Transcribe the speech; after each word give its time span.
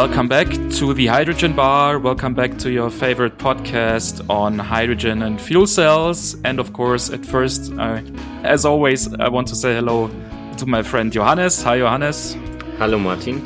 Welcome 0.00 0.28
back 0.28 0.48
to 0.48 0.94
the 0.94 1.08
Hydrogen 1.08 1.52
Bar. 1.52 1.98
Welcome 1.98 2.32
back 2.32 2.56
to 2.60 2.70
your 2.70 2.88
favorite 2.88 3.36
podcast 3.36 4.24
on 4.30 4.58
hydrogen 4.58 5.24
and 5.24 5.38
fuel 5.38 5.66
cells. 5.66 6.38
And 6.42 6.58
of 6.58 6.72
course, 6.72 7.10
at 7.10 7.26
first, 7.26 7.70
uh, 7.74 8.00
as 8.42 8.64
always, 8.64 9.12
I 9.12 9.28
want 9.28 9.46
to 9.48 9.54
say 9.54 9.74
hello 9.74 10.10
to 10.56 10.64
my 10.64 10.82
friend 10.82 11.12
Johannes. 11.12 11.62
Hi, 11.64 11.76
Johannes. 11.76 12.32
Hello, 12.78 12.98
Martin. 12.98 13.36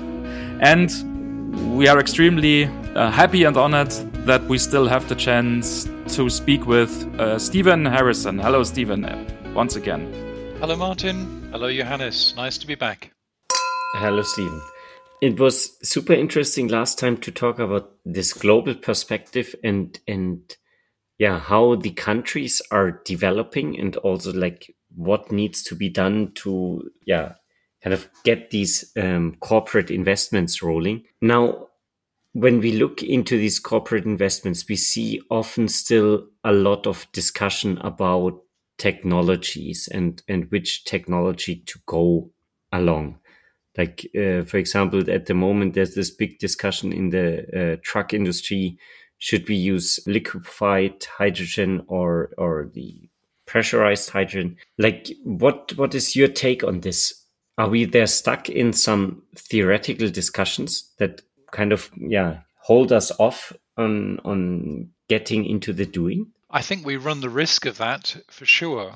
And 0.61 1.77
we 1.77 1.88
are 1.88 1.98
extremely 1.98 2.66
uh, 2.95 3.11
happy 3.11 3.43
and 3.43 3.57
honored 3.57 3.91
that 4.24 4.45
we 4.45 4.57
still 4.57 4.87
have 4.87 5.09
the 5.09 5.16
chance 5.16 5.88
to 6.15 6.30
speak 6.30 6.68
with 6.68 6.93
uh, 7.18 7.37
Stephen 7.37 7.84
Harrison. 7.84 8.38
Hello, 8.38 8.62
Stephen, 8.62 9.02
once 9.55 9.74
again. 9.74 10.07
Hello, 10.60 10.77
Martin. 10.77 11.48
Hello, 11.51 11.68
Johannes. 11.68 12.32
Nice 12.37 12.59
to 12.59 12.66
be 12.68 12.77
back. 12.77 13.10
Hello, 13.95 14.23
Stephen. 14.23 14.60
It 15.20 15.41
was 15.41 15.78
super 15.82 16.12
interesting 16.12 16.68
last 16.68 16.98
time 16.98 17.16
to 17.18 17.30
talk 17.30 17.59
about 17.59 17.92
this 18.04 18.32
global 18.32 18.74
perspective 18.74 19.54
and 19.64 19.98
and 20.06 20.54
yeah, 21.18 21.38
how 21.38 21.77
the 21.77 21.92
countries 21.92 22.60
are 22.70 23.00
developing 23.04 23.78
and 23.78 23.96
also 23.98 24.32
like 24.32 24.74
what 24.95 25.32
needs 25.32 25.62
to 25.64 25.74
be 25.77 25.88
done 25.88 26.32
to 26.34 26.90
yeah 27.06 27.34
kind 27.82 27.95
of 27.95 28.09
get 28.24 28.50
these 28.50 28.92
um, 28.96 29.37
corporate 29.40 29.90
investments 29.90 30.62
rolling. 30.62 31.04
Now, 31.20 31.68
when 32.32 32.60
we 32.60 32.73
look 32.73 33.02
into 33.02 33.37
these 33.37 33.60
corporate 33.60 34.06
investments, 34.06 34.66
we 34.68 34.76
see 34.76 35.20
often 35.30 35.68
still 35.68 36.26
a 36.43 36.52
lot 36.52 36.87
of 36.87 37.06
discussion 37.12 37.78
about 37.78 38.40
technologies 38.78 39.88
and 39.93 40.23
and 40.28 40.51
which 40.51 40.84
technology 40.84 41.56
to 41.66 41.78
go 41.87 42.30
along. 42.73 43.21
Like 43.77 44.07
uh, 44.17 44.43
for 44.43 44.59
example, 44.59 45.11
at 45.11 45.27
the 45.27 45.35
moment, 45.35 45.75
there's 45.75 45.95
this 45.95 46.11
big 46.11 46.39
discussion 46.39 46.93
in 46.93 47.11
the 47.11 47.73
uh, 47.75 47.77
truck 47.83 48.15
industry: 48.15 48.79
should 49.19 49.49
we 49.49 49.57
use 49.57 49.99
liquefied 50.07 51.05
hydrogen 51.05 51.85
or 51.89 52.30
or 52.39 52.71
the 52.73 53.09
pressurized 53.47 54.11
hydrogen? 54.11 54.57
Like, 54.79 55.11
what 55.25 55.73
what 55.77 55.95
is 55.95 56.15
your 56.15 56.29
take 56.29 56.63
on 56.63 56.80
this? 56.80 57.25
Are 57.59 57.69
we 57.69 57.85
there 57.85 58.07
stuck 58.07 58.49
in 58.49 58.73
some 58.73 59.23
theoretical 59.37 60.09
discussions 60.09 60.93
that 60.99 61.23
kind 61.52 61.73
of 61.73 61.91
yeah 61.97 62.41
hold 62.63 62.93
us 62.93 63.11
off 63.19 63.52
on 63.77 64.21
on 64.25 64.91
getting 65.09 65.45
into 65.45 65.72
the 65.72 65.87
doing? 65.87 66.33
I 66.50 66.62
think 66.62 66.87
we 66.87 66.97
run 66.97 67.21
the 67.21 67.31
risk 67.31 67.67
of 67.67 67.78
that 67.78 68.17
for 68.31 68.47
sure. 68.47 68.95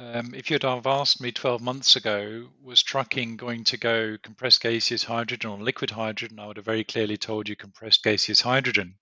Um, 0.00 0.32
if 0.34 0.50
you'd 0.50 0.62
have 0.62 0.86
asked 0.86 1.20
me 1.20 1.30
12 1.30 1.60
months 1.60 1.94
ago, 1.94 2.48
was 2.62 2.82
trucking 2.82 3.36
going 3.36 3.64
to 3.64 3.76
go 3.76 4.16
compressed 4.22 4.62
gaseous 4.62 5.04
hydrogen 5.04 5.50
or 5.50 5.58
liquid 5.58 5.90
hydrogen, 5.90 6.38
I 6.38 6.46
would 6.46 6.56
have 6.56 6.64
very 6.64 6.84
clearly 6.84 7.18
told 7.18 7.50
you 7.50 7.54
compressed 7.54 8.02
gaseous 8.02 8.40
hydrogen. 8.40 8.94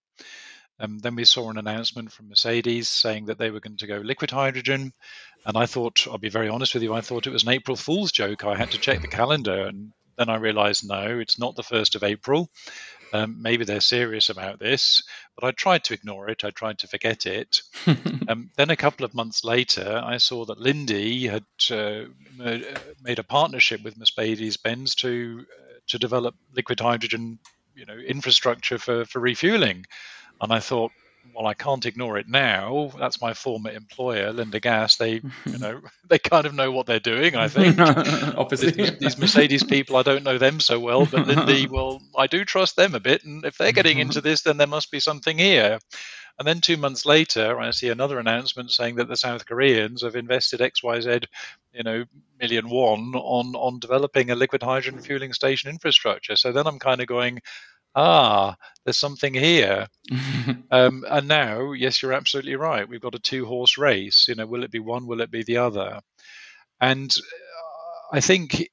Um, 0.81 0.99
then 0.99 1.15
we 1.15 1.25
saw 1.25 1.51
an 1.51 1.59
announcement 1.59 2.11
from 2.11 2.29
Mercedes 2.29 2.89
saying 2.89 3.27
that 3.27 3.39
they 3.39 3.53
were 3.53 3.61
going 3.61 3.77
to 3.77 3.87
go 3.87 3.99
liquid 3.99 4.33
hydrogen. 4.33 4.93
And 5.47 5.57
I 5.57 5.67
thought, 5.67 6.05
I'll 6.09 6.19
be 6.19 6.31
very 6.31 6.49
honest 6.49 6.75
with 6.75 6.83
you, 6.83 6.93
I 6.95 7.01
thought 7.01 7.29
it 7.29 7.33
was 7.33 7.45
an 7.45 7.51
April 7.51 7.77
Fool's 7.77 8.11
joke. 8.11 8.45
I 8.45 8.57
had 8.57 8.73
to 8.73 8.79
check 8.79 9.01
the 9.01 9.07
calendar. 9.07 9.67
And 9.67 9.93
then 10.17 10.29
I 10.29 10.35
realized, 10.35 10.89
no, 10.89 11.21
it's 11.21 11.39
not 11.39 11.55
the 11.55 11.62
1st 11.62 11.95
of 11.95 12.03
April. 12.03 12.51
Um, 13.12 13.41
maybe 13.41 13.64
they're 13.64 13.81
serious 13.81 14.28
about 14.28 14.59
this, 14.59 15.03
but 15.37 15.47
I 15.47 15.51
tried 15.53 15.84
to 15.84 15.95
ignore 15.95 16.28
it. 16.28 16.45
I 16.45 16.51
tried 16.51 16.78
to 16.78 16.89
forget 16.89 17.27
it. 17.27 17.62
um, 18.28 18.50
then 18.56 18.70
a 18.70 18.77
couple 18.77 19.05
of 19.05 19.15
months 19.15 19.45
later, 19.45 20.00
I 20.05 20.19
saw 20.19 20.45
that 20.45 20.59
Linde 20.59 21.31
had 21.31 21.44
uh, 21.71 22.05
made 23.03 23.19
a 23.19 23.25
partnership 23.25 23.83
with 23.83 23.99
Mercedes-Benz 23.99 24.94
to 24.97 25.44
uh, 25.59 25.75
to 25.88 25.99
develop 25.99 26.34
liquid 26.55 26.81
hydrogen, 26.81 27.38
you 27.75 27.87
know, 27.87 27.97
infrastructure 27.97 28.78
for 28.78 29.05
for 29.05 29.21
refueling. 29.21 29.87
And 30.41 30.53
I 30.53 30.60
thought, 30.60 30.93
well, 31.34 31.47
I 31.47 31.55
can't 31.55 31.87
ignore 31.87 32.19
it 32.19 32.28
now. 32.28 32.91
That's 32.99 33.21
my 33.21 33.34
former 33.34 33.71
employer, 33.71 34.33
Linde 34.33 34.61
Gas. 34.61 34.97
They, 34.97 35.15
you 35.44 35.59
know, 35.59 35.81
they 36.09 36.19
kind 36.19 36.47
of 36.47 36.55
know 36.55 36.71
what 36.71 36.87
they're 36.87 37.00
doing. 37.00 37.37
I 37.37 37.49
think. 37.49 37.78
Obviously, 38.37 38.71
these, 38.71 38.99
these, 38.99 39.19
Mercedes 39.19 39.65
people, 39.65 39.97
I 39.97 40.03
don't 40.03 40.25
know 40.25 40.39
them 40.39 40.61
so 40.61 40.81
well, 40.81 41.06
but 41.06 41.27
Linde, 41.27 41.69
well, 41.69 42.00
I 42.16 42.27
do 42.27 42.44
trust 42.44 42.77
them 42.77 42.94
a 42.94 43.00
bit. 43.00 43.25
And 43.25 43.44
if 43.44 43.56
they're 43.56 43.72
getting 43.72 43.99
into 43.99 44.19
mm-hmm. 44.19 44.28
this, 44.28 44.43
then 44.43 44.56
there 44.56 44.66
must 44.66 44.91
be 44.91 45.00
something 45.00 45.39
here. 45.39 45.78
And 46.39 46.47
then 46.47 46.61
two 46.61 46.77
months 46.77 47.05
later, 47.05 47.59
I 47.59 47.72
see 47.72 47.89
another 47.89 48.21
announcement 48.21 48.71
saying 48.71 48.95
that 48.97 49.09
the 49.09 49.16
South 49.16 49.45
Koreans 49.45 50.03
have 50.03 50.15
invested 50.15 50.60
X, 50.60 50.84
Y, 50.84 51.00
Z, 51.00 51.21
you 51.72 51.83
know, 51.83 52.05
million 52.39 52.69
won 52.69 53.12
on 53.16 53.56
on 53.56 53.81
developing 53.81 54.31
a 54.31 54.37
liquid 54.37 54.62
hydrogen 54.62 55.00
fueling 55.00 55.33
station 55.33 55.69
infrastructure. 55.69 56.37
So 56.37 56.53
then 56.53 56.69
I'm 56.69 56.78
kind 56.78 57.00
of 57.00 57.09
going, 57.09 57.41
ah, 57.98 58.56
there's 58.84 58.97
something 58.97 59.34
here. 59.34 59.88
um, 60.70 61.04
and 61.09 61.28
now, 61.28 61.72
yes, 61.72 62.00
you're 62.00 62.12
absolutely 62.12 62.54
right. 62.54 62.88
We've 62.88 63.00
got 63.00 63.16
a 63.16 63.20
two 63.20 63.44
horse 63.44 63.76
race. 63.76 64.26
You 64.28 64.36
know, 64.36 64.47
will 64.47 64.64
it 64.64 64.70
be 64.70 64.78
one? 64.78 65.06
Will 65.06 65.20
it 65.20 65.31
be 65.31 65.42
the 65.42 65.59
other? 65.59 66.00
And 66.81 67.14
uh, 67.16 68.16
I 68.16 68.20
think 68.20 68.70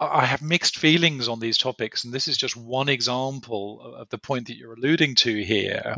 I 0.00 0.26
have 0.26 0.42
mixed 0.42 0.76
feelings 0.76 1.28
on 1.28 1.38
these 1.38 1.56
topics, 1.56 2.04
and 2.04 2.12
this 2.12 2.26
is 2.26 2.36
just 2.36 2.56
one 2.56 2.88
example 2.88 3.94
of 3.96 4.08
the 4.08 4.18
point 4.18 4.48
that 4.48 4.56
you're 4.56 4.74
alluding 4.74 5.14
to 5.16 5.42
here. 5.42 5.94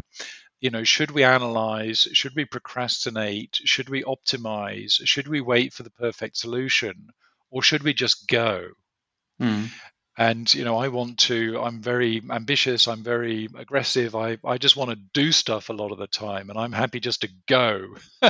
You 0.60 0.70
know, 0.70 0.84
should 0.84 1.12
we 1.12 1.24
analyze? 1.24 2.06
Should 2.12 2.34
we 2.36 2.44
procrastinate? 2.44 3.58
Should 3.64 3.88
we 3.88 4.02
optimize? 4.02 5.00
Should 5.04 5.28
we 5.28 5.40
wait 5.40 5.72
for 5.72 5.82
the 5.82 5.90
perfect 5.90 6.36
solution? 6.36 7.08
Or 7.50 7.62
should 7.62 7.82
we 7.82 7.94
just 7.94 8.28
go? 8.28 8.68
Mm 9.40 9.70
and 10.18 10.52
you 10.52 10.64
know 10.64 10.76
i 10.76 10.88
want 10.88 11.18
to 11.18 11.58
i'm 11.62 11.80
very 11.80 12.20
ambitious 12.30 12.88
i'm 12.88 13.02
very 13.02 13.48
aggressive 13.56 14.14
i, 14.14 14.36
I 14.44 14.58
just 14.58 14.76
want 14.76 14.90
to 14.90 14.96
do 15.14 15.32
stuff 15.32 15.70
a 15.70 15.72
lot 15.72 15.92
of 15.92 15.98
the 15.98 16.06
time 16.06 16.50
and 16.50 16.58
i'm 16.58 16.72
happy 16.72 17.00
just 17.00 17.22
to 17.22 17.28
go. 17.46 17.86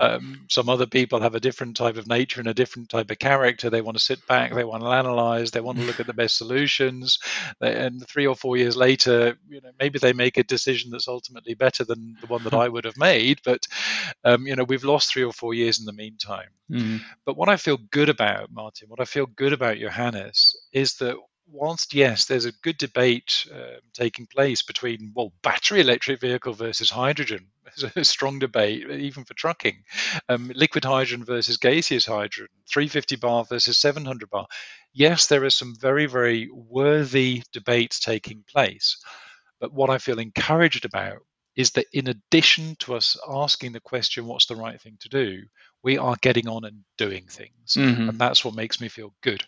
Um, 0.00 0.46
some 0.48 0.68
other 0.68 0.86
people 0.86 1.20
have 1.20 1.34
a 1.34 1.40
different 1.40 1.76
type 1.76 1.96
of 1.96 2.06
nature 2.06 2.40
and 2.40 2.48
a 2.48 2.54
different 2.54 2.88
type 2.88 3.10
of 3.10 3.18
character. 3.18 3.68
They 3.68 3.80
want 3.80 3.96
to 3.96 4.02
sit 4.02 4.24
back 4.26 4.54
they 4.54 4.64
want 4.64 4.82
to 4.82 4.88
analyze 4.88 5.50
they 5.50 5.60
want 5.60 5.78
to 5.78 5.84
look 5.84 5.98
at 5.98 6.06
the 6.06 6.12
best 6.12 6.36
solutions. 6.42 7.18
And 7.60 8.06
three 8.08 8.26
or 8.26 8.36
four 8.36 8.56
years 8.56 8.76
later 8.76 9.36
you 9.48 9.60
know 9.60 9.70
maybe 9.78 9.98
they 9.98 10.12
make 10.12 10.36
a 10.36 10.44
decision 10.44 10.90
that's 10.90 11.08
ultimately 11.08 11.54
better 11.54 11.84
than 11.84 12.16
the 12.20 12.26
one 12.26 12.44
that 12.44 12.54
i 12.54 12.68
would 12.68 12.84
have 12.84 12.96
made 12.96 13.40
but 13.44 13.66
um, 14.24 14.46
you 14.46 14.54
know 14.54 14.64
we've 14.64 14.84
lost 14.84 15.12
three 15.12 15.24
or 15.24 15.32
four 15.32 15.54
years 15.54 15.78
in 15.80 15.84
the 15.86 15.92
meantime. 15.92 16.48
Mm. 16.70 17.00
but 17.24 17.36
what 17.36 17.48
i 17.48 17.56
feel 17.56 17.78
good 17.90 18.10
about 18.10 18.52
martin 18.52 18.88
what 18.90 19.00
i 19.00 19.06
feel 19.06 19.24
good 19.24 19.54
about 19.54 19.78
johannes 19.78 20.54
is 20.72 20.94
that 20.96 21.16
whilst 21.50 21.94
yes, 21.94 22.26
there's 22.26 22.44
a 22.44 22.52
good 22.62 22.78
debate 22.78 23.46
uh, 23.54 23.78
taking 23.92 24.26
place 24.26 24.62
between 24.62 25.12
well, 25.14 25.32
battery 25.42 25.80
electric 25.80 26.20
vehicle 26.20 26.52
versus 26.52 26.90
hydrogen. 26.90 27.46
There's 27.76 27.96
a 27.96 28.04
strong 28.04 28.38
debate 28.38 28.90
even 28.90 29.24
for 29.24 29.34
trucking. 29.34 29.84
Um, 30.28 30.50
liquid 30.54 30.84
hydrogen 30.84 31.24
versus 31.24 31.58
gaseous 31.58 32.06
hydrogen, 32.06 32.48
350 32.70 33.16
bar 33.16 33.44
versus 33.44 33.76
700 33.78 34.30
bar. 34.30 34.46
Yes, 34.94 35.26
there 35.26 35.44
are 35.44 35.50
some 35.50 35.74
very 35.78 36.06
very 36.06 36.48
worthy 36.50 37.42
debates 37.52 38.00
taking 38.00 38.44
place. 38.50 38.98
But 39.60 39.72
what 39.72 39.90
I 39.90 39.98
feel 39.98 40.18
encouraged 40.18 40.84
about 40.84 41.18
is 41.58 41.72
that 41.72 41.86
in 41.92 42.08
addition 42.08 42.76
to 42.76 42.94
us 42.94 43.16
asking 43.28 43.72
the 43.72 43.80
question, 43.80 44.26
what's 44.26 44.46
the 44.46 44.54
right 44.54 44.80
thing 44.80 44.96
to 45.00 45.08
do, 45.08 45.42
we 45.82 45.98
are 45.98 46.16
getting 46.22 46.48
on 46.48 46.64
and 46.64 46.84
doing 46.96 47.26
things. 47.28 47.74
Mm-hmm. 47.76 48.10
And 48.10 48.18
that's 48.18 48.44
what 48.44 48.54
makes 48.54 48.80
me 48.80 48.88
feel 48.88 49.12
good. 49.22 49.44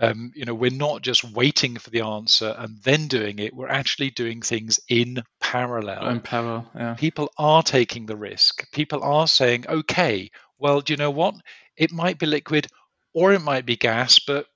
Um, 0.00 0.32
you 0.34 0.46
know, 0.46 0.54
we're 0.54 0.70
not 0.70 1.02
just 1.02 1.24
waiting 1.24 1.76
for 1.76 1.90
the 1.90 2.00
answer 2.00 2.54
and 2.58 2.78
then 2.82 3.06
doing 3.06 3.38
it, 3.38 3.54
we're 3.54 3.68
actually 3.68 4.10
doing 4.10 4.40
things 4.40 4.80
in 4.88 5.22
parallel. 5.40 6.08
In 6.08 6.20
parallel, 6.20 6.70
yeah. 6.74 6.94
People 6.94 7.30
are 7.36 7.62
taking 7.62 8.06
the 8.06 8.16
risk. 8.16 8.70
People 8.72 9.02
are 9.02 9.28
saying, 9.28 9.66
okay, 9.68 10.30
well, 10.58 10.80
do 10.80 10.94
you 10.94 10.96
know 10.96 11.10
what? 11.10 11.34
It 11.76 11.92
might 11.92 12.18
be 12.18 12.26
liquid 12.26 12.66
or 13.12 13.32
it 13.32 13.42
might 13.42 13.66
be 13.66 13.76
gas, 13.76 14.18
but 14.20 14.46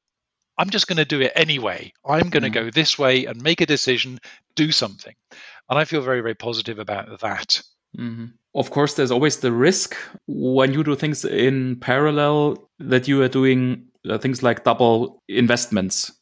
I'm 0.56 0.70
just 0.70 0.86
going 0.86 0.98
to 0.98 1.04
do 1.04 1.20
it 1.20 1.32
anyway. 1.34 1.92
I'm 2.04 2.30
going 2.30 2.44
to 2.44 2.50
mm-hmm. 2.50 2.66
go 2.66 2.70
this 2.70 2.98
way 2.98 3.26
and 3.26 3.42
make 3.42 3.60
a 3.60 3.66
decision, 3.66 4.20
do 4.54 4.70
something. 4.70 5.14
And 5.68 5.78
I 5.78 5.84
feel 5.84 6.02
very, 6.02 6.20
very 6.20 6.34
positive 6.34 6.78
about 6.78 7.20
that. 7.20 7.62
Mm-hmm. 7.98 8.26
Of 8.54 8.70
course, 8.70 8.94
there's 8.94 9.10
always 9.10 9.38
the 9.38 9.52
risk 9.52 9.96
when 10.26 10.72
you 10.72 10.84
do 10.84 10.94
things 10.94 11.24
in 11.24 11.76
parallel 11.80 12.70
that 12.78 13.08
you 13.08 13.22
are 13.22 13.28
doing 13.28 13.88
uh, 14.08 14.18
things 14.18 14.42
like 14.42 14.64
double 14.64 15.22
investments 15.28 16.12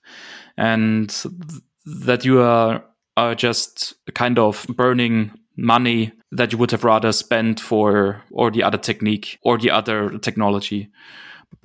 and 0.57 1.11
th- 1.11 1.63
that 2.05 2.25
you 2.25 2.41
are, 2.41 2.85
are 3.17 3.35
just 3.35 3.95
kind 4.15 4.39
of 4.39 4.67
burning 4.69 5.33
money 5.57 6.13
that 6.31 6.53
you 6.53 6.59
would 6.59 6.71
have 6.71 6.85
rather 6.85 7.13
spent 7.13 7.61
for 7.61 8.23
or 8.31 8.51
the 8.51 8.63
other 8.63 8.79
technique 8.79 9.39
or 9.43 9.59
the 9.59 9.71
other 9.71 10.19
technology. 10.19 10.89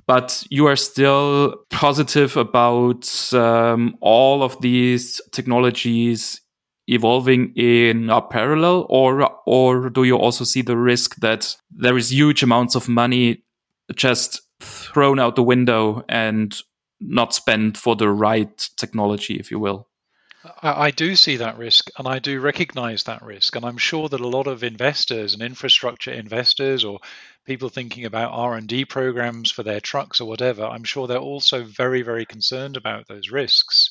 But 0.06 0.46
you 0.50 0.68
are 0.68 0.76
still 0.76 1.56
positive 1.70 2.38
about 2.38 3.34
um, 3.34 3.98
all 4.02 4.44
of 4.44 4.60
these 4.62 5.22
technologies 5.32 6.42
evolving 6.88 7.54
in 7.56 8.10
a 8.10 8.22
parallel 8.22 8.86
or 8.90 9.30
or 9.46 9.90
do 9.90 10.06
you 10.06 10.18
also 10.18 10.46
see 10.46 10.62
the 10.62 10.78
risk 10.78 11.18
that 11.18 11.56
there 11.70 11.98
is 11.98 12.14
huge 12.14 12.44
amounts 12.44 12.76
of 12.76 12.88
money 12.88 13.44
just 13.94 14.42
thrown 14.60 15.20
out 15.20 15.36
the 15.36 15.44
window 15.44 16.04
and 16.10 16.62
not 17.00 17.34
spent 17.34 17.78
for 17.78 17.96
the 17.96 18.10
right 18.10 18.70
technology 18.76 19.36
if 19.36 19.52
you 19.52 19.60
will 19.60 19.88
I, 20.62 20.92
do 20.92 21.16
see 21.16 21.38
that 21.38 21.58
risk 21.58 21.90
and 21.98 22.08
I 22.08 22.20
do 22.20 22.40
recognize 22.40 23.04
that 23.04 23.22
risk. 23.22 23.56
And 23.56 23.66
I'm 23.66 23.78
sure 23.78 24.08
that 24.08 24.20
a 24.20 24.28
lot 24.28 24.48
of 24.48 24.64
investors 24.64 25.34
and 25.34 25.42
infrastructure 25.42 26.12
investors 26.12 26.84
or 26.84 27.00
people 27.46 27.70
thinking 27.70 28.06
about 28.06 28.32
R&D 28.34 28.86
programs 28.86 29.52
for 29.52 29.64
their 29.64 29.82
trucks 29.82 30.22
or 30.22 30.28
whatever, 30.28 30.66
I'm 30.66 30.84
sure 30.84 31.08
they're 31.08 31.18
also 31.18 31.64
very, 31.64 32.02
very 32.02 32.26
concerned 32.26 32.78
about 32.78 33.08
those 33.08 33.30
risks. 33.30 33.90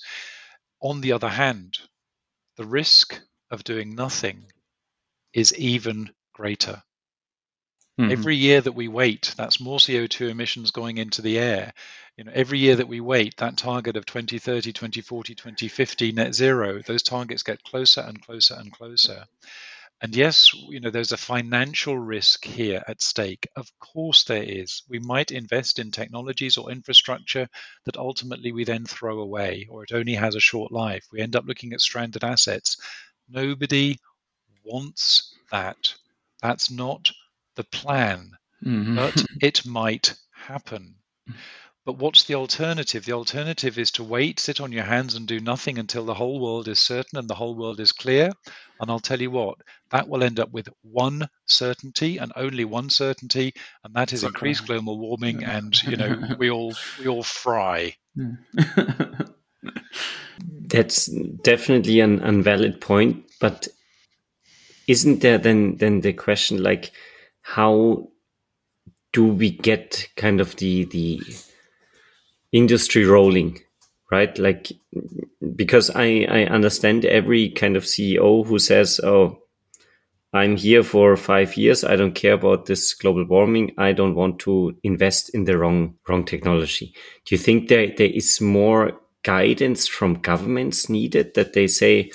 On 0.81 1.01
the 1.01 1.13
other 1.13 1.29
hand, 1.29 1.79
the 2.57 2.67
risk 2.67 3.21
of 3.51 3.65
doing 3.65 3.95
nothing 3.95 4.47
is 5.33 5.57
even 5.59 6.11
greater. 6.33 6.83
Mm-hmm. 7.99 8.13
Every 8.13 8.37
year 8.37 8.61
that 8.61 8.73
we 8.73 8.89
wait, 8.89 9.35
that's 9.39 9.59
more 9.59 9.79
CO2 9.79 10.29
emissions 10.29 10.71
going 10.71 10.99
into 10.99 11.23
the 11.23 11.39
air. 11.39 11.73
You 12.17 12.25
know, 12.25 12.33
every 12.35 12.59
year 12.59 12.77
that 12.77 12.89
we 12.89 13.01
wait, 13.01 13.39
that 13.39 13.57
target 13.57 13.97
of 13.97 14.05
2030, 14.05 14.73
2040, 14.73 15.35
2050 15.35 16.13
net 16.13 16.35
zero, 16.35 16.83
those 16.83 17.03
targets 17.03 17.43
get 17.43 17.63
closer 17.63 18.03
and 18.03 18.21
closer 18.21 18.55
and 18.55 18.71
closer. 18.71 19.25
And 20.03 20.15
yes, 20.15 20.53
you 20.69 20.81
know, 20.81 20.91
there's 20.91 21.13
a 21.13 21.17
financial 21.17 21.99
risk 21.99 22.45
here 22.45 22.83
at 22.87 23.01
stake. 23.01 23.49
Of 23.57 23.71
course, 23.79 24.25
there 24.25 24.43
is. 24.43 24.83
We 24.91 24.99
might 24.99 25.31
invest 25.31 25.79
in 25.79 25.91
technologies 25.91 26.59
or 26.59 26.71
infrastructure 26.71 27.49
that 27.87 27.97
ultimately 27.97 28.53
we 28.53 28.65
then 28.65 28.85
throw 28.85 29.21
away, 29.21 29.67
or 29.71 29.85
it 29.85 29.93
only 29.93 30.15
has 30.15 30.35
a 30.35 30.41
short 30.41 30.71
life. 30.71 31.07
We 31.11 31.21
end 31.21 31.35
up 31.35 31.47
looking 31.47 31.73
at 31.73 31.81
stranded 31.81 32.25
assets. 32.25 32.77
Nobody 33.27 33.99
wants 34.65 35.35
that. 35.51 35.95
That's 36.43 36.71
not 36.71 37.11
the 37.57 37.65
plan, 37.65 38.33
mm-hmm. 38.65 38.97
but 38.97 39.25
it 39.43 39.67
might 39.67 40.15
happen. 40.33 40.97
But 41.87 41.99
what's 41.99 42.25
the 42.25 42.35
alternative? 42.35 43.05
The 43.05 43.13
alternative 43.13 43.79
is 43.79 43.93
to 43.93 44.03
wait, 44.03 44.41
sit 44.41 44.61
on 44.61 44.73
your 44.73 44.83
hands, 44.83 45.15
and 45.15 45.27
do 45.27 45.39
nothing 45.39 45.79
until 45.79 46.05
the 46.05 46.15
whole 46.15 46.41
world 46.41 46.67
is 46.67 46.81
certain 46.81 47.17
and 47.17 47.29
the 47.29 47.35
whole 47.37 47.55
world 47.55 47.79
is 47.79 47.93
clear. 47.93 48.33
And 48.81 48.91
I'll 48.91 48.99
tell 48.99 49.21
you 49.21 49.31
what, 49.31 49.59
that 49.91 50.09
will 50.09 50.25
end 50.25 50.41
up 50.41 50.51
with 50.51 50.69
one 50.83 51.29
certainty 51.47 52.19
and 52.19 52.33
only 52.35 52.65
one 52.65 52.91
certainty, 52.91 53.55
and 53.85 53.95
that 53.95 54.13
is 54.13 54.25
increased 54.25 54.67
global 54.67 54.99
warming, 54.99 55.45
and 55.45 55.81
you 55.85 55.97
know 55.97 56.35
we 56.39 56.51
all 56.51 56.75
we 56.99 57.07
all 57.07 57.23
fry. 57.23 57.95
That's 60.41 61.07
definitely 61.07 62.01
an 62.01 62.19
unvalid 62.19 62.81
point, 62.81 63.31
but 63.41 63.69
isn't 64.89 65.21
there 65.21 65.39
then 65.39 65.77
then 65.77 66.01
the 66.01 66.13
question 66.13 66.65
like 66.65 66.91
how 67.55 68.09
do 69.13 69.25
we 69.27 69.51
get 69.51 70.09
kind 70.17 70.41
of 70.41 70.57
the 70.57 70.85
the 70.87 71.21
industry 72.53 73.05
rolling 73.05 73.61
right? 74.11 74.39
Like 74.39 74.73
because 75.55 75.91
i 75.91 76.27
i 76.29 76.45
understand 76.47 77.05
every 77.05 77.51
kind 77.51 77.77
of 77.77 77.85
ceo 77.85 78.47
who 78.47 78.59
says 78.59 79.01
oh 79.03 79.39
i'm 80.33 80.57
here 80.57 80.83
for 80.83 81.17
5 81.17 81.57
years. 81.57 81.85
I 81.85 81.97
don't 81.97 82.15
care 82.15 82.35
about 82.35 82.67
this 82.67 82.95
global 82.95 83.25
warming. 83.25 83.73
I 83.79 83.93
don't 83.93 84.15
want 84.15 84.39
to 84.41 84.77
invest 84.83 85.35
in 85.35 85.45
the 85.45 85.57
wrong 85.57 85.95
wrong 86.09 86.25
technology. 86.25 86.95
Do 87.25 87.35
you 87.35 87.39
think 87.39 87.69
there 87.69 87.93
there 87.97 88.11
is 88.11 88.41
more 88.41 89.01
guidance 89.23 89.87
from 89.87 90.21
governments 90.21 90.89
needed 90.89 91.35
that 91.35 91.53
they 91.53 91.67
say 91.69 92.11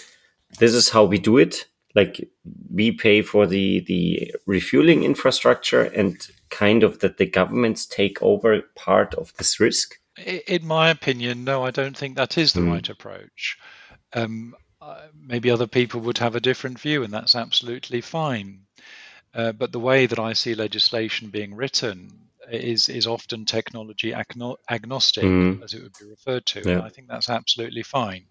this 0.59 0.73
is 0.73 0.89
how 0.89 1.05
we 1.05 1.17
do 1.17 1.37
it 1.37 1.65
like 1.95 2.29
we 2.73 2.91
pay 2.91 3.21
for 3.21 3.45
the 3.45 3.81
the 3.81 4.33
refueling 4.45 5.03
infrastructure 5.03 5.83
and 5.83 6.27
kind 6.49 6.83
of 6.83 6.99
that 6.99 7.17
the 7.17 7.25
governments 7.25 7.85
take 7.85 8.21
over 8.21 8.61
part 8.75 9.13
of 9.15 9.33
this 9.37 9.59
risk 9.59 9.99
in 10.47 10.65
my 10.65 10.89
opinion 10.89 11.43
no 11.43 11.63
i 11.63 11.71
don't 11.71 11.97
think 11.97 12.15
that 12.15 12.37
is 12.37 12.53
the 12.53 12.61
mm. 12.61 12.71
right 12.71 12.89
approach 12.89 13.57
um, 14.13 14.53
uh, 14.81 15.07
maybe 15.15 15.49
other 15.49 15.67
people 15.67 16.01
would 16.01 16.17
have 16.17 16.35
a 16.35 16.41
different 16.41 16.79
view 16.79 17.03
and 17.03 17.13
that's 17.13 17.35
absolutely 17.35 18.01
fine 18.01 18.61
uh, 19.33 19.51
but 19.51 19.71
the 19.71 19.79
way 19.79 20.05
that 20.05 20.19
i 20.19 20.33
see 20.33 20.55
legislation 20.55 21.29
being 21.29 21.55
written 21.55 22.11
is 22.51 22.89
is 22.89 23.07
often 23.07 23.45
technology 23.45 24.11
agno- 24.11 24.57
agnostic 24.69 25.23
mm. 25.23 25.63
as 25.63 25.73
it 25.73 25.81
would 25.81 25.95
be 25.99 26.09
referred 26.09 26.45
to 26.45 26.61
yeah. 26.65 26.73
and 26.73 26.81
i 26.81 26.89
think 26.89 27.07
that's 27.07 27.29
absolutely 27.29 27.83
fine 27.83 28.25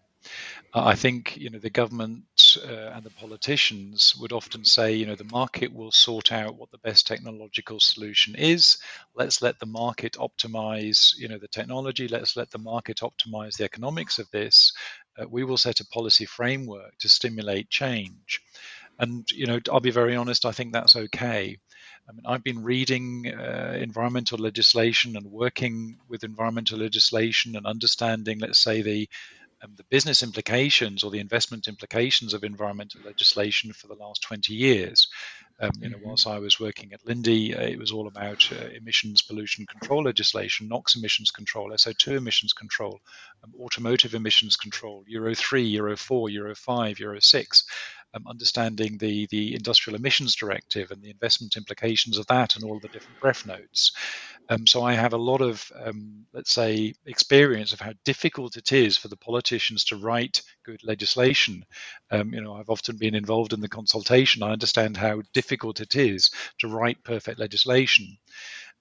I 0.73 0.95
think 0.95 1.37
you 1.37 1.51
know 1.51 1.59
the 1.59 1.71
government 1.71 2.25
uh, 2.65 2.93
and 2.95 3.03
the 3.03 3.11
politicians 3.11 4.15
would 4.17 4.33
often 4.33 4.65
say, 4.65 4.95
you 4.95 5.07
know, 5.07 5.17
the 5.17 5.25
market 5.25 5.73
will 5.73 5.91
sort 5.91 6.31
out 6.31 6.57
what 6.57 6.71
the 6.71 6.79
best 6.79 7.07
technological 7.07 7.81
solution 7.81 8.37
is. 8.37 8.79
Let's 9.15 9.43
let 9.43 9.59
the 9.59 9.67
market 9.67 10.13
optimize, 10.13 11.17
you 11.19 11.29
know, 11.29 11.39
the 11.39 11.49
technology. 11.49 12.07
Let's 12.07 12.37
let 12.37 12.51
the 12.51 12.59
market 12.59 12.99
optimize 12.99 13.57
the 13.57 13.65
economics 13.65 14.19
of 14.19 14.31
this. 14.31 14.73
Uh, 15.19 15.27
we 15.29 15.43
will 15.43 15.57
set 15.57 15.81
a 15.81 15.87
policy 15.87 16.25
framework 16.25 16.97
to 16.99 17.09
stimulate 17.09 17.69
change. 17.69 18.41
And 18.99 19.29
you 19.33 19.47
know, 19.47 19.59
I'll 19.73 19.81
be 19.81 19.91
very 19.91 20.15
honest. 20.15 20.45
I 20.45 20.53
think 20.53 20.73
that's 20.73 20.95
okay. 20.95 21.59
I 22.09 22.13
mean, 22.13 22.27
I've 22.27 22.45
been 22.45 22.63
reading 22.63 23.33
uh, 23.33 23.77
environmental 23.81 24.39
legislation 24.39 25.17
and 25.17 25.27
working 25.27 25.99
with 26.09 26.25
environmental 26.25 26.79
legislation 26.79 27.57
and 27.57 27.67
understanding, 27.67 28.41
let's 28.41 28.59
say, 28.59 28.83
the 28.83 29.09
um, 29.63 29.75
the 29.77 29.85
business 29.85 30.23
implications 30.23 31.03
or 31.03 31.11
the 31.11 31.19
investment 31.19 31.69
implications 31.69 32.35
of 32.35 32.45
environmental 32.45 33.01
legislation 33.05 33.73
for 33.73 33.87
the 33.87 33.95
last 33.95 34.23
20 34.23 34.55
years. 34.55 35.09
Um, 35.61 35.71
you 35.79 35.91
know, 35.91 35.99
mm-hmm. 35.99 36.07
whilst 36.07 36.27
I 36.27 36.39
was 36.39 36.59
working 36.59 36.93
at 36.93 37.05
Linde, 37.05 37.55
uh, 37.55 37.63
it 37.63 37.79
was 37.79 37.93
all 37.93 38.09
about 38.09 38.51
uh, 38.51 38.67
emissions 38.75 39.21
pollution 39.21 39.67
control 39.67 40.05
legislation, 40.05 40.69
NOx 40.69 40.97
emissions 40.97 41.31
control, 41.31 41.71
SO2 41.71 42.17
emissions 42.17 42.55
control, 42.55 43.01
um, 43.45 43.53
automotive 43.61 44.15
emissions 44.15 44.57
control, 44.57 45.05
Euro 45.07 45.35
3, 45.35 45.63
Euro 45.63 45.97
4, 45.97 46.31
Euro 46.31 46.55
5, 46.55 46.99
Euro 47.01 47.21
6 47.21 47.65
um, 48.15 48.27
understanding 48.27 48.99
the, 48.99 49.27
the 49.31 49.55
industrial 49.55 49.97
emissions 49.97 50.35
directive 50.35 50.91
and 50.91 51.03
the 51.03 51.11
investment 51.11 51.57
implications 51.57 52.19
of 52.19 52.27
that 52.27 52.57
and 52.57 52.65
all 52.65 52.81
the 52.81 52.89
different 52.89 53.21
BREF 53.21 53.47
notes. 53.47 53.93
Um, 54.51 54.67
so 54.67 54.83
I 54.83 54.95
have 54.95 55.13
a 55.13 55.19
lot 55.19 55.41
of, 55.41 55.71
um, 55.81 56.27
let's 56.33 56.51
say, 56.51 56.93
experience 57.07 57.73
of 57.73 57.81
how 57.81 57.93
difficult 58.05 58.57
it 58.57 58.73
is 58.73 58.97
for 58.97 59.07
the 59.07 59.17
politicians 59.17 59.85
to 59.85 59.97
write 59.97 60.43
good 60.65 60.83
legislation. 60.83 61.65
Um, 62.11 62.35
you 62.35 62.41
know, 62.41 62.55
I've 62.55 62.69
often 62.69 62.97
been 62.97 63.15
involved 63.15 63.53
in 63.53 63.61
the 63.61 63.69
consultation. 63.69 64.43
I 64.43 64.51
understand 64.51 64.97
how 64.97 65.23
difficult 65.33 65.81
it 65.81 65.95
is 65.95 66.33
to 66.59 66.69
write 66.69 67.05
perfect 67.05 67.39
legislation. 67.39 68.19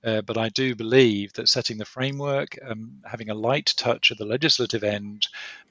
Uh, 0.03 0.21
but 0.21 0.37
I 0.37 0.49
do 0.49 0.75
believe 0.75 1.33
that 1.33 1.49
setting 1.49 1.77
the 1.77 1.85
framework, 1.85 2.57
um, 2.65 3.01
having 3.05 3.29
a 3.29 3.35
light 3.35 3.73
touch 3.77 4.11
at 4.11 4.17
the 4.17 4.25
legislative 4.25 4.83
end, 4.83 5.27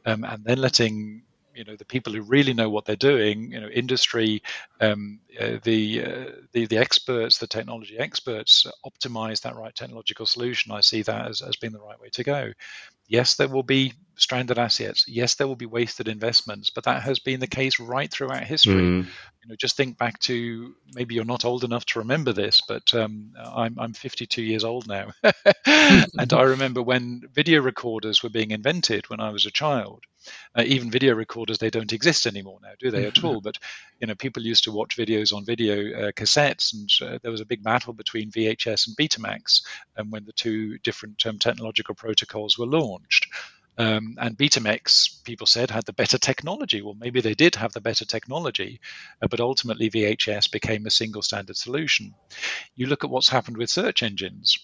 um, 0.06 0.22
and 0.22 0.44
then 0.44 0.58
letting 0.58 1.22
you 1.58 1.64
know 1.64 1.76
the 1.76 1.84
people 1.84 2.12
who 2.12 2.22
really 2.22 2.54
know 2.54 2.70
what 2.70 2.84
they're 2.84 2.96
doing 2.96 3.50
you 3.52 3.60
know 3.60 3.68
industry 3.68 4.40
um, 4.80 5.20
uh, 5.40 5.58
the, 5.64 6.04
uh, 6.04 6.24
the 6.52 6.66
the 6.66 6.78
experts 6.78 7.38
the 7.38 7.46
technology 7.46 7.98
experts 7.98 8.66
optimize 8.86 9.42
that 9.42 9.56
right 9.56 9.74
technological 9.74 10.24
solution. 10.24 10.72
I 10.72 10.80
see 10.80 11.02
that 11.02 11.26
as, 11.28 11.42
as 11.42 11.56
being 11.56 11.72
the 11.72 11.80
right 11.80 12.00
way 12.00 12.08
to 12.12 12.24
go. 12.24 12.52
Yes 13.08 13.34
there 13.34 13.48
will 13.48 13.64
be 13.64 13.92
stranded 14.18 14.58
assets 14.58 15.04
yes 15.08 15.34
there 15.34 15.46
will 15.46 15.56
be 15.56 15.66
wasted 15.66 16.08
investments 16.08 16.70
but 16.70 16.84
that 16.84 17.02
has 17.02 17.18
been 17.18 17.40
the 17.40 17.46
case 17.46 17.80
right 17.80 18.10
throughout 18.10 18.44
history 18.44 18.74
mm. 18.74 19.04
you 19.04 19.48
know 19.48 19.56
just 19.56 19.76
think 19.76 19.96
back 19.96 20.18
to 20.18 20.74
maybe 20.94 21.14
you're 21.14 21.24
not 21.24 21.44
old 21.44 21.64
enough 21.64 21.84
to 21.84 21.98
remember 21.98 22.32
this 22.32 22.60
but 22.66 22.92
um, 22.94 23.32
I'm, 23.36 23.78
I'm 23.78 23.92
52 23.92 24.42
years 24.42 24.64
old 24.64 24.86
now 24.86 25.10
and 25.66 26.32
i 26.32 26.42
remember 26.42 26.82
when 26.82 27.22
video 27.32 27.60
recorders 27.62 28.22
were 28.22 28.30
being 28.30 28.50
invented 28.50 29.08
when 29.08 29.20
i 29.20 29.30
was 29.30 29.46
a 29.46 29.50
child 29.50 30.04
uh, 30.56 30.62
even 30.66 30.90
video 30.90 31.14
recorders, 31.14 31.58
they 31.58 31.70
don't 31.70 31.92
exist 31.92 32.26
anymore 32.26 32.58
now, 32.62 32.72
do 32.78 32.90
they 32.90 33.06
at 33.06 33.22
all? 33.24 33.40
But 33.40 33.56
you 34.00 34.06
know, 34.06 34.14
people 34.14 34.42
used 34.42 34.64
to 34.64 34.72
watch 34.72 34.96
videos 34.96 35.32
on 35.32 35.44
video 35.44 36.08
uh, 36.08 36.12
cassettes, 36.12 36.72
and 36.74 36.90
uh, 37.08 37.18
there 37.22 37.30
was 37.30 37.40
a 37.40 37.46
big 37.46 37.62
battle 37.62 37.92
between 37.92 38.30
VHS 38.30 38.88
and 38.88 38.96
Betamax 38.96 39.62
and 39.96 40.10
when 40.10 40.24
the 40.24 40.32
two 40.32 40.78
different 40.78 41.24
um, 41.26 41.38
technological 41.38 41.94
protocols 41.94 42.58
were 42.58 42.66
launched. 42.66 43.28
Um, 43.78 44.16
and 44.20 44.36
Betamax, 44.36 45.22
people 45.22 45.46
said, 45.46 45.70
had 45.70 45.86
the 45.86 45.92
better 45.92 46.18
technology. 46.18 46.82
Well, 46.82 46.96
maybe 46.98 47.20
they 47.20 47.34
did 47.34 47.54
have 47.54 47.72
the 47.72 47.80
better 47.80 48.04
technology, 48.04 48.80
uh, 49.22 49.28
but 49.28 49.40
ultimately 49.40 49.88
VHS 49.88 50.50
became 50.50 50.84
a 50.84 50.90
single 50.90 51.22
standard 51.22 51.56
solution. 51.56 52.14
You 52.74 52.88
look 52.88 53.04
at 53.04 53.10
what's 53.10 53.28
happened 53.28 53.56
with 53.56 53.70
search 53.70 54.02
engines. 54.02 54.58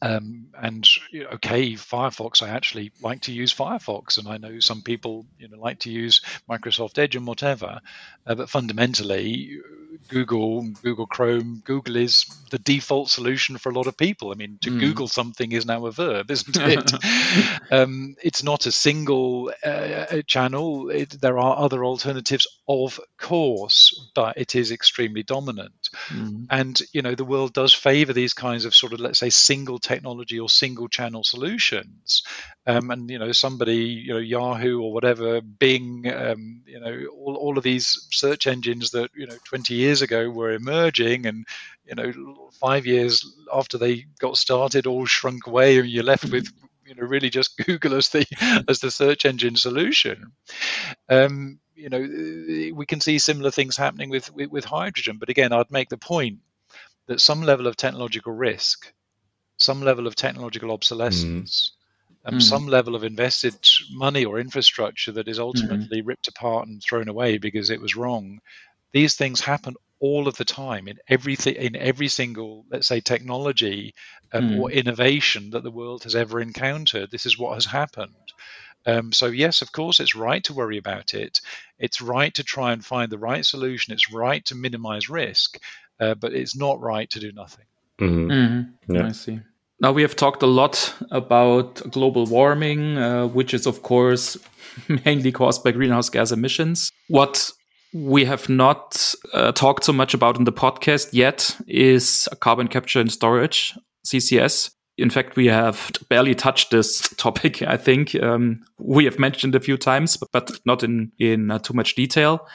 Um, 0.00 0.48
and 0.60 0.88
okay, 1.34 1.74
Firefox, 1.74 2.42
I 2.42 2.48
actually 2.48 2.90
like 3.02 3.20
to 3.22 3.32
use 3.32 3.54
Firefox, 3.54 4.18
and 4.18 4.26
I 4.26 4.38
know 4.38 4.58
some 4.58 4.82
people 4.82 5.26
you 5.38 5.48
know 5.48 5.60
like 5.60 5.78
to 5.80 5.92
use 5.92 6.22
Microsoft 6.50 6.98
Edge 6.98 7.14
and 7.14 7.24
whatever. 7.24 7.80
Uh, 8.26 8.34
but 8.34 8.50
fundamentally, 8.50 9.60
Google, 10.08 10.62
Google 10.82 11.06
Chrome, 11.06 11.62
Google 11.64 11.96
is 11.96 12.24
the 12.50 12.58
default 12.58 13.10
solution 13.10 13.58
for 13.58 13.70
a 13.70 13.74
lot 13.74 13.86
of 13.86 13.96
people. 13.96 14.30
I 14.30 14.34
mean, 14.34 14.58
to 14.62 14.70
mm. 14.70 14.80
Google 14.80 15.08
something 15.08 15.52
is 15.52 15.66
now 15.66 15.86
a 15.86 15.92
verb, 15.92 16.30
isn't 16.30 16.56
it? 16.60 16.92
um, 17.70 18.16
it's 18.22 18.42
not 18.42 18.66
a 18.66 18.72
single 18.72 19.52
uh, 19.64 20.22
channel. 20.26 20.90
It, 20.90 21.20
there 21.20 21.38
are 21.38 21.58
other 21.58 21.84
alternatives, 21.84 22.46
Of 22.68 23.00
course, 23.18 24.10
but 24.14 24.36
it 24.36 24.54
is 24.54 24.70
extremely 24.70 25.22
dominant. 25.22 25.90
Mm. 26.08 26.46
And, 26.50 26.80
you 26.92 27.02
know, 27.02 27.14
the 27.14 27.24
world 27.24 27.52
does 27.52 27.74
favor 27.74 28.12
these 28.12 28.34
kinds 28.34 28.64
of 28.64 28.74
sort 28.74 28.92
of, 28.92 29.00
let's 29.00 29.18
say, 29.18 29.30
single 29.30 29.78
technology 29.78 30.38
or 30.38 30.48
single 30.48 30.88
channel 30.88 31.24
solutions. 31.24 32.22
Um, 32.64 32.92
and, 32.92 33.10
you 33.10 33.18
know, 33.18 33.32
somebody, 33.32 33.76
you 33.76 34.12
know, 34.12 34.20
Yahoo 34.20 34.80
or 34.80 34.92
whatever, 34.92 35.40
Bing, 35.40 36.06
um, 36.12 36.62
you 36.64 36.78
know, 36.78 37.06
all, 37.06 37.34
all 37.34 37.58
of 37.58 37.64
these 37.64 38.06
search 38.12 38.46
engines 38.46 38.92
that, 38.92 39.10
you 39.16 39.26
know, 39.26 39.36
20 39.46 39.74
years 39.74 40.00
ago 40.00 40.30
were 40.30 40.52
emerging 40.52 41.26
and, 41.26 41.44
you 41.84 41.96
know, 41.96 42.50
five 42.60 42.86
years 42.86 43.26
after 43.52 43.78
they 43.78 44.06
got 44.20 44.36
started, 44.36 44.86
all 44.86 45.06
shrunk 45.06 45.48
away 45.48 45.78
and 45.78 45.88
you're 45.88 46.04
left 46.04 46.30
with 46.30 46.52
you 46.86 46.94
know 46.94 47.08
really 47.08 47.30
just 47.30 47.56
Google 47.66 47.94
as 47.94 48.08
the 48.10 48.26
as 48.68 48.80
the 48.80 48.90
search 48.90 49.24
engine 49.24 49.56
solution. 49.56 50.32
Um, 51.08 51.58
you 51.74 51.88
know, 51.88 52.74
we 52.76 52.86
can 52.86 53.00
see 53.00 53.18
similar 53.18 53.50
things 53.50 53.76
happening 53.76 54.08
with, 54.08 54.32
with, 54.32 54.50
with 54.50 54.64
hydrogen. 54.64 55.16
But 55.18 55.30
again, 55.30 55.52
I'd 55.52 55.70
make 55.70 55.88
the 55.88 55.96
point 55.96 56.38
that 57.06 57.20
some 57.20 57.42
level 57.42 57.66
of 57.66 57.76
technological 57.76 58.32
risk, 58.32 58.92
some 59.56 59.82
level 59.82 60.06
of 60.06 60.14
technological 60.14 60.70
obsolescence, 60.70 61.72
mm. 61.72 61.81
And 62.24 62.36
mm. 62.36 62.42
some 62.42 62.66
level 62.66 62.94
of 62.94 63.04
invested 63.04 63.54
money 63.90 64.24
or 64.24 64.38
infrastructure 64.38 65.12
that 65.12 65.28
is 65.28 65.38
mm-hmm. 65.38 65.46
ultimately 65.46 66.02
mm. 66.02 66.06
ripped 66.06 66.28
apart 66.28 66.68
and 66.68 66.82
thrown 66.82 67.08
away 67.08 67.38
because 67.38 67.70
it 67.70 67.80
was 67.80 67.96
wrong. 67.96 68.40
These 68.92 69.16
things 69.16 69.40
happen 69.40 69.74
all 70.02 70.26
of 70.26 70.36
the 70.36 70.44
time 70.44 70.88
in 70.88 70.98
everything 71.08 71.54
in 71.54 71.76
every 71.76 72.08
single 72.08 72.66
let's 72.70 72.88
say 72.88 73.00
technology 73.00 73.94
um, 74.32 74.50
mm. 74.50 74.60
or 74.60 74.70
innovation 74.70 75.50
that 75.50 75.62
the 75.62 75.70
world 75.70 76.02
has 76.02 76.16
ever 76.16 76.40
encountered 76.40 77.08
this 77.10 77.24
is 77.24 77.38
what 77.38 77.54
has 77.54 77.64
happened 77.64 78.32
um, 78.84 79.12
so 79.12 79.26
yes 79.26 79.62
of 79.62 79.70
course 79.70 80.00
it's 80.00 80.16
right 80.16 80.42
to 80.42 80.54
worry 80.54 80.76
about 80.76 81.14
it 81.14 81.40
it's 81.78 82.00
right 82.00 82.34
to 82.34 82.42
try 82.42 82.72
and 82.72 82.84
find 82.84 83.12
the 83.12 83.18
right 83.18 83.46
solution 83.46 83.94
it's 83.94 84.12
right 84.12 84.44
to 84.44 84.56
minimize 84.56 85.08
risk 85.08 85.60
uh, 86.00 86.14
but 86.16 86.32
it's 86.32 86.56
not 86.56 86.80
right 86.80 87.08
to 87.08 87.20
do 87.20 87.30
nothing 87.30 87.66
mm-hmm. 88.00 88.28
Mm-hmm. 88.28 88.94
Yeah. 88.96 89.06
i 89.06 89.12
see 89.12 89.38
now 89.82 89.92
we 89.92 90.02
have 90.02 90.16
talked 90.16 90.42
a 90.42 90.46
lot 90.46 90.94
about 91.10 91.82
global 91.90 92.24
warming 92.26 92.96
uh, 92.96 93.26
which 93.26 93.52
is 93.52 93.66
of 93.66 93.82
course 93.82 94.38
mainly 95.04 95.32
caused 95.32 95.62
by 95.62 95.70
greenhouse 95.70 96.08
gas 96.08 96.32
emissions 96.32 96.90
what 97.08 97.52
we 97.92 98.24
have 98.24 98.48
not 98.48 99.14
uh, 99.34 99.52
talked 99.52 99.84
so 99.84 99.92
much 99.92 100.14
about 100.14 100.38
in 100.38 100.44
the 100.44 100.52
podcast 100.52 101.10
yet 101.12 101.56
is 101.66 102.28
carbon 102.40 102.68
capture 102.68 103.00
and 103.00 103.12
storage, 103.12 103.76
CCS. 104.06 104.70
In 104.98 105.10
fact, 105.10 105.36
we 105.36 105.46
have 105.46 105.90
barely 106.08 106.34
touched 106.34 106.70
this 106.70 107.00
topic. 107.16 107.62
I 107.62 107.76
think 107.76 108.14
um, 108.22 108.64
we 108.78 109.04
have 109.04 109.18
mentioned 109.18 109.54
a 109.54 109.60
few 109.60 109.76
times, 109.76 110.16
but, 110.32 110.50
not 110.64 110.82
in 110.82 111.12
in 111.18 111.50
uh, 111.50 111.58
too 111.58 111.74
much 111.74 111.94
detail. 111.94 112.46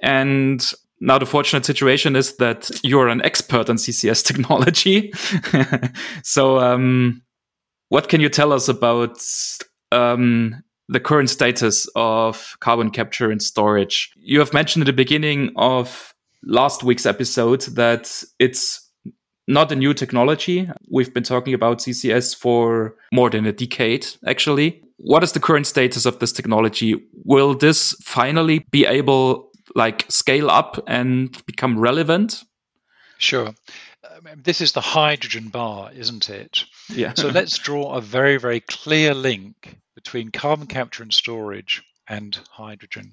And 0.00 0.72
now 1.00 1.18
the 1.18 1.26
fortunate 1.26 1.64
situation 1.64 2.16
is 2.16 2.36
that 2.36 2.70
you're 2.82 3.08
an 3.08 3.22
expert 3.22 3.68
on 3.68 3.76
CCS 3.76 4.24
technology. 4.24 5.12
so, 6.22 6.58
um, 6.58 7.22
what 7.88 8.08
can 8.08 8.20
you 8.20 8.28
tell 8.28 8.52
us 8.52 8.68
about 8.68 9.22
um, 9.92 10.62
the 10.88 11.00
current 11.00 11.30
status 11.30 11.88
of 11.96 12.56
carbon 12.60 12.90
capture 12.90 13.30
and 13.30 13.42
storage. 13.42 14.12
You 14.16 14.38
have 14.38 14.52
mentioned 14.52 14.82
at 14.82 14.86
the 14.86 14.92
beginning 14.92 15.52
of 15.56 16.14
last 16.44 16.82
week's 16.82 17.06
episode 17.06 17.62
that 17.74 18.22
it's 18.38 18.88
not 19.48 19.70
a 19.72 19.76
new 19.76 19.94
technology. 19.94 20.68
We've 20.90 21.12
been 21.12 21.22
talking 21.22 21.54
about 21.54 21.78
CCS 21.78 22.36
for 22.36 22.96
more 23.12 23.30
than 23.30 23.46
a 23.46 23.52
decade, 23.52 24.06
actually. 24.26 24.82
What 24.98 25.22
is 25.22 25.32
the 25.32 25.40
current 25.40 25.66
status 25.66 26.06
of 26.06 26.18
this 26.18 26.32
technology? 26.32 26.96
Will 27.24 27.54
this 27.54 27.92
finally 28.02 28.64
be 28.70 28.86
able 28.86 29.50
like 29.76 30.06
scale 30.08 30.50
up 30.50 30.82
and 30.86 31.44
become 31.46 31.78
relevant? 31.78 32.42
Sure. 33.18 33.48
Um, 33.48 34.42
this 34.42 34.60
is 34.60 34.72
the 34.72 34.80
hydrogen 34.80 35.48
bar, 35.48 35.90
isn't 35.92 36.30
it? 36.30 36.64
Yeah. 36.88 37.12
so 37.14 37.28
let's 37.28 37.58
draw 37.58 37.94
a 37.94 38.00
very, 38.00 38.38
very 38.38 38.60
clear 38.60 39.14
link 39.14 39.76
between 39.94 40.30
carbon 40.30 40.66
capture 40.66 41.02
and 41.02 41.12
storage 41.12 41.82
and 42.08 42.38
hydrogen. 42.50 43.12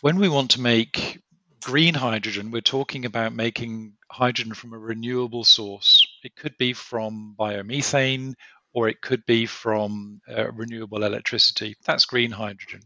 When 0.00 0.18
we 0.18 0.28
want 0.28 0.52
to 0.52 0.60
make 0.60 1.20
green 1.62 1.94
hydrogen, 1.94 2.50
we're 2.50 2.60
talking 2.60 3.04
about 3.04 3.34
making 3.34 3.94
hydrogen 4.10 4.54
from 4.54 4.72
a 4.72 4.78
renewable 4.78 5.44
source. 5.44 6.06
It 6.24 6.34
could 6.36 6.56
be 6.58 6.72
from 6.72 7.34
biomethane 7.38 8.34
or 8.72 8.88
it 8.88 9.00
could 9.00 9.24
be 9.26 9.46
from 9.46 10.20
uh, 10.28 10.50
renewable 10.52 11.04
electricity. 11.04 11.76
That's 11.84 12.06
green 12.06 12.30
hydrogen. 12.30 12.80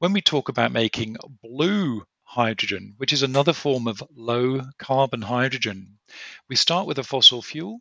When 0.00 0.12
we 0.12 0.20
talk 0.20 0.48
about 0.48 0.72
making 0.72 1.16
blue 1.42 2.04
hydrogen, 2.24 2.94
which 2.96 3.12
is 3.12 3.22
another 3.22 3.52
form 3.52 3.86
of 3.86 4.02
low 4.14 4.62
carbon 4.78 5.22
hydrogen, 5.22 5.98
we 6.48 6.56
start 6.56 6.88
with 6.88 6.98
a 6.98 7.04
fossil 7.04 7.40
fuel 7.40 7.80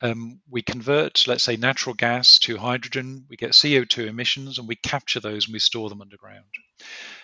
um, 0.00 0.40
we 0.50 0.60
convert, 0.60 1.26
let's 1.26 1.44
say, 1.44 1.56
natural 1.56 1.94
gas 1.94 2.38
to 2.40 2.58
hydrogen, 2.58 3.24
we 3.28 3.36
get 3.36 3.52
CO2 3.52 4.06
emissions, 4.06 4.58
and 4.58 4.68
we 4.68 4.76
capture 4.76 5.20
those 5.20 5.46
and 5.46 5.54
we 5.54 5.58
store 5.58 5.88
them 5.88 6.02
underground. 6.02 6.44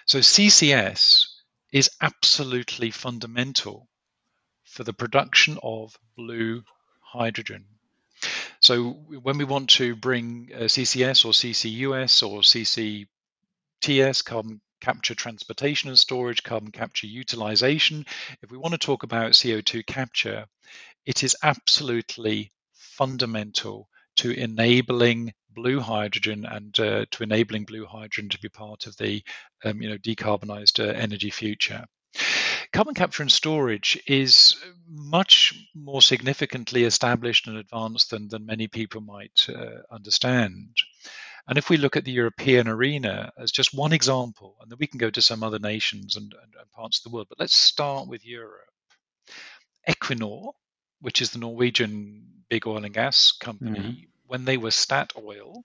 So 0.07 0.21
CCS 0.21 1.27
is 1.73 1.91
absolutely 2.01 2.91
fundamental 2.91 3.89
for 4.65 4.85
the 4.85 4.95
production 4.95 5.59
of 5.63 5.99
blue 6.17 6.63
hydrogen. 7.03 7.67
So 8.61 8.91
when 8.91 9.37
we 9.37 9.45
want 9.45 9.71
to 9.71 9.97
bring 9.97 10.51
uh, 10.55 10.61
CCS 10.61 11.25
or 11.25 11.33
CCUS 11.33 12.23
or 12.27 12.41
CCTS, 13.81 14.25
carbon 14.25 14.61
capture 14.81 15.15
transportation 15.15 15.89
and 15.89 15.99
storage, 15.99 16.43
carbon 16.43 16.71
capture 16.71 17.07
utilization, 17.07 18.05
if 18.43 18.51
we 18.51 18.59
want 18.59 18.73
to 18.73 18.79
talk 18.79 19.03
about 19.03 19.33
CO2 19.33 19.87
capture, 19.87 20.47
it 21.07 21.23
is 21.23 21.37
absolutely 21.43 22.51
fundamental 22.75 23.89
to 24.17 24.31
enabling 24.31 25.33
blue 25.51 25.81
hydrogen 25.81 26.47
and 26.47 26.79
uh, 26.79 27.05
to 27.11 27.23
enabling 27.23 27.65
blue 27.65 27.87
hydrogen 27.87 28.29
to 28.29 28.39
be 28.41 28.49
part 28.49 28.87
of 28.87 28.97
the 28.97 29.23
um, 29.65 29.81
you 29.83 29.89
know 29.89 29.99
decarbonized 29.99 30.83
uh, 30.83 30.93
energy 30.93 31.31
future. 31.31 31.85
Carbon 32.73 32.95
capture 32.95 33.23
and 33.23 33.33
storage 33.33 34.01
is 34.07 34.57
much 34.89 35.55
more 35.75 36.01
significantly 36.01 36.85
established 36.85 37.49
and 37.49 37.57
advanced 37.57 38.11
than, 38.11 38.29
than 38.29 38.47
many 38.47 38.69
people 38.69 39.01
might 39.01 39.47
uh, 39.49 39.83
understand. 39.91 40.77
And 41.49 41.59
if 41.59 41.71
we 41.71 41.77
look 41.77 41.97
at 41.97 42.05
the 42.05 42.13
European 42.13 42.69
arena 42.69 43.33
as 43.39 43.51
just 43.51 43.75
one 43.75 43.93
example, 43.93 44.57
and 44.61 44.71
then 44.71 44.79
we 44.79 44.87
can 44.87 44.99
go 44.99 45.11
to 45.11 45.23
some 45.23 45.43
other 45.43 45.59
nations 45.59 46.17
and, 46.17 46.33
and, 46.33 46.55
and 46.59 46.73
parts 46.73 46.99
of 46.99 47.05
the 47.05 47.15
world, 47.15 47.27
but 47.29 47.41
let's 47.41 47.55
start 47.55 48.09
with 48.09 48.25
Europe. 48.25 48.71
Equinor, 49.89 50.53
which 51.01 51.23
is 51.23 51.31
the 51.31 51.39
Norwegian 51.39 52.45
big 52.49 52.67
oil 52.67 52.85
and 52.85 52.95
gas 52.95 53.33
company, 53.33 53.79
mm-hmm. 53.79 54.05
when 54.27 54.45
they 54.45 54.57
were 54.57 54.71
Statoil 54.71 55.63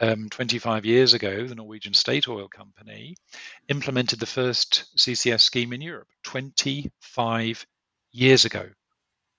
um, 0.00 0.28
25 0.30 0.84
years 0.84 1.14
ago, 1.14 1.46
the 1.46 1.54
Norwegian 1.54 1.94
state 1.94 2.28
oil 2.28 2.48
company 2.48 3.16
implemented 3.68 4.18
the 4.18 4.26
first 4.26 4.84
CCS 4.96 5.42
scheme 5.42 5.72
in 5.72 5.80
Europe 5.80 6.08
25 6.24 7.66
years 8.10 8.44
ago, 8.44 8.68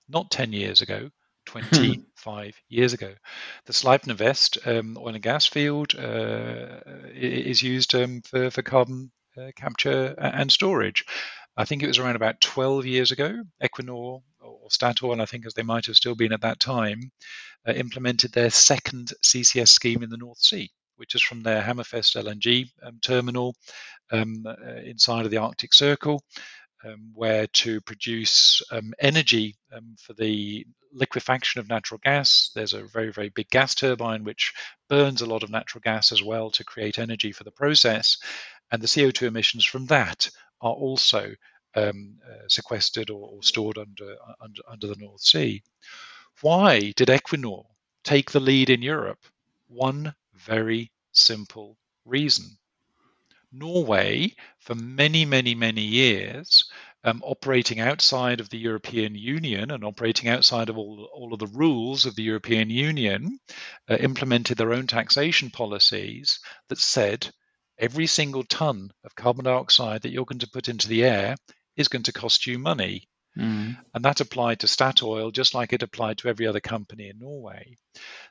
not 0.07 0.31
10 0.31 0.53
years 0.53 0.81
ago. 0.81 1.09
25 1.45 2.55
years 2.69 2.93
ago. 2.93 3.13
The 3.65 3.73
Sleipner 3.73 4.15
Vest 4.15 4.57
um, 4.65 4.97
oil 4.97 5.13
and 5.13 5.21
gas 5.21 5.45
field 5.45 5.95
uh, 5.97 6.79
is 7.13 7.61
used 7.61 7.95
um, 7.95 8.21
for, 8.21 8.49
for 8.49 8.61
carbon 8.61 9.11
uh, 9.37 9.51
capture 9.55 10.15
and 10.17 10.51
storage. 10.51 11.05
I 11.55 11.65
think 11.65 11.83
it 11.83 11.87
was 11.87 11.99
around 11.99 12.15
about 12.15 12.41
12 12.41 12.85
years 12.85 13.11
ago. 13.11 13.43
Equinor 13.61 14.21
or 14.39 14.69
Statoil, 14.69 15.21
I 15.21 15.25
think 15.25 15.45
as 15.45 15.53
they 15.53 15.63
might 15.63 15.85
have 15.85 15.95
still 15.95 16.15
been 16.15 16.33
at 16.33 16.41
that 16.41 16.59
time, 16.59 17.11
uh, 17.67 17.73
implemented 17.73 18.31
their 18.31 18.49
second 18.49 19.13
CCS 19.23 19.69
scheme 19.69 20.03
in 20.03 20.09
the 20.09 20.17
North 20.17 20.39
Sea, 20.39 20.69
which 20.97 21.15
is 21.15 21.21
from 21.21 21.43
their 21.43 21.61
Hammerfest 21.61 22.21
LNG 22.21 22.69
um, 22.81 22.99
terminal 23.01 23.55
um, 24.11 24.45
uh, 24.45 24.81
inside 24.83 25.25
of 25.25 25.31
the 25.31 25.37
Arctic 25.37 25.73
Circle, 25.73 26.21
where 27.13 27.47
to 27.47 27.81
produce 27.81 28.61
um, 28.71 28.93
energy 28.99 29.55
um, 29.71 29.95
for 29.99 30.13
the 30.13 30.65
liquefaction 30.91 31.59
of 31.59 31.69
natural 31.69 31.99
gas. 32.03 32.51
There's 32.53 32.73
a 32.73 32.83
very, 32.83 33.11
very 33.11 33.29
big 33.29 33.49
gas 33.49 33.75
turbine 33.75 34.23
which 34.23 34.53
burns 34.89 35.21
a 35.21 35.25
lot 35.25 35.43
of 35.43 35.49
natural 35.49 35.81
gas 35.83 36.11
as 36.11 36.21
well 36.21 36.51
to 36.51 36.63
create 36.63 36.99
energy 36.99 37.31
for 37.31 37.43
the 37.43 37.51
process. 37.51 38.17
And 38.71 38.81
the 38.81 38.87
CO2 38.87 39.27
emissions 39.27 39.65
from 39.65 39.85
that 39.87 40.29
are 40.61 40.73
also 40.73 41.33
um, 41.75 42.19
uh, 42.27 42.47
sequestered 42.47 43.09
or, 43.09 43.29
or 43.29 43.43
stored 43.43 43.77
under, 43.77 44.15
under, 44.41 44.61
under 44.69 44.87
the 44.87 44.95
North 44.97 45.21
Sea. 45.21 45.63
Why 46.41 46.91
did 46.95 47.09
Equinor 47.09 47.65
take 48.03 48.31
the 48.31 48.39
lead 48.39 48.69
in 48.69 48.81
Europe? 48.81 49.25
One 49.67 50.13
very 50.33 50.91
simple 51.11 51.77
reason. 52.05 52.57
Norway, 53.53 54.33
for 54.59 54.75
many, 54.75 55.25
many, 55.25 55.55
many 55.55 55.81
years, 55.81 56.65
um, 57.03 57.21
operating 57.23 57.79
outside 57.79 58.39
of 58.39 58.49
the 58.49 58.57
European 58.57 59.15
Union 59.15 59.71
and 59.71 59.83
operating 59.83 60.29
outside 60.29 60.69
of 60.69 60.77
all, 60.77 61.09
all 61.13 61.33
of 61.33 61.39
the 61.39 61.47
rules 61.47 62.05
of 62.05 62.15
the 62.15 62.23
European 62.23 62.69
Union, 62.69 63.39
uh, 63.89 63.95
implemented 63.95 64.57
their 64.57 64.73
own 64.73 64.87
taxation 64.87 65.49
policies 65.49 66.39
that 66.69 66.77
said 66.77 67.31
every 67.77 68.07
single 68.07 68.43
ton 68.43 68.91
of 69.03 69.15
carbon 69.15 69.45
dioxide 69.45 70.01
that 70.01 70.11
you're 70.11 70.25
going 70.25 70.39
to 70.39 70.49
put 70.49 70.69
into 70.69 70.87
the 70.87 71.03
air 71.03 71.35
is 71.75 71.87
going 71.87 72.03
to 72.03 72.13
cost 72.13 72.47
you 72.47 72.57
money. 72.57 73.07
Mm. 73.37 73.77
And 73.93 74.05
that 74.05 74.21
applied 74.21 74.59
to 74.59 74.67
Statoil 74.67 75.33
just 75.33 75.53
like 75.53 75.73
it 75.73 75.83
applied 75.83 76.19
to 76.19 76.29
every 76.29 76.45
other 76.45 76.59
company 76.59 77.09
in 77.09 77.19
Norway. 77.19 77.75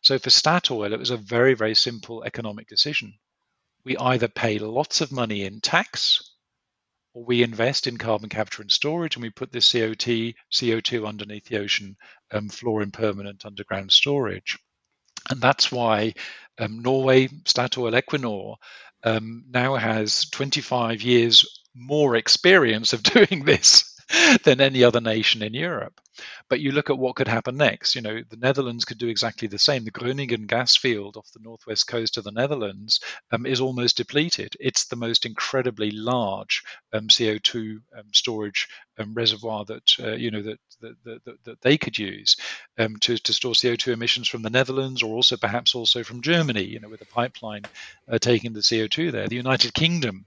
So 0.01 0.19
for 0.19 0.31
Statoil, 0.31 0.93
it 0.93 0.99
was 0.99 1.11
a 1.11 1.17
very, 1.17 1.55
very 1.55 1.75
simple 1.75 2.23
economic 2.23 2.69
decision. 2.69 3.15
We 3.85 3.97
either 3.97 4.29
pay 4.29 4.59
lots 4.59 5.01
of 5.01 5.13
money 5.13 5.45
in 5.45 5.61
tax 5.61 6.23
or 7.15 7.25
we 7.25 7.43
invest 7.43 7.87
in 7.87 7.99
carbon 7.99 8.29
capture 8.29 8.63
and 8.63 8.71
storage 8.71 9.17
and 9.17 9.23
we 9.23 9.31
put 9.31 9.53
this 9.53 9.71
CO2, 9.71 10.35
CO2 10.53 11.07
underneath 11.07 11.47
the 11.47 11.59
ocean 11.59 11.97
um, 12.31 12.49
floor 12.49 12.83
in 12.83 12.91
permanent 12.91 13.45
underground 13.45 13.93
storage. 13.93 14.59
And 15.31 15.41
that's 15.41 15.71
why 15.71 16.15
um, 16.59 16.81
Norway, 16.81 17.29
Statoil, 17.29 18.01
Equinor 18.01 18.57
um, 19.05 19.45
now 19.49 19.77
has 19.77 20.29
25 20.31 21.03
years 21.03 21.61
more 21.75 22.17
experience 22.17 22.93
of 22.93 23.03
doing 23.03 23.45
this 23.45 23.92
than 24.45 24.61
any 24.61 24.85
other 24.85 25.01
nation 25.01 25.43
in 25.43 25.55
Europe. 25.55 26.01
But 26.49 26.61
you 26.61 26.73
look 26.73 26.91
at 26.91 26.99
what 26.99 27.17
could 27.17 27.29
happen 27.29 27.57
next. 27.57 27.95
You 27.95 28.03
know, 28.03 28.21
the 28.29 28.37
Netherlands 28.37 28.85
could 28.85 28.99
do 28.99 29.09
exactly 29.09 29.49
the 29.49 29.59
same. 29.59 29.85
The 29.85 29.91
Groningen 29.91 30.47
gas 30.47 30.77
field 30.77 31.17
off 31.17 31.33
the 31.33 31.41
northwest 31.43 31.87
coast 31.87 32.19
of 32.19 32.25
the 32.25 32.31
Netherlands 32.31 33.01
um, 33.31 33.47
is 33.47 33.61
almost 33.61 33.97
depleted. 33.97 34.55
It's 34.61 34.85
the 34.85 34.97
most 34.97 35.25
incredibly 35.25 35.91
large 35.91 36.63
um, 36.93 37.09
CO2 37.09 37.81
um, 37.97 38.05
storage 38.13 38.69
um, 38.99 39.15
reservoir 39.15 39.65
that 39.65 39.97
uh, 40.01 40.13
you 40.13 40.31
know 40.31 40.43
that 40.43 40.59
that, 40.83 40.97
that, 41.25 41.45
that 41.45 41.61
they 41.63 41.79
could 41.79 41.97
use 41.97 42.37
um, 42.77 42.97
to, 42.97 43.17
to 43.17 43.33
store 43.33 43.55
CO2 43.55 43.93
emissions 43.93 44.29
from 44.29 44.43
the 44.43 44.51
Netherlands 44.51 45.03
or 45.03 45.15
also 45.15 45.37
perhaps 45.39 45.75
also 45.75 46.03
from 46.03 46.21
Germany. 46.21 46.65
You 46.65 46.81
know, 46.81 46.89
with 46.91 47.01
a 47.01 47.07
pipeline 47.07 47.63
uh, 48.11 48.19
taking 48.19 48.53
the 48.53 48.61
CO2 48.61 49.13
there. 49.13 49.29
The 49.29 49.37
United 49.37 49.73
Kingdom 49.73 50.27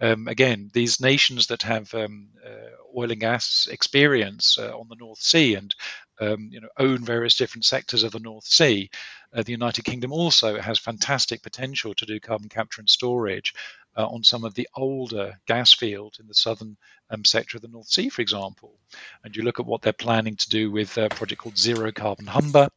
um, 0.00 0.28
again, 0.28 0.70
these 0.72 1.00
nations 1.00 1.48
that 1.48 1.62
have 1.62 1.92
um, 1.94 2.28
uh, 2.44 2.98
oil 2.98 3.10
and 3.10 3.20
gas 3.20 3.68
experience 3.70 4.58
uh, 4.58 4.76
on 4.76 4.88
the 4.88 4.96
North 4.96 5.20
Sea 5.20 5.54
and 5.54 5.74
um, 6.20 6.48
you 6.50 6.60
know 6.60 6.68
own 6.78 7.04
various 7.04 7.36
different 7.36 7.64
sectors 7.64 8.02
of 8.02 8.12
the 8.12 8.20
North 8.20 8.44
Sea. 8.44 8.90
Uh, 9.32 9.42
the 9.42 9.52
United 9.52 9.84
Kingdom 9.84 10.12
also 10.12 10.58
has 10.58 10.78
fantastic 10.78 11.42
potential 11.42 11.94
to 11.94 12.06
do 12.06 12.20
carbon 12.20 12.48
capture 12.48 12.80
and 12.80 12.88
storage 12.88 13.52
uh, 13.96 14.06
on 14.06 14.22
some 14.22 14.44
of 14.44 14.54
the 14.54 14.68
older 14.76 15.34
gas 15.46 15.72
fields 15.72 16.18
in 16.18 16.26
the 16.26 16.34
southern 16.34 16.76
um, 17.10 17.24
sector 17.24 17.56
of 17.56 17.62
the 17.62 17.68
North 17.68 17.88
Sea, 17.88 18.08
for 18.08 18.22
example. 18.22 18.78
And 19.24 19.34
you 19.36 19.42
look 19.42 19.60
at 19.60 19.66
what 19.66 19.82
they're 19.82 19.92
planning 19.92 20.36
to 20.36 20.48
do 20.48 20.70
with 20.70 20.96
a 20.96 21.08
project 21.08 21.42
called 21.42 21.58
Zero 21.58 21.90
Carbon 21.92 22.26
Humber, 22.26 22.68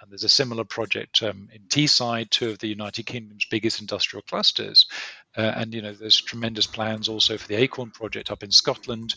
and 0.00 0.10
there's 0.10 0.24
a 0.24 0.28
similar 0.28 0.64
project 0.64 1.22
um, 1.22 1.48
in 1.52 1.62
Teesside, 1.62 2.30
two 2.30 2.50
of 2.50 2.58
the 2.58 2.68
United 2.68 3.04
Kingdom's 3.04 3.46
biggest 3.50 3.80
industrial 3.80 4.22
clusters. 4.22 4.86
Uh, 5.38 5.54
and 5.56 5.72
you 5.72 5.80
know, 5.80 5.92
there's 5.92 6.20
tremendous 6.20 6.66
plans 6.66 7.08
also 7.08 7.38
for 7.38 7.46
the 7.46 7.54
Acorn 7.54 7.90
project 7.90 8.32
up 8.32 8.42
in 8.42 8.50
Scotland, 8.50 9.14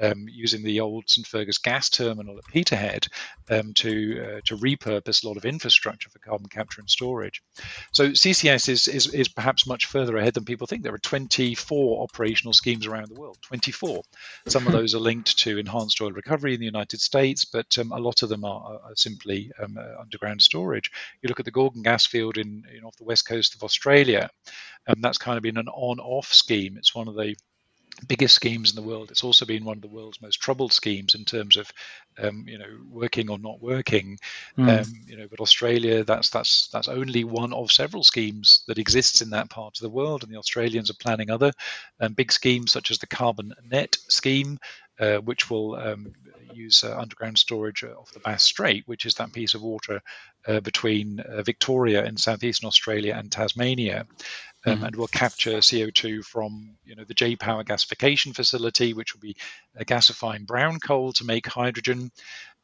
um, 0.00 0.26
using 0.30 0.62
the 0.62 0.80
old 0.80 1.10
St 1.10 1.26
Fergus 1.26 1.58
gas 1.58 1.88
terminal 1.90 2.38
at 2.38 2.46
Peterhead 2.46 3.08
um, 3.50 3.74
to 3.74 4.36
uh, 4.36 4.40
to 4.44 4.56
repurpose 4.56 5.24
a 5.24 5.28
lot 5.28 5.36
of 5.36 5.44
infrastructure 5.44 6.08
for 6.10 6.20
carbon 6.20 6.48
capture 6.48 6.80
and 6.80 6.88
storage. 6.88 7.42
So 7.92 8.10
CCS 8.10 8.68
is, 8.68 8.86
is 8.86 9.08
is 9.08 9.28
perhaps 9.28 9.66
much 9.66 9.86
further 9.86 10.16
ahead 10.16 10.34
than 10.34 10.44
people 10.44 10.68
think. 10.68 10.84
There 10.84 10.94
are 10.94 10.98
24 10.98 12.02
operational 12.02 12.52
schemes 12.52 12.86
around 12.86 13.08
the 13.08 13.20
world. 13.20 13.38
24. 13.42 14.02
Some 14.46 14.66
of 14.66 14.72
those 14.84 14.94
are 14.94 15.00
linked 15.00 15.38
to 15.40 15.58
enhanced 15.58 16.00
oil 16.00 16.12
recovery 16.12 16.54
in 16.54 16.60
the 16.60 16.66
United 16.66 17.00
States, 17.00 17.44
but 17.44 17.76
um, 17.78 17.90
a 17.90 17.98
lot 17.98 18.22
of 18.22 18.28
them 18.28 18.44
are, 18.44 18.78
are 18.84 18.96
simply 18.96 19.50
um, 19.60 19.76
uh, 19.76 20.00
underground 20.00 20.40
storage. 20.40 20.92
You 21.20 21.28
look 21.28 21.40
at 21.40 21.46
the 21.46 21.50
Gorgon 21.50 21.82
gas 21.82 22.06
field 22.06 22.38
in, 22.38 22.64
in 22.76 22.84
off 22.84 22.96
the 22.96 23.04
west 23.04 23.26
coast 23.26 23.56
of 23.56 23.64
Australia. 23.64 24.30
Um, 24.86 25.00
that's 25.00 25.18
kind 25.18 25.36
of 25.36 25.42
been 25.42 25.58
an 25.58 25.68
on-off 25.68 26.32
scheme. 26.32 26.76
It's 26.76 26.94
one 26.94 27.08
of 27.08 27.14
the 27.14 27.36
biggest 28.08 28.34
schemes 28.34 28.70
in 28.70 28.76
the 28.76 28.88
world. 28.88 29.10
It's 29.10 29.24
also 29.24 29.46
been 29.46 29.64
one 29.64 29.78
of 29.78 29.82
the 29.82 29.88
world's 29.88 30.20
most 30.20 30.40
troubled 30.40 30.72
schemes 30.72 31.14
in 31.14 31.24
terms 31.24 31.56
of, 31.56 31.70
um, 32.18 32.44
you 32.48 32.58
know, 32.58 32.78
working 32.90 33.30
or 33.30 33.38
not 33.38 33.62
working. 33.62 34.18
Mm. 34.58 34.80
Um, 34.80 34.92
you 35.06 35.16
know, 35.16 35.28
but 35.30 35.40
Australia, 35.40 36.04
that's 36.04 36.28
that's 36.30 36.68
that's 36.68 36.88
only 36.88 37.24
one 37.24 37.52
of 37.52 37.70
several 37.70 38.02
schemes 38.02 38.64
that 38.66 38.78
exists 38.78 39.22
in 39.22 39.30
that 39.30 39.48
part 39.48 39.78
of 39.78 39.82
the 39.82 39.90
world, 39.90 40.22
and 40.22 40.32
the 40.32 40.38
Australians 40.38 40.90
are 40.90 40.94
planning 40.94 41.30
other 41.30 41.52
um, 42.00 42.14
big 42.14 42.32
schemes 42.32 42.72
such 42.72 42.90
as 42.90 42.98
the 42.98 43.06
Carbon 43.06 43.54
Net 43.70 43.96
scheme, 44.08 44.58
uh, 44.98 45.18
which 45.18 45.48
will 45.48 45.76
um, 45.76 46.12
use 46.52 46.84
uh, 46.84 46.96
underground 46.98 47.38
storage 47.38 47.84
uh, 47.84 47.88
off 47.88 48.12
the 48.12 48.20
Bass 48.20 48.42
Strait, 48.42 48.84
which 48.86 49.06
is 49.06 49.14
that 49.14 49.32
piece 49.32 49.54
of 49.54 49.62
water 49.62 50.02
uh, 50.46 50.60
between 50.60 51.20
uh, 51.20 51.42
Victoria 51.42 52.04
in 52.04 52.16
southeastern 52.16 52.66
Australia 52.66 53.14
and 53.16 53.30
Tasmania. 53.30 54.06
Um, 54.66 54.76
mm-hmm. 54.76 54.84
and 54.84 54.96
will 54.96 55.08
capture 55.08 55.58
CO2 55.58 56.24
from 56.24 56.76
you 56.86 56.96
know 56.96 57.04
the 57.04 57.12
J 57.12 57.36
Power 57.36 57.64
gasification 57.64 58.34
facility, 58.34 58.94
which 58.94 59.12
will 59.12 59.20
be 59.20 59.36
gasifying 59.80 60.46
brown 60.46 60.80
coal 60.80 61.12
to 61.12 61.24
make 61.26 61.46
hydrogen, 61.46 62.10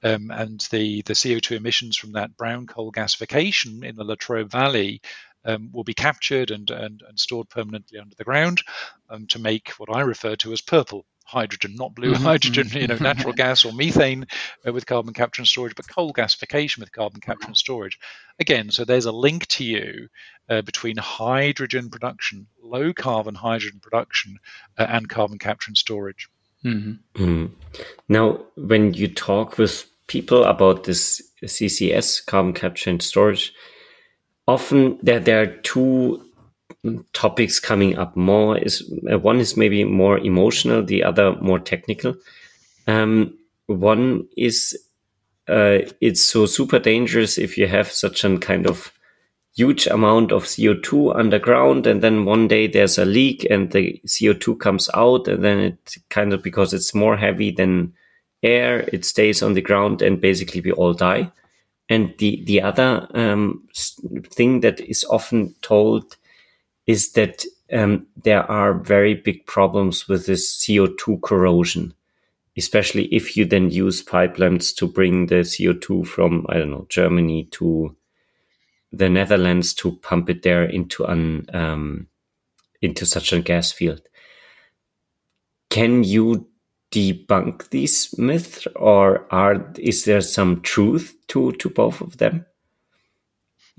um, 0.03 0.31
and 0.31 0.67
the 0.71 1.03
the 1.03 1.13
CO2 1.13 1.57
emissions 1.59 1.99
from 1.99 2.13
that 2.13 2.39
brown 2.39 2.67
coal 2.67 2.91
gasification 2.91 3.85
in 3.85 3.97
the 3.97 4.05
Latrobe 4.05 4.51
Valley 4.51 5.03
um, 5.45 5.71
will 5.73 5.85
be 5.85 5.95
captured 5.95 6.51
and, 6.51 6.71
and, 6.71 7.03
and 7.07 7.19
stored 7.19 7.49
permanently 7.49 7.99
under 7.99 8.15
the 8.17 8.25
ground 8.25 8.63
um, 9.09 9.27
to 9.29 9.39
make 9.39 9.71
what 9.79 9.95
I 9.95 10.01
refer 10.01 10.37
to 10.37 10.53
as 10.53 10.61
purple 10.61 11.05
hydrogen, 11.31 11.77
not 11.77 11.95
blue 11.95 12.13
mm-hmm. 12.13 12.23
hydrogen, 12.23 12.69
you 12.73 12.89
know, 12.89 12.97
natural 12.97 13.33
gas 13.33 13.65
or 13.65 13.73
methane 13.73 14.27
uh, 14.67 14.73
with 14.73 14.87
carbon 14.87 15.15
capture 15.15 15.41
and 15.41 15.49
storage, 15.49 15.75
but 15.77 15.89
coal 15.89 16.13
gasification 16.13 16.79
with 16.79 16.93
carbon 16.93 17.21
capture 17.21 17.47
and 17.47 17.57
storage. 17.57 17.99
Again, 18.41 18.71
so 18.71 18.85
there's 18.85 19.07
a 19.07 19.13
link 19.13 19.47
to 19.49 19.65
you 19.65 20.09
uh, 20.49 20.63
between 20.63 20.97
hydrogen 20.97 21.89
production, 21.89 22.47
low 22.63 22.93
carbon 22.93 23.35
hydrogen 23.35 23.81
production, 23.81 24.39
uh, 24.79 24.87
and 24.89 25.09
carbon 25.09 25.39
capture 25.39 25.71
and 25.71 25.79
storage. 25.79 26.29
Mm-hmm. 26.65 27.23
Mm. 27.23 27.51
Now, 28.09 28.41
when 28.57 28.93
you 28.95 29.09
talk 29.09 29.57
with 29.57 29.87
people 30.09 30.45
about 30.45 30.85
this 30.85 31.23
CCS, 31.43 32.27
carbon 32.27 32.53
capture 32.53 32.91
and 32.91 33.01
storage, 33.01 33.55
often 34.49 34.99
there, 35.03 35.21
there 35.21 35.43
are 35.43 35.47
two 35.47 36.30
topics 37.13 37.61
coming 37.61 37.99
up 37.99 38.17
more 38.17 38.59
is 38.59 38.91
uh, 39.11 39.19
one 39.19 39.41
is 39.41 39.57
maybe 39.57 39.85
more 39.85 40.19
emotional 40.19 40.83
the 40.83 41.05
other 41.05 41.35
more 41.41 41.59
technical. 41.59 42.15
Um, 42.87 43.39
one 43.67 44.27
is 44.37 44.77
uh, 45.49 45.79
it's 46.01 46.23
so 46.23 46.47
super 46.47 46.79
dangerous 46.79 47.39
if 47.39 47.59
you 47.59 47.67
have 47.67 47.91
such 47.91 48.25
a 48.25 48.39
kind 48.39 48.67
of 48.67 48.93
huge 49.57 49.87
amount 49.89 50.33
of 50.33 50.45
CO2 50.45 51.15
underground 51.17 51.87
and 51.87 52.03
then 52.03 52.25
one 52.25 52.47
day 52.49 52.67
there's 52.67 52.99
a 52.99 53.05
leak 53.05 53.45
and 53.51 53.73
the 53.73 54.01
CO2 54.07 54.59
comes 54.59 54.89
out 54.95 55.27
and 55.27 55.45
then 55.45 55.59
it 55.59 55.97
kind 56.09 56.33
of 56.33 56.43
because 56.43 56.73
it's 56.73 56.95
more 56.95 57.17
heavy 57.17 57.51
than 57.51 57.93
air 58.43 58.89
it 58.93 59.05
stays 59.05 59.43
on 59.43 59.55
the 59.55 59.61
ground 59.61 60.03
and 60.03 60.21
basically 60.21 60.61
we 60.61 60.73
all 60.73 60.95
die. 60.95 61.31
And 61.89 62.15
the 62.19 62.43
the 62.45 62.63
other 62.63 63.09
um, 63.15 63.69
thing 64.31 64.61
that 64.61 64.81
is 64.81 65.05
often 65.11 65.55
told 65.61 66.17
is 66.87 67.13
that 67.13 67.45
um, 67.73 68.07
there 68.25 68.51
are 68.51 68.75
very 68.75 69.15
big 69.15 69.47
problems 69.47 70.09
with 70.09 70.27
this 70.27 70.57
CO2 70.65 71.23
corrosion, 71.23 71.95
especially 72.57 73.05
if 73.07 73.37
you 73.37 73.45
then 73.45 73.71
use 73.71 74.03
pipelines 74.03 74.75
to 74.77 74.87
bring 74.87 75.27
the 75.27 75.37
CO2 75.37 76.07
from, 76.07 76.47
I 76.49 76.59
don't 76.59 76.71
know, 76.71 76.87
Germany 76.89 77.45
to 77.53 77.97
the 78.93 79.09
Netherlands 79.09 79.73
to 79.75 79.97
pump 79.99 80.29
it 80.31 80.43
there 80.43 80.65
into 80.65 81.05
an 81.05 81.47
um, 81.53 82.09
into 82.83 83.07
such 83.07 83.33
a 83.33 83.41
gas 83.41 83.71
field. 83.71 84.03
Can 85.69 86.03
you 86.03 86.49
debunk 86.91 87.71
these 87.71 88.19
myths, 88.19 88.67
or 88.75 89.33
are 89.33 89.73
is 89.79 90.05
there 90.05 90.21
some 90.21 90.61
truth 90.63 91.17
to 91.29 91.53
to 91.53 91.71
both 91.71 92.01
of 92.01 92.17
them? 92.19 92.47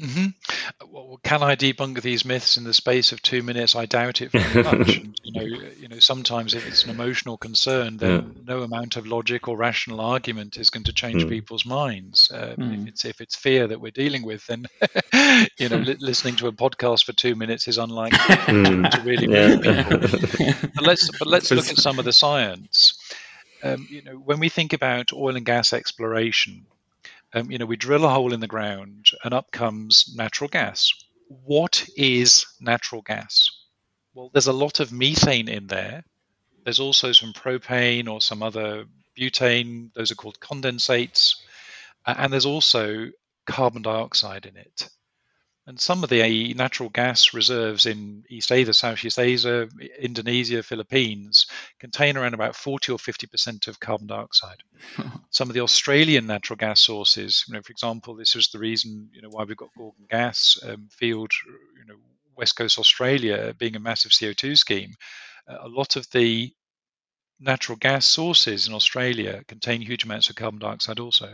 Mm-hmm. 0.02 0.92
Well, 0.92 1.20
can 1.24 1.44
I 1.44 1.56
debunk 1.56 2.02
these 2.02 2.26
myths 2.26 2.58
in 2.58 2.64
the 2.64 2.74
space 2.74 3.12
of 3.12 3.22
two 3.22 3.44
minutes? 3.44 3.76
I 3.76 3.86
doubt 3.86 4.22
it 4.22 4.32
very 4.32 4.64
much. 4.78 4.98
you 5.24 5.32
know, 5.32 5.42
you 5.42 5.88
know, 5.88 6.00
sometimes 6.00 6.56
if 6.56 6.68
it's 6.68 6.84
an 6.84 6.90
emotional 6.90 7.38
concern, 7.38 7.98
then 7.98 8.12
yeah. 8.36 8.42
no 8.56 8.62
amount 8.64 8.96
of 8.96 9.06
logic 9.06 9.48
or 9.48 9.56
rational 9.56 10.02
argument 10.02 10.58
is 10.58 10.72
going 10.72 10.86
to 10.86 10.94
change 10.94 11.26
mm. 11.26 11.30
people's 11.30 11.66
minds. 11.66 12.32
Uh, 12.34 12.56
mm. 12.58 12.82
If 12.82 12.88
it's 12.88 13.06
if 13.06 13.22
it's 13.22 13.36
fear 13.36 13.68
that 13.68 13.80
we're 13.80 13.92
dealing 13.92 14.24
with, 14.24 14.46
then 14.48 14.66
you 15.60 15.70
know, 15.70 15.78
li- 15.78 15.98
listening 16.00 16.36
to 16.38 16.48
a 16.48 16.52
podcast 16.52 17.06
for 17.06 17.14
two 17.14 17.36
minutes 17.36 17.68
is 17.68 17.78
unlikely 17.78 18.18
mm. 18.36 18.90
to 18.90 19.02
really 19.02 19.28
move 19.28 19.62
people. 19.62 20.68
but 20.76 20.84
let's 20.84 21.10
but 21.20 21.28
let's 21.28 21.52
look 21.52 21.70
at 21.70 21.78
some 21.78 22.00
of 22.00 22.06
the 22.06 22.14
science. 22.14 22.98
Um, 23.64 23.88
you 23.90 24.02
know, 24.02 24.16
when 24.16 24.40
we 24.40 24.50
think 24.50 24.74
about 24.74 25.14
oil 25.14 25.36
and 25.36 25.46
gas 25.46 25.74
exploration, 25.74 26.66
um, 27.34 27.52
you 27.52 27.58
know, 27.58 27.66
we 27.66 27.78
drill 27.78 28.06
a 28.06 28.10
hole 28.10 28.34
in 28.34 28.40
the 28.40 28.48
ground 28.48 29.08
and 29.24 29.34
up 29.34 29.52
comes 29.52 30.14
natural 30.16 30.50
gas. 30.50 30.92
What 31.28 31.88
is 31.96 32.46
natural 32.60 33.02
gas? 33.02 33.50
Well, 34.14 34.30
there's 34.34 34.48
a 34.48 34.54
lot 34.54 34.80
of 34.80 34.92
methane 34.92 35.48
in 35.48 35.68
there. 35.68 36.04
There's 36.64 36.80
also 36.80 37.12
some 37.12 37.34
propane 37.34 38.10
or 38.10 38.22
some 38.22 38.44
other 38.44 38.86
butane. 39.18 39.94
Those 39.94 40.12
are 40.12 40.16
called 40.16 40.40
condensates. 40.40 41.36
and 42.06 42.34
there's 42.34 42.46
also 42.46 43.12
carbon 43.46 43.82
dioxide 43.82 44.46
in 44.46 44.58
it. 44.58 44.90
And 45.72 45.80
some 45.80 46.04
of 46.04 46.10
the 46.10 46.54
natural 46.54 46.90
gas 46.90 47.34
reserves 47.34 47.86
in 47.86 48.26
East 48.28 48.52
Asia, 48.52 48.74
Southeast 48.74 49.18
Asia, 49.18 49.70
Indonesia, 49.98 50.62
Philippines 50.64 51.46
contain 51.80 52.18
around 52.18 52.34
about 52.34 52.58
40 52.58 52.92
or 52.92 52.98
50% 52.98 53.70
of 53.70 53.80
carbon 53.80 54.08
dioxide. 54.08 54.64
some 55.30 55.50
of 55.50 55.54
the 55.54 55.62
Australian 55.62 56.28
natural 56.28 56.58
gas 56.58 56.82
sources, 56.82 57.46
you 57.48 57.54
know, 57.54 57.62
for 57.62 57.72
example, 57.72 58.18
this 58.18 58.36
was 58.36 58.50
the 58.50 58.60
reason, 58.60 59.10
you 59.14 59.22
know, 59.22 59.30
why 59.30 59.46
we've 59.46 59.56
got 59.56 59.70
Gorgon 59.78 60.08
gas 60.10 60.60
um, 60.68 60.90
field, 60.92 61.32
you 61.78 61.86
know, 61.86 61.96
West 62.36 62.58
Coast 62.58 62.78
Australia 62.78 63.56
being 63.58 63.78
a 63.78 63.80
massive 63.80 64.12
CO2 64.12 64.58
scheme. 64.58 64.94
Uh, 65.48 65.60
a 65.62 65.70
lot 65.70 65.96
of 65.96 66.06
the 66.12 66.52
natural 67.40 67.78
gas 67.78 68.06
sources 68.06 68.68
in 68.68 68.74
Australia 68.74 69.42
contain 69.48 69.80
huge 69.80 70.04
amounts 70.04 70.30
of 70.30 70.36
carbon 70.36 70.60
dioxide 70.60 71.00
also. 71.00 71.34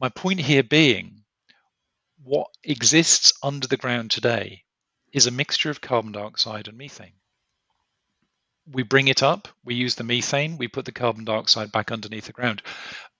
My 0.00 0.08
point 0.08 0.40
here 0.40 0.64
being 0.64 1.21
what 2.24 2.48
exists 2.62 3.32
under 3.42 3.66
the 3.66 3.76
ground 3.76 4.10
today 4.10 4.64
is 5.12 5.26
a 5.26 5.30
mixture 5.30 5.70
of 5.70 5.80
carbon 5.80 6.12
dioxide 6.12 6.68
and 6.68 6.78
methane. 6.78 7.14
We 8.70 8.84
bring 8.84 9.08
it 9.08 9.22
up, 9.22 9.48
we 9.64 9.74
use 9.74 9.96
the 9.96 10.04
methane, 10.04 10.56
we 10.56 10.68
put 10.68 10.84
the 10.84 10.92
carbon 10.92 11.24
dioxide 11.24 11.72
back 11.72 11.90
underneath 11.90 12.26
the 12.26 12.32
ground. 12.32 12.62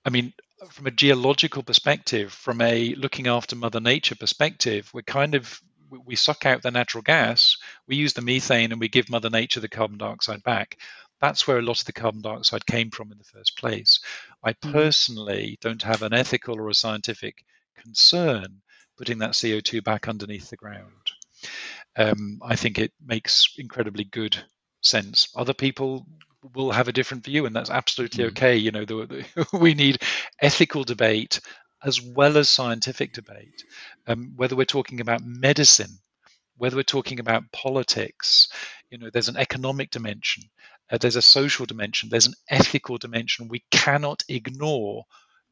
I 0.04 0.10
mean, 0.10 0.32
from 0.70 0.86
a 0.86 0.92
geological 0.92 1.62
perspective, 1.62 2.32
from 2.32 2.60
a 2.60 2.94
looking 2.94 3.26
after 3.26 3.56
Mother 3.56 3.80
Nature 3.80 4.14
perspective, 4.14 4.90
we're 4.94 5.02
kind 5.02 5.34
of 5.34 5.60
we 6.06 6.16
suck 6.16 6.46
out 6.46 6.62
the 6.62 6.70
natural 6.70 7.02
gas, 7.02 7.58
we 7.86 7.96
use 7.96 8.14
the 8.14 8.22
methane, 8.22 8.72
and 8.72 8.80
we 8.80 8.88
give 8.88 9.10
Mother 9.10 9.28
Nature 9.28 9.60
the 9.60 9.68
carbon 9.68 9.98
dioxide 9.98 10.42
back. 10.42 10.78
That's 11.20 11.46
where 11.46 11.58
a 11.58 11.62
lot 11.62 11.80
of 11.80 11.84
the 11.84 11.92
carbon 11.92 12.22
dioxide 12.22 12.64
came 12.64 12.90
from 12.90 13.12
in 13.12 13.18
the 13.18 13.24
first 13.24 13.58
place. 13.58 14.00
I 14.42 14.52
hmm. 14.52 14.72
personally 14.72 15.58
don't 15.60 15.82
have 15.82 16.02
an 16.02 16.14
ethical 16.14 16.58
or 16.58 16.70
a 16.70 16.74
scientific 16.74 17.44
concern 17.76 18.62
putting 18.96 19.18
that 19.18 19.32
CO2 19.32 19.82
back 19.82 20.08
underneath 20.08 20.50
the 20.50 20.56
ground. 20.56 21.12
Um, 21.96 22.40
I 22.42 22.56
think 22.56 22.78
it 22.78 22.92
makes 23.04 23.54
incredibly 23.58 24.04
good 24.04 24.36
sense. 24.80 25.28
Other 25.36 25.54
people 25.54 26.06
will 26.54 26.72
have 26.72 26.88
a 26.88 26.92
different 26.92 27.24
view, 27.24 27.46
and 27.46 27.54
that's 27.54 27.70
absolutely 27.70 28.24
mm. 28.24 28.28
okay. 28.28 28.56
You 28.56 28.70
know, 28.70 28.84
the, 28.84 29.26
the, 29.34 29.46
we 29.58 29.74
need 29.74 30.02
ethical 30.40 30.84
debate 30.84 31.40
as 31.84 32.00
well 32.00 32.36
as 32.38 32.48
scientific 32.48 33.12
debate. 33.12 33.64
Um, 34.06 34.34
whether 34.36 34.56
we're 34.56 34.64
talking 34.64 35.00
about 35.00 35.24
medicine, 35.24 35.98
whether 36.56 36.76
we're 36.76 36.82
talking 36.84 37.20
about 37.20 37.50
politics, 37.52 38.48
you 38.90 38.98
know, 38.98 39.10
there's 39.10 39.28
an 39.28 39.36
economic 39.36 39.90
dimension, 39.90 40.44
uh, 40.90 40.98
there's 40.98 41.16
a 41.16 41.22
social 41.22 41.66
dimension, 41.66 42.08
there's 42.08 42.26
an 42.26 42.34
ethical 42.48 42.98
dimension. 42.98 43.48
We 43.48 43.64
cannot 43.70 44.22
ignore 44.28 45.04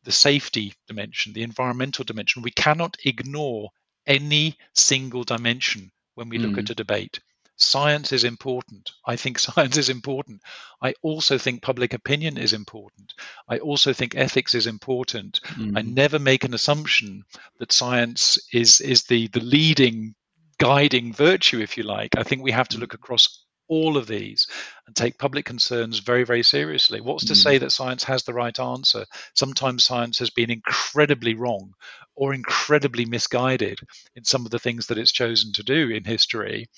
the 0.04 0.12
safety 0.12 0.74
dimension, 0.86 1.32
the 1.32 1.42
environmental 1.42 2.04
dimension. 2.04 2.42
We 2.42 2.50
cannot 2.50 2.96
ignore 3.04 3.70
any 4.06 4.56
single 4.74 5.24
dimension 5.24 5.92
when 6.14 6.28
we 6.28 6.38
look 6.38 6.52
mm. 6.52 6.58
at 6.58 6.70
a 6.70 6.74
debate. 6.74 7.20
Science 7.56 8.10
is 8.12 8.24
important. 8.24 8.92
I 9.06 9.16
think 9.16 9.38
science 9.48 9.76
is 9.76 9.90
important. 9.90 10.42
I 10.82 10.94
also 11.02 11.36
think 11.36 11.62
public 11.62 11.92
opinion 11.92 12.38
is 12.38 12.52
important. 12.52 13.12
I 13.48 13.58
also 13.58 13.92
think 13.92 14.14
ethics 14.16 14.54
is 14.54 14.66
important. 14.66 15.40
Mm. 15.42 15.76
I 15.76 15.82
never 15.82 16.18
make 16.18 16.44
an 16.44 16.54
assumption 16.54 17.24
that 17.58 17.72
science 17.72 18.38
is 18.52 18.80
is 18.80 19.04
the 19.04 19.28
the 19.28 19.40
leading 19.40 20.14
guiding 20.58 21.12
virtue, 21.12 21.60
if 21.60 21.76
you 21.76 21.82
like. 21.82 22.16
I 22.16 22.22
think 22.22 22.42
we 22.42 22.52
have 22.52 22.68
to 22.68 22.78
look 22.78 22.94
across 22.94 23.44
all 23.70 23.96
of 23.96 24.06
these 24.06 24.48
and 24.86 24.94
take 24.94 25.16
public 25.16 25.44
concerns 25.46 26.00
very, 26.00 26.24
very 26.24 26.42
seriously. 26.42 27.00
What's 27.00 27.24
to 27.26 27.34
say 27.34 27.56
mm. 27.56 27.60
that 27.60 27.72
science 27.72 28.04
has 28.04 28.24
the 28.24 28.34
right 28.34 28.58
answer? 28.58 29.06
Sometimes 29.34 29.84
science 29.84 30.18
has 30.18 30.28
been 30.28 30.50
incredibly 30.50 31.34
wrong 31.34 31.72
or 32.16 32.34
incredibly 32.34 33.06
misguided 33.06 33.78
in 34.16 34.24
some 34.24 34.44
of 34.44 34.50
the 34.50 34.58
things 34.58 34.88
that 34.88 34.98
it's 34.98 35.12
chosen 35.12 35.52
to 35.52 35.62
do 35.62 35.88
in 35.88 36.04
history, 36.04 36.68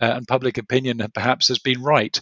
uh, 0.00 0.14
and 0.16 0.26
public 0.26 0.58
opinion 0.58 1.06
perhaps 1.14 1.48
has 1.48 1.58
been 1.58 1.82
right. 1.82 2.18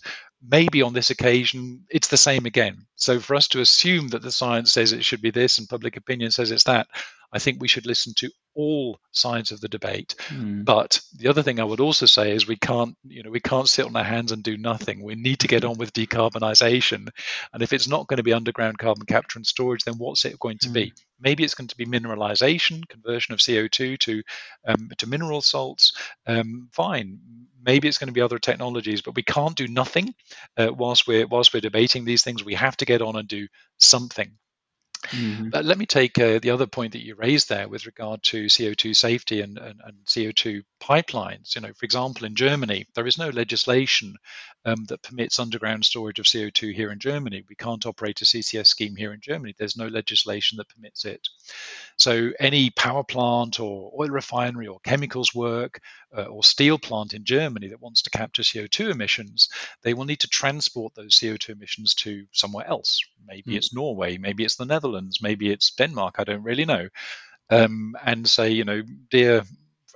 Maybe 0.46 0.82
on 0.82 0.92
this 0.92 1.10
occasion 1.10 1.84
it's 1.88 2.08
the 2.08 2.16
same 2.16 2.44
again. 2.44 2.86
So 2.96 3.20
for 3.20 3.36
us 3.36 3.48
to 3.48 3.60
assume 3.60 4.08
that 4.08 4.22
the 4.22 4.32
science 4.32 4.72
says 4.72 4.92
it 4.92 5.04
should 5.04 5.22
be 5.22 5.30
this 5.30 5.58
and 5.58 5.68
public 5.68 5.96
opinion 5.96 6.30
says 6.32 6.50
it's 6.50 6.64
that, 6.64 6.88
I 7.32 7.38
think 7.38 7.60
we 7.60 7.68
should 7.68 7.86
listen 7.86 8.14
to 8.16 8.30
all 8.56 8.98
sides 9.12 9.52
of 9.52 9.60
the 9.60 9.68
debate. 9.68 10.16
Mm. 10.28 10.64
But 10.64 11.00
the 11.14 11.28
other 11.28 11.42
thing 11.42 11.60
I 11.60 11.64
would 11.64 11.80
also 11.80 12.06
say 12.06 12.32
is 12.32 12.48
we 12.48 12.56
can't, 12.56 12.96
you 13.04 13.22
know, 13.22 13.30
we 13.30 13.40
can't 13.40 13.68
sit 13.68 13.84
on 13.84 13.94
our 13.94 14.04
hands 14.04 14.32
and 14.32 14.42
do 14.42 14.56
nothing. 14.56 15.02
We 15.02 15.14
need 15.14 15.40
to 15.40 15.48
get 15.48 15.64
on 15.64 15.76
with 15.76 15.92
decarbonisation. 15.92 17.08
And 17.52 17.62
if 17.62 17.72
it's 17.72 17.86
not 17.86 18.08
going 18.08 18.16
to 18.16 18.22
be 18.22 18.32
underground 18.32 18.78
carbon 18.78 19.06
capture 19.06 19.38
and 19.38 19.46
storage, 19.46 19.84
then 19.84 19.98
what's 19.98 20.24
it 20.24 20.40
going 20.40 20.58
to 20.58 20.70
mm. 20.70 20.72
be? 20.72 20.92
Maybe 21.20 21.44
it's 21.44 21.54
going 21.54 21.68
to 21.68 21.76
be 21.76 21.86
mineralisation, 21.86 22.88
conversion 22.88 23.34
of 23.34 23.40
CO2 23.40 23.98
to 23.98 24.22
um, 24.66 24.90
to 24.98 25.06
mineral 25.06 25.42
salts. 25.42 25.92
Um, 26.26 26.68
fine. 26.72 27.18
Maybe 27.62 27.88
it's 27.88 27.98
going 27.98 28.08
to 28.08 28.14
be 28.14 28.20
other 28.20 28.38
technologies, 28.38 29.02
but 29.02 29.16
we 29.16 29.22
can't 29.22 29.56
do 29.56 29.66
nothing 29.66 30.14
uh, 30.56 30.68
whilst 30.72 31.06
we're 31.06 31.26
whilst 31.26 31.52
we're 31.52 31.60
debating 31.60 32.04
these 32.04 32.22
things. 32.22 32.44
We 32.44 32.54
have 32.54 32.76
to 32.78 32.84
get 32.84 33.02
on 33.02 33.16
and 33.16 33.28
do 33.28 33.48
something. 33.78 34.32
Mm-hmm. 35.10 35.50
But 35.50 35.64
let 35.64 35.78
me 35.78 35.86
take 35.86 36.18
uh, 36.18 36.38
the 36.38 36.50
other 36.50 36.66
point 36.66 36.92
that 36.92 37.04
you 37.04 37.14
raised 37.14 37.48
there 37.48 37.68
with 37.68 37.86
regard 37.86 38.22
to 38.24 38.46
CO2 38.46 38.94
safety 38.94 39.40
and, 39.40 39.58
and, 39.58 39.80
and, 39.84 39.96
CO2 40.06 40.62
pipelines. 40.80 41.54
You 41.54 41.62
know, 41.62 41.72
for 41.74 41.84
example, 41.84 42.26
in 42.26 42.34
Germany, 42.34 42.86
there 42.94 43.06
is 43.06 43.18
no 43.18 43.28
legislation 43.28 44.16
um, 44.64 44.84
that 44.88 45.02
permits 45.02 45.38
underground 45.38 45.84
storage 45.84 46.18
of 46.18 46.26
CO2 46.26 46.74
here 46.74 46.90
in 46.90 46.98
Germany. 46.98 47.44
We 47.48 47.54
can't 47.54 47.86
operate 47.86 48.20
a 48.22 48.24
CCS 48.24 48.66
scheme 48.66 48.96
here 48.96 49.12
in 49.12 49.20
Germany. 49.20 49.54
There's 49.58 49.76
no 49.76 49.88
legislation 49.88 50.58
that 50.58 50.68
permits 50.68 51.04
it. 51.04 51.28
So 51.96 52.30
any 52.38 52.70
power 52.70 53.04
plant 53.04 53.60
or 53.60 53.92
oil 53.98 54.08
refinery 54.08 54.66
or 54.66 54.80
chemicals 54.80 55.34
work 55.34 55.80
uh, 56.16 56.24
or 56.24 56.42
steel 56.42 56.78
plant 56.78 57.14
in 57.14 57.24
Germany 57.24 57.68
that 57.68 57.80
wants 57.80 58.02
to 58.02 58.10
capture 58.10 58.42
CO2 58.42 58.90
emissions, 58.90 59.48
they 59.82 59.94
will 59.94 60.04
need 60.04 60.20
to 60.20 60.28
transport 60.28 60.94
those 60.94 61.18
CO2 61.18 61.50
emissions 61.50 61.94
to 61.94 62.26
somewhere 62.32 62.66
else. 62.66 63.00
Maybe 63.26 63.52
mm. 63.52 63.56
it's 63.56 63.74
Norway, 63.74 64.18
maybe 64.18 64.44
it's 64.44 64.56
the 64.56 64.64
Netherlands, 64.64 65.20
maybe 65.20 65.50
it's 65.50 65.70
Denmark. 65.72 66.16
I 66.18 66.24
don't 66.24 66.42
really 66.42 66.64
know. 66.64 66.88
Um, 67.50 67.96
and 68.04 68.28
say, 68.28 68.50
you 68.50 68.64
know, 68.64 68.82
dear 69.10 69.44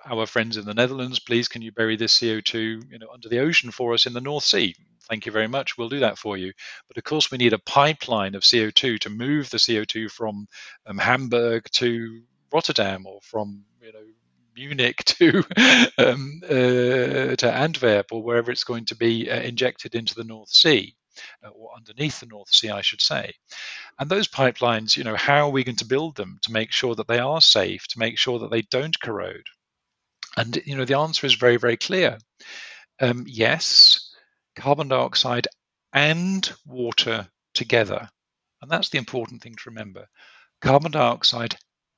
our 0.07 0.27
friends 0.27 0.57
in 0.57 0.65
the 0.65 0.75
Netherlands, 0.75 1.19
please 1.19 1.49
can 1.49 1.63
you 1.63 1.73
bury 1.73 1.97
this 1.97 2.19
CO2 2.19 2.55
you 2.91 2.99
know, 2.99 3.09
under 3.13 3.29
the 3.29 3.41
ocean 3.41 3.71
for 3.71 3.93
us 3.93 4.07
in 4.07 4.13
the 4.13 4.21
North 4.21 4.45
Sea? 4.45 4.75
Thank 5.09 5.27
you 5.27 5.33
very 5.33 5.49
much. 5.49 5.77
We'll 5.77 5.89
do 5.89 6.01
that 6.01 6.19
for 6.19 6.37
you. 6.37 6.53
But 6.89 6.97
of 6.97 7.05
course, 7.05 7.31
we 7.31 7.39
need 7.39 7.53
a 7.53 7.59
pipeline 7.59 8.35
of 8.35 8.43
CO2 8.43 9.01
to 9.01 9.11
move 9.11 9.51
the 9.51 9.59
CO2 9.59 10.11
from 10.11 10.47
um, 10.87 10.99
Hamburg 10.99 11.67
to 11.73 12.23
Rotterdam 12.53 13.07
or 13.07 13.21
from 13.23 13.65
you 13.83 13.93
know 13.93 14.05
Munich 14.55 15.05
to 15.05 15.45
um, 15.99 16.41
uh, 16.45 17.37
to 17.37 17.53
Antwerp 17.53 18.13
or 18.13 18.23
wherever 18.23 18.51
it's 18.51 18.65
going 18.65 18.87
to 18.87 18.97
be 18.97 19.31
uh, 19.31 19.41
injected 19.41 19.95
into 19.95 20.15
the 20.15 20.25
North 20.25 20.51
Sea. 20.51 20.95
Uh, 21.45 21.49
or 21.49 21.71
underneath 21.77 22.21
the 22.21 22.27
North 22.27 22.49
Sea, 22.49 22.71
I 22.71 22.81
should 22.81 23.03
say. 23.03 23.35
And 23.99 24.09
those 24.09 24.29
pipelines, 24.29 24.97
you 24.97 25.05
know, 25.05 25.17
how 25.17 25.47
are 25.47 25.51
we 25.51 25.65
going 25.65 25.77
to 25.77 25.85
build 25.85 26.17
them 26.17 26.39
to 26.43 26.53
make 26.53 26.73
sure 26.73 26.95
that 26.95 27.09
they 27.09 27.19
are 27.19 27.43
safe, 27.43 27.87
to 27.89 27.99
make 27.99 28.17
sure 28.17 28.39
that 28.39 28.51
they 28.51 28.63
don't 28.63 28.99
corrode? 28.99 29.47
And 30.37 30.57
you 30.65 30.77
know, 30.77 30.85
the 30.85 30.99
answer 30.99 31.27
is 31.27 31.35
very, 31.35 31.57
very 31.57 31.77
clear. 31.77 32.19
Um, 33.01 33.25
yes, 33.27 34.15
carbon 34.57 34.89
dioxide 34.89 35.49
and 35.93 36.51
water 36.65 37.29
together, 37.55 38.09
and 38.63 38.71
that's 38.71 38.91
the 38.91 38.99
important 38.99 39.43
thing 39.43 39.57
to 39.57 39.71
remember. 39.71 40.07
Carbon 40.61 40.93
dioxide 40.93 41.57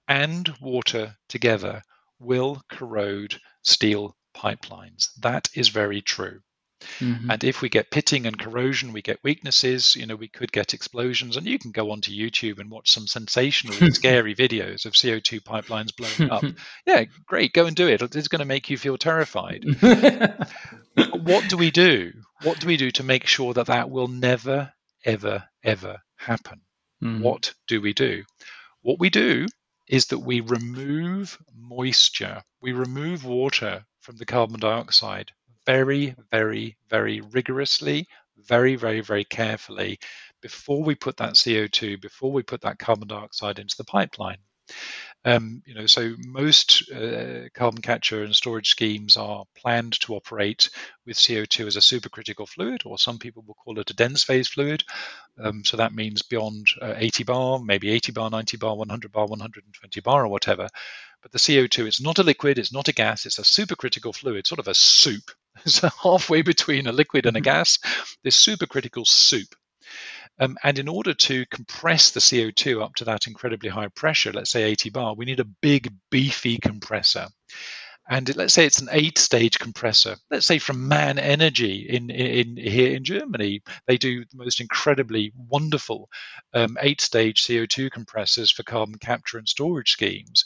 and 0.09 0.53
water 0.61 1.17
together 1.29 1.83
will 2.23 2.63
corrode 2.69 3.41
steel 3.63 4.17
pipelines. 4.35 5.09
That 5.21 5.49
is 5.55 5.69
very 5.69 6.01
true. 6.01 6.41
Mm-hmm. 6.99 7.31
And 7.31 7.45
if 7.45 7.63
we 7.63 7.69
get 7.69 7.91
pitting 7.91 8.27
and 8.27 8.39
corrosion, 8.39 8.93
we 8.93 9.03
get 9.03 9.23
weaknesses, 9.23 9.97
you 9.97 10.07
know, 10.07 10.17
we 10.17 10.29
could 10.29 10.53
get 10.53 10.75
explosions. 10.75 11.37
And 11.37 11.47
you 11.47 11.59
can 11.59 11.71
go 11.71 11.91
onto 11.91 12.11
YouTube 12.11 12.59
and 12.59 12.71
watch 12.71 12.91
some 12.91 13.07
sensational 13.07 13.75
scary 13.93 14.35
videos 14.35 14.85
of 14.85 14.93
CO2 14.93 15.41
pipelines 15.41 15.95
blowing 15.97 16.31
up. 16.31 16.45
yeah, 16.87 17.05
great, 17.27 17.53
go 17.53 17.67
and 17.67 17.77
do 17.77 17.89
it. 17.89 18.03
It's 18.03 18.29
going 18.29 18.41
to 18.41 18.45
make 18.45 18.71
you 18.71 18.77
feel 18.77 18.99
terrified. 18.99 19.65
what 21.25 21.49
do 21.49 21.57
we 21.57 21.71
do? 21.71 22.13
What 22.43 22.61
do 22.61 22.67
we 22.67 22.77
do 22.77 22.91
to 22.93 23.03
make 23.03 23.27
sure 23.27 23.55
that 23.55 23.67
that 23.67 23.91
will 23.91 24.09
never, 24.09 24.73
ever, 25.05 25.45
ever 25.63 25.99
happen? 26.17 26.61
Mm. 27.03 27.21
What 27.21 27.55
do 27.69 27.81
we 27.81 27.93
do? 27.93 28.25
What 28.83 28.99
we 28.99 29.11
do 29.11 29.47
is 29.93 30.07
that 30.07 30.19
we 30.19 30.41
remove 30.41 31.39
moisture, 31.55 32.43
we 32.63 32.73
remove 32.73 33.27
water 33.27 33.85
from 34.01 34.17
the 34.17 34.25
carbon 34.25 34.59
dioxide 34.59 35.31
very, 35.67 36.15
very, 36.31 36.77
very 36.89 37.21
rigorously, 37.21 38.09
very, 38.39 38.75
very, 38.75 39.03
very 39.03 39.25
carefully 39.25 39.99
before 40.41 40.83
we 40.83 40.95
put 40.95 41.19
that 41.19 41.35
CO2, 41.35 42.01
before 42.01 42.33
we 42.33 42.43
put 42.43 42.63
that 42.63 42.79
carbon 42.79 43.07
dioxide 43.07 43.59
into 43.59 43.77
the 43.77 43.85
pipeline. 43.85 44.39
Um, 45.25 45.63
you 45.67 45.75
know, 45.75 45.87
so 45.87 46.15
most 46.19 46.91
uh, 46.91 47.49
carbon 47.55 47.81
capture 47.81 48.25
and 48.25 48.35
storage 48.35 48.71
schemes 48.71 49.17
are 49.17 49.45
planned 49.57 50.01
to 50.01 50.15
operate 50.15 50.69
with 51.07 51.17
CO2 51.17 51.67
as 51.67 51.77
a 51.77 51.81
supercritical 51.81 52.49
fluid, 52.49 52.83
or 52.85 52.99
some 52.99 53.19
people 53.19 53.45
will 53.47 53.55
call 53.55 53.79
it 53.79 53.91
a 53.91 53.95
dense 53.95 54.25
phase 54.25 54.49
fluid. 54.49 54.83
Um, 55.39 55.65
so 55.65 55.77
that 55.77 55.95
means 55.95 56.23
beyond 56.23 56.67
uh, 56.81 56.95
80 56.97 57.25
bar, 57.25 57.59
maybe 57.61 57.91
80 57.91 58.13
bar, 58.13 58.31
90 58.31 58.57
bar, 58.57 58.77
100 58.77 59.13
bar, 59.13 59.27
120 59.27 60.01
bar, 60.01 60.25
or 60.25 60.29
whatever. 60.29 60.69
But 61.23 61.31
the 61.31 61.39
CO2 61.39 61.87
is 61.87 62.01
not 62.01 62.19
a 62.19 62.25
liquid, 62.25 62.59
it's 62.59 62.73
not 62.73 62.89
a 62.89 62.93
gas, 62.93 63.25
it's 63.27 63.39
a 63.39 63.43
supercritical 63.43 64.15
fluid, 64.15 64.47
sort 64.47 64.59
of 64.59 64.69
a 64.69 64.75
soup. 64.75 65.31
So 65.67 65.91
halfway 66.03 66.41
between 66.41 66.87
a 66.87 66.93
liquid 66.93 67.27
and 67.27 67.37
a 67.37 67.41
gas, 67.41 67.79
this 68.25 68.43
supercritical 68.43 69.07
soup. 69.07 69.55
Um, 70.38 70.57
and 70.62 70.79
in 70.79 70.88
order 70.88 71.14
to 71.14 71.47
compress 71.47 72.11
the 72.11 72.21
CO2 72.21 72.83
up 72.83 72.95
to 72.97 73.05
that 73.05 73.27
incredibly 73.27 73.68
high 73.68 73.88
pressure, 73.88 74.33
let's 74.33 74.51
say 74.51 74.64
80 74.64 74.90
bar, 74.90 75.14
we 75.14 75.25
need 75.25 75.40
a 75.40 75.45
big, 75.45 75.92
beefy 76.11 76.59
compressor. 76.59 77.29
And 78.09 78.35
let's 78.35 78.53
say 78.53 78.66
it's 78.66 78.81
an 78.81 78.88
eight-stage 78.90 79.59
compressor. 79.59 80.16
Let's 80.31 80.45
say 80.45 80.59
from 80.59 80.88
MAN 80.88 81.18
Energy 81.18 81.87
in, 81.88 82.11
in, 82.11 82.59
in 82.59 82.71
here 82.71 82.97
in 82.97 83.05
Germany, 83.05 83.62
they 83.87 83.97
do 83.97 84.25
the 84.25 84.37
most 84.37 84.61
incredibly 84.61 85.33
wonderful 85.49 86.09
um, 86.53 86.77
eight-stage 86.81 87.45
CO2 87.45 87.90
compressors 87.90 88.51
for 88.51 88.64
carbon 88.64 88.97
capture 88.97 89.38
and 89.38 89.49
storage 89.49 89.92
schemes. 89.92 90.45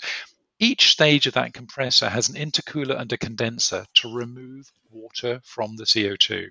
Each 0.59 0.91
stage 0.91 1.27
of 1.27 1.35
that 1.35 1.53
compressor 1.53 2.09
has 2.09 2.31
an 2.31 2.37
intercooler 2.37 2.99
and 2.99 3.13
a 3.13 3.19
condenser 3.19 3.85
to 3.97 4.15
remove 4.15 4.71
water 4.91 5.41
from 5.45 5.77
the 5.77 5.85
CO2. 5.85 6.49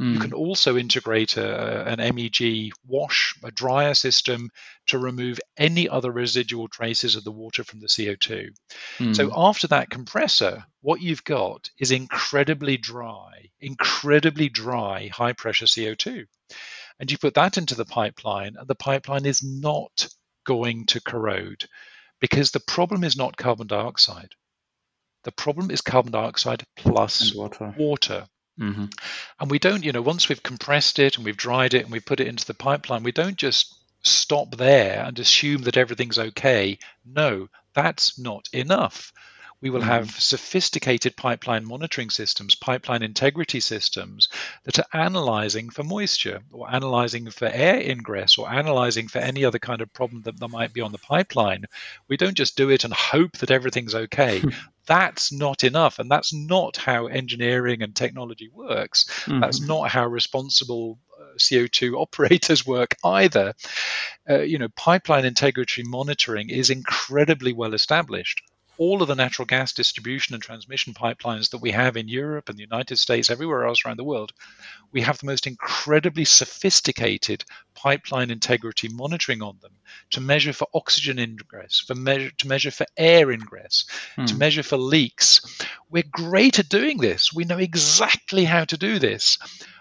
Mm. 0.00 0.14
You 0.14 0.20
can 0.20 0.32
also 0.32 0.76
integrate 0.76 1.36
a, 1.36 1.86
an 1.86 1.98
MEG 2.14 2.72
wash, 2.84 3.34
a 3.44 3.52
dryer 3.52 3.94
system 3.94 4.50
to 4.86 4.98
remove 4.98 5.38
any 5.56 5.88
other 5.88 6.10
residual 6.10 6.66
traces 6.66 7.14
of 7.14 7.22
the 7.22 7.30
water 7.30 7.62
from 7.62 7.80
the 7.80 7.86
CO2. 7.86 8.50
Mm. 8.98 9.14
So 9.14 9.32
after 9.36 9.68
that 9.68 9.90
compressor, 9.90 10.64
what 10.80 11.00
you've 11.00 11.24
got 11.24 11.70
is 11.78 11.92
incredibly 11.92 12.76
dry, 12.76 13.50
incredibly 13.60 14.48
dry 14.48 15.10
high 15.12 15.32
pressure 15.32 15.66
CO2. 15.66 16.26
And 16.98 17.10
you 17.10 17.18
put 17.18 17.34
that 17.34 17.56
into 17.56 17.76
the 17.76 17.84
pipeline, 17.84 18.56
and 18.58 18.66
the 18.66 18.74
pipeline 18.74 19.26
is 19.26 19.44
not 19.44 20.08
going 20.44 20.86
to 20.86 21.00
corrode 21.00 21.68
because 22.20 22.50
the 22.50 22.60
problem 22.60 23.04
is 23.04 23.16
not 23.16 23.36
carbon 23.36 23.66
dioxide. 23.66 24.34
The 25.24 25.32
problem 25.32 25.70
is 25.70 25.80
carbon 25.80 26.12
dioxide 26.12 26.64
plus 26.76 27.30
and 27.30 27.38
water. 27.38 27.74
water. 27.76 28.26
Mm-hmm. 28.58 28.86
And 29.40 29.50
we 29.50 29.58
don't, 29.58 29.84
you 29.84 29.92
know, 29.92 30.02
once 30.02 30.28
we've 30.28 30.42
compressed 30.42 30.98
it 30.98 31.16
and 31.16 31.24
we've 31.24 31.36
dried 31.36 31.74
it 31.74 31.82
and 31.84 31.92
we've 31.92 32.04
put 32.04 32.20
it 32.20 32.26
into 32.26 32.44
the 32.44 32.54
pipeline, 32.54 33.02
we 33.02 33.12
don't 33.12 33.36
just 33.36 33.74
stop 34.02 34.56
there 34.56 35.04
and 35.04 35.18
assume 35.18 35.62
that 35.62 35.76
everything's 35.76 36.18
okay. 36.18 36.78
No, 37.04 37.48
that's 37.74 38.18
not 38.18 38.48
enough. 38.52 39.12
We 39.60 39.70
will 39.70 39.80
have 39.80 40.10
sophisticated 40.12 41.16
pipeline 41.16 41.66
monitoring 41.66 42.10
systems, 42.10 42.54
pipeline 42.54 43.02
integrity 43.02 43.58
systems 43.58 44.28
that 44.64 44.78
are 44.78 44.86
analyzing 44.92 45.70
for 45.70 45.82
moisture 45.82 46.42
or 46.52 46.72
analyzing 46.72 47.28
for 47.30 47.46
air 47.46 47.80
ingress 47.80 48.38
or 48.38 48.48
analyzing 48.48 49.08
for 49.08 49.18
any 49.18 49.44
other 49.44 49.58
kind 49.58 49.80
of 49.80 49.92
problem 49.92 50.22
that 50.22 50.38
there 50.38 50.48
might 50.48 50.72
be 50.72 50.80
on 50.80 50.92
the 50.92 50.98
pipeline. 50.98 51.64
We 52.06 52.16
don't 52.16 52.36
just 52.36 52.56
do 52.56 52.70
it 52.70 52.84
and 52.84 52.94
hope 52.94 53.38
that 53.38 53.50
everything's 53.50 53.96
okay. 53.96 54.42
that's 54.86 55.32
not 55.32 55.64
enough. 55.64 55.98
And 55.98 56.08
that's 56.08 56.32
not 56.32 56.76
how 56.76 57.06
engineering 57.06 57.82
and 57.82 57.94
technology 57.96 58.48
works. 58.52 59.06
Mm-hmm. 59.24 59.40
That's 59.40 59.60
not 59.60 59.90
how 59.90 60.06
responsible 60.06 61.00
uh, 61.20 61.36
CO2 61.36 61.94
operators 62.00 62.64
work 62.64 62.94
either. 63.04 63.54
Uh, 64.28 64.40
you 64.40 64.58
know, 64.58 64.68
pipeline 64.76 65.24
integrity 65.24 65.82
monitoring 65.84 66.48
is 66.48 66.70
incredibly 66.70 67.52
well 67.52 67.74
established 67.74 68.40
all 68.78 69.02
of 69.02 69.08
the 69.08 69.14
natural 69.14 69.44
gas 69.44 69.72
distribution 69.72 70.34
and 70.34 70.42
transmission 70.42 70.94
pipelines 70.94 71.50
that 71.50 71.60
we 71.60 71.72
have 71.72 71.96
in 71.96 72.08
Europe 72.08 72.48
and 72.48 72.56
the 72.56 72.62
United 72.62 72.96
States, 72.96 73.28
everywhere 73.28 73.66
else 73.66 73.84
around 73.84 73.98
the 73.98 74.04
world, 74.04 74.32
we 74.92 75.02
have 75.02 75.18
the 75.18 75.26
most 75.26 75.46
incredibly 75.46 76.24
sophisticated 76.24 77.44
pipeline 77.74 78.30
integrity 78.30 78.88
monitoring 78.88 79.42
on 79.42 79.58
them 79.60 79.72
to 80.10 80.20
measure 80.20 80.52
for 80.52 80.68
oxygen 80.72 81.18
ingress, 81.18 81.80
for 81.80 81.94
measure 81.94 82.30
to 82.38 82.48
measure 82.48 82.70
for 82.70 82.86
air 82.96 83.30
ingress, 83.30 83.84
hmm. 84.16 84.24
to 84.24 84.36
measure 84.36 84.62
for 84.62 84.78
leaks. 84.78 85.40
We're 85.90 86.04
great 86.10 86.58
at 86.58 86.68
doing 86.68 86.98
this. 86.98 87.32
We 87.32 87.44
know 87.44 87.58
exactly 87.58 88.44
how 88.44 88.64
to 88.64 88.78
do 88.78 88.98
this 88.98 89.38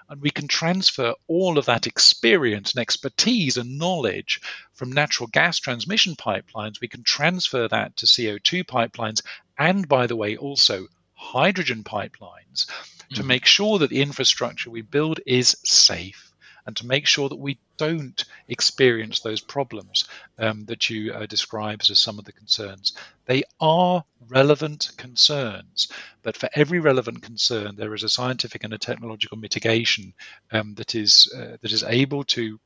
and 0.09 0.21
we 0.21 0.29
can 0.29 0.47
transfer 0.47 1.13
all 1.27 1.57
of 1.57 1.65
that 1.65 1.87
experience 1.87 2.73
and 2.73 2.81
expertise 2.81 3.57
and 3.57 3.77
knowledge 3.77 4.41
from 4.73 4.91
natural 4.91 5.27
gas 5.27 5.59
transmission 5.59 6.15
pipelines. 6.15 6.79
We 6.79 6.87
can 6.87 7.03
transfer 7.03 7.67
that 7.67 7.97
to 7.97 8.05
CO2 8.05 8.63
pipelines 8.63 9.21
and, 9.57 9.87
by 9.87 10.07
the 10.07 10.15
way, 10.15 10.37
also 10.37 10.87
hydrogen 11.13 11.83
pipelines 11.83 12.67
mm-hmm. 12.67 13.15
to 13.15 13.23
make 13.23 13.45
sure 13.45 13.79
that 13.79 13.89
the 13.89 14.01
infrastructure 14.01 14.69
we 14.69 14.81
build 14.81 15.19
is 15.25 15.57
safe 15.63 16.26
and 16.67 16.75
to 16.75 16.85
make 16.85 17.07
sure 17.07 17.29
that 17.29 17.39
we 17.39 17.57
don't 17.77 18.25
experience 18.49 19.21
those 19.21 19.39
problems 19.39 20.05
um, 20.37 20.65
that 20.65 20.89
you 20.89 21.13
uh, 21.13 21.25
describe 21.25 21.81
as 21.89 21.99
some 21.99 22.19
of 22.19 22.25
the 22.25 22.33
concerns. 22.33 22.93
They 23.25 23.43
are 23.59 24.03
relevant 24.27 24.91
concerns, 24.97 25.87
but 26.21 26.35
for 26.35 26.49
every 26.53 26.79
relevant 26.79 27.23
concern, 27.23 27.75
there 27.77 27.95
is 27.95 28.03
a 28.03 28.09
scientific 28.09 28.65
and 28.65 28.73
a 28.73 28.77
technological 28.77 29.37
mitigation 29.37 30.13
um, 30.51 30.75
that 30.75 30.93
is 30.93 31.33
uh, 31.35 31.57
that 31.61 31.71
is 31.71 31.83
able 31.83 32.25
to 32.25 32.59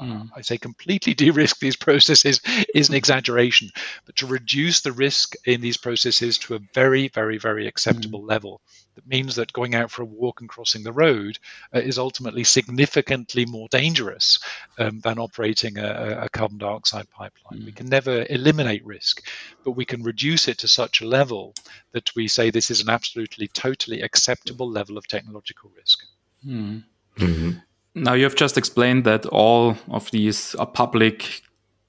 Mm. 0.00 0.28
I 0.36 0.42
say 0.42 0.58
completely 0.58 1.14
de-risk 1.22 1.58
these 1.58 1.76
processes 1.76 2.40
is 2.74 2.88
an 2.88 2.94
exaggeration, 2.94 3.70
but 4.04 4.16
to 4.16 4.26
reduce 4.26 4.80
the 4.80 4.92
risk 4.92 5.34
in 5.46 5.60
these 5.60 5.78
processes 5.78 6.38
to 6.38 6.54
a 6.54 6.60
very, 6.74 7.08
very, 7.08 7.38
very 7.38 7.66
acceptable 7.66 8.20
mm. 8.20 8.28
level. 8.28 8.60
That 8.96 9.06
means 9.06 9.36
that 9.36 9.52
going 9.52 9.74
out 9.74 9.90
for 9.90 10.02
a 10.02 10.06
walk 10.06 10.40
and 10.40 10.48
crossing 10.48 10.82
the 10.82 10.92
road 10.92 11.38
uh, 11.74 11.78
is 11.78 11.98
ultimately 11.98 12.44
significantly 12.44 13.44
more 13.44 13.68
dangerous 13.68 14.38
um, 14.78 15.00
than 15.00 15.18
operating 15.18 15.78
a, 15.78 16.22
a, 16.22 16.28
carbon 16.30 16.58
dioxide 16.58 17.08
pipeline. 17.10 17.60
Mm. 17.60 17.66
We 17.66 17.72
can 17.72 17.88
never 17.88 18.26
eliminate 18.28 18.84
risk, 18.84 19.22
but 19.64 19.72
we 19.72 19.84
can 19.84 20.02
reduce 20.02 20.48
it 20.48 20.58
to 20.58 20.68
such 20.68 21.02
a 21.02 21.06
level 21.06 21.54
that 21.92 22.10
we 22.16 22.26
say 22.26 22.50
this 22.50 22.70
is 22.70 22.80
an 22.80 22.88
absolutely, 22.88 23.48
totally 23.48 24.00
acceptable 24.00 24.68
level 24.68 24.96
of 24.96 25.06
technological 25.06 25.70
risk. 25.76 26.04
Mm. 26.44 26.84
Mm-hmm. 27.18 27.50
Now, 27.94 28.14
you 28.14 28.24
have 28.24 28.34
just 28.34 28.58
explained 28.58 29.04
that 29.04 29.26
all 29.26 29.76
of 29.88 30.10
these 30.10 30.54
are 30.56 30.66
public 30.66 31.42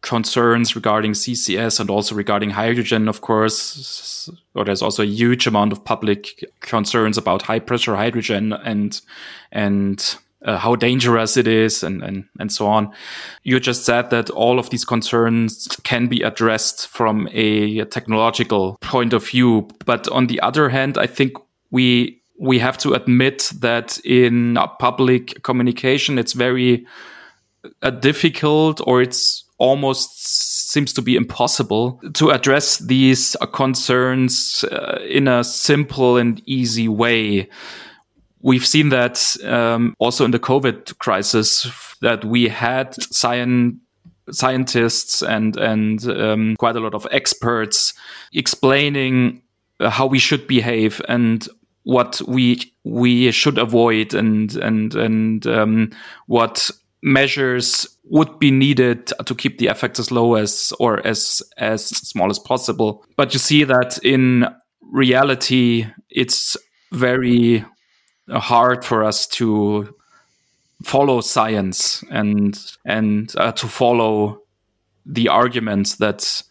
concerns 0.07 0.75
regarding 0.75 1.13
CCS 1.13 1.79
and 1.79 1.89
also 1.89 2.15
regarding 2.15 2.51
hydrogen, 2.51 3.07
of 3.07 3.21
course. 3.21 4.29
Or 4.55 4.65
there's 4.65 4.81
also 4.81 5.03
a 5.03 5.07
huge 5.07 5.47
amount 5.47 5.71
of 5.71 5.83
public 5.83 6.43
concerns 6.61 7.17
about 7.17 7.43
high 7.43 7.59
pressure 7.59 7.95
hydrogen 7.95 8.53
and 8.53 8.99
and 9.51 10.15
uh, 10.45 10.57
how 10.57 10.75
dangerous 10.75 11.37
it 11.37 11.47
is 11.47 11.83
and, 11.83 12.03
and 12.03 12.25
and 12.39 12.51
so 12.51 12.67
on. 12.67 12.91
You 13.43 13.59
just 13.59 13.85
said 13.85 14.09
that 14.09 14.29
all 14.29 14.59
of 14.59 14.69
these 14.69 14.85
concerns 14.85 15.67
can 15.83 16.07
be 16.07 16.21
addressed 16.21 16.87
from 16.87 17.27
a 17.31 17.85
technological 17.85 18.77
point 18.81 19.13
of 19.13 19.27
view, 19.27 19.67
but 19.85 20.07
on 20.09 20.27
the 20.27 20.39
other 20.41 20.69
hand, 20.69 20.97
I 20.97 21.07
think 21.07 21.33
we 21.71 22.21
we 22.39 22.59
have 22.59 22.77
to 22.77 22.93
admit 22.93 23.51
that 23.59 23.99
in 24.05 24.57
public 24.79 25.41
communication, 25.43 26.19
it's 26.19 26.33
very 26.33 26.85
uh, 27.81 27.89
difficult 27.89 28.79
or 28.85 29.01
it's 29.01 29.43
almost 29.57 30.71
seems 30.71 30.93
to 30.93 31.01
be 31.01 31.15
impossible 31.15 31.99
to 32.13 32.29
address 32.29 32.77
these 32.77 33.35
concerns 33.53 34.63
uh, 34.65 34.99
in 35.07 35.27
a 35.27 35.43
simple 35.43 36.17
and 36.17 36.41
easy 36.45 36.87
way. 36.87 37.49
We've 38.41 38.65
seen 38.65 38.89
that 38.89 39.35
um, 39.43 39.95
also 39.97 40.25
in 40.25 40.31
the 40.31 40.39
COVID 40.39 40.97
crisis 40.99 41.95
that 42.01 42.23
we 42.25 42.47
had 42.49 42.93
science 43.13 43.75
scientists 44.29 45.21
and 45.21 45.55
and 45.57 46.05
um, 46.09 46.55
quite 46.57 46.75
a 46.75 46.79
lot 46.79 46.93
of 46.93 47.07
experts 47.11 47.93
explaining 48.33 49.41
how 49.79 50.05
we 50.05 50.19
should 50.19 50.47
behave 50.47 51.01
and 51.07 51.47
what 51.83 52.21
we 52.27 52.73
we 52.83 53.31
should 53.31 53.57
avoid 53.57 54.13
and 54.13 54.55
and 54.57 54.95
and 54.95 55.47
um, 55.47 55.89
what 56.25 56.69
measures 57.01 57.87
would 58.05 58.39
be 58.39 58.51
needed 58.51 59.07
to 59.25 59.35
keep 59.35 59.57
the 59.57 59.67
effects 59.67 59.99
as 59.99 60.11
low 60.11 60.35
as 60.35 60.73
or 60.79 61.05
as 61.05 61.41
as 61.57 61.85
small 61.85 62.29
as 62.29 62.39
possible. 62.39 63.05
But 63.15 63.33
you 63.33 63.39
see 63.39 63.63
that 63.65 63.99
in 64.03 64.47
reality, 64.81 65.87
it's 66.09 66.57
very 66.91 67.65
hard 68.29 68.83
for 68.83 69.03
us 69.03 69.27
to 69.27 69.93
follow 70.83 71.21
science 71.21 72.03
and 72.09 72.59
and 72.85 73.33
uh, 73.37 73.51
to 73.53 73.67
follow 73.67 74.41
the 75.05 75.29
arguments 75.29 75.95
that 75.95 76.43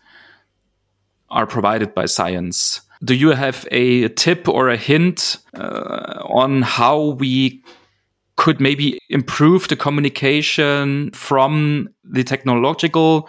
are 1.28 1.46
provided 1.46 1.94
by 1.94 2.06
science. 2.06 2.80
Do 3.04 3.14
you 3.14 3.30
have 3.30 3.66
a 3.70 4.08
tip 4.08 4.48
or 4.48 4.70
a 4.70 4.76
hint 4.76 5.38
uh, 5.54 6.22
on 6.24 6.62
how 6.62 7.16
we 7.18 7.62
could 8.36 8.60
maybe 8.60 8.98
improve 9.08 9.68
the 9.68 9.76
communication 9.76 11.10
from 11.12 11.88
the 12.04 12.22
technological 12.22 13.28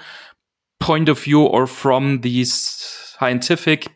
point 0.79 1.09
of 1.09 1.19
view 1.19 1.43
or 1.43 1.65
from 1.65 2.21
the 2.21 2.43
scientific 2.45 3.87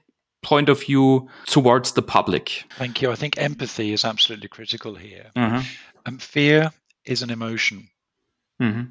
point 0.42 0.70
of 0.70 0.82
view 0.82 1.30
towards 1.46 1.92
the 1.94 2.02
public? 2.02 2.66
Thank 2.78 3.02
you. 3.02 3.12
I 3.12 3.16
think 3.16 3.38
empathy 3.38 3.94
is 3.94 4.06
absolutely 4.06 4.48
critical 4.48 4.96
here. 4.96 5.32
Mm-hmm. 5.36 5.68
Um, 6.06 6.18
fear 6.18 6.72
is 7.06 7.22
an 7.22 7.30
emotion. 7.30 7.90
Mm-hmm. 8.62 8.84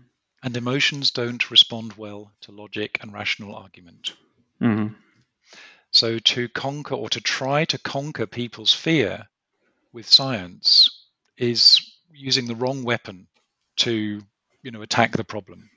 And 0.43 0.57
emotions 0.57 1.11
don't 1.11 1.51
respond 1.51 1.95
well 1.95 2.33
to 2.43 2.53
logic 2.53 2.99
and 3.03 3.13
rational 3.13 3.55
argument. 3.55 4.15
Mm-hmm. 4.63 4.95
So 5.91 6.19
to 6.19 6.49
conquer 6.49 6.95
or 6.95 7.09
to 7.11 7.21
try 7.21 7.65
to 7.67 7.79
conquer 7.79 8.27
people's 8.27 8.73
fear 8.73 9.27
with 9.93 10.09
science 10.09 10.89
is 11.37 11.90
using 12.13 12.47
the 12.47 12.57
wrong 12.57 12.85
weapon 12.85 13.27
to, 13.79 14.21
you 14.63 14.71
know, 14.71 14.83
attack 14.83 15.13
the 15.13 15.25
problem. 15.25 15.71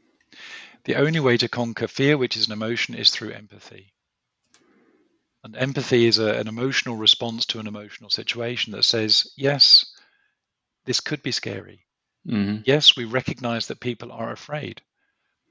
The 0.86 0.96
only 0.96 1.20
way 1.20 1.38
to 1.38 1.48
conquer 1.48 1.88
fear, 1.88 2.18
which 2.18 2.36
is 2.36 2.48
an 2.48 2.54
emotion, 2.54 2.96
is 2.96 3.10
through 3.10 3.32
empathy. 3.32 3.94
And 5.44 5.56
empathy 5.56 6.06
is 6.06 6.20
a, 6.20 6.34
an 6.36 6.48
emotional 6.48 6.96
response 6.96 7.46
to 7.48 7.60
an 7.60 7.68
emotional 7.68 8.10
situation 8.10 8.74
that 8.74 8.84
says, 8.84 9.32
yes, 9.36 9.86
this 10.86 11.00
could 11.00 11.22
be 11.22 11.32
scary. 11.32 11.86
Mm-hmm. 12.28 12.62
Yes, 12.66 12.96
we 12.96 13.06
recognize 13.06 13.68
that 13.68 13.80
people 13.80 14.12
are 14.12 14.32
afraid. 14.32 14.82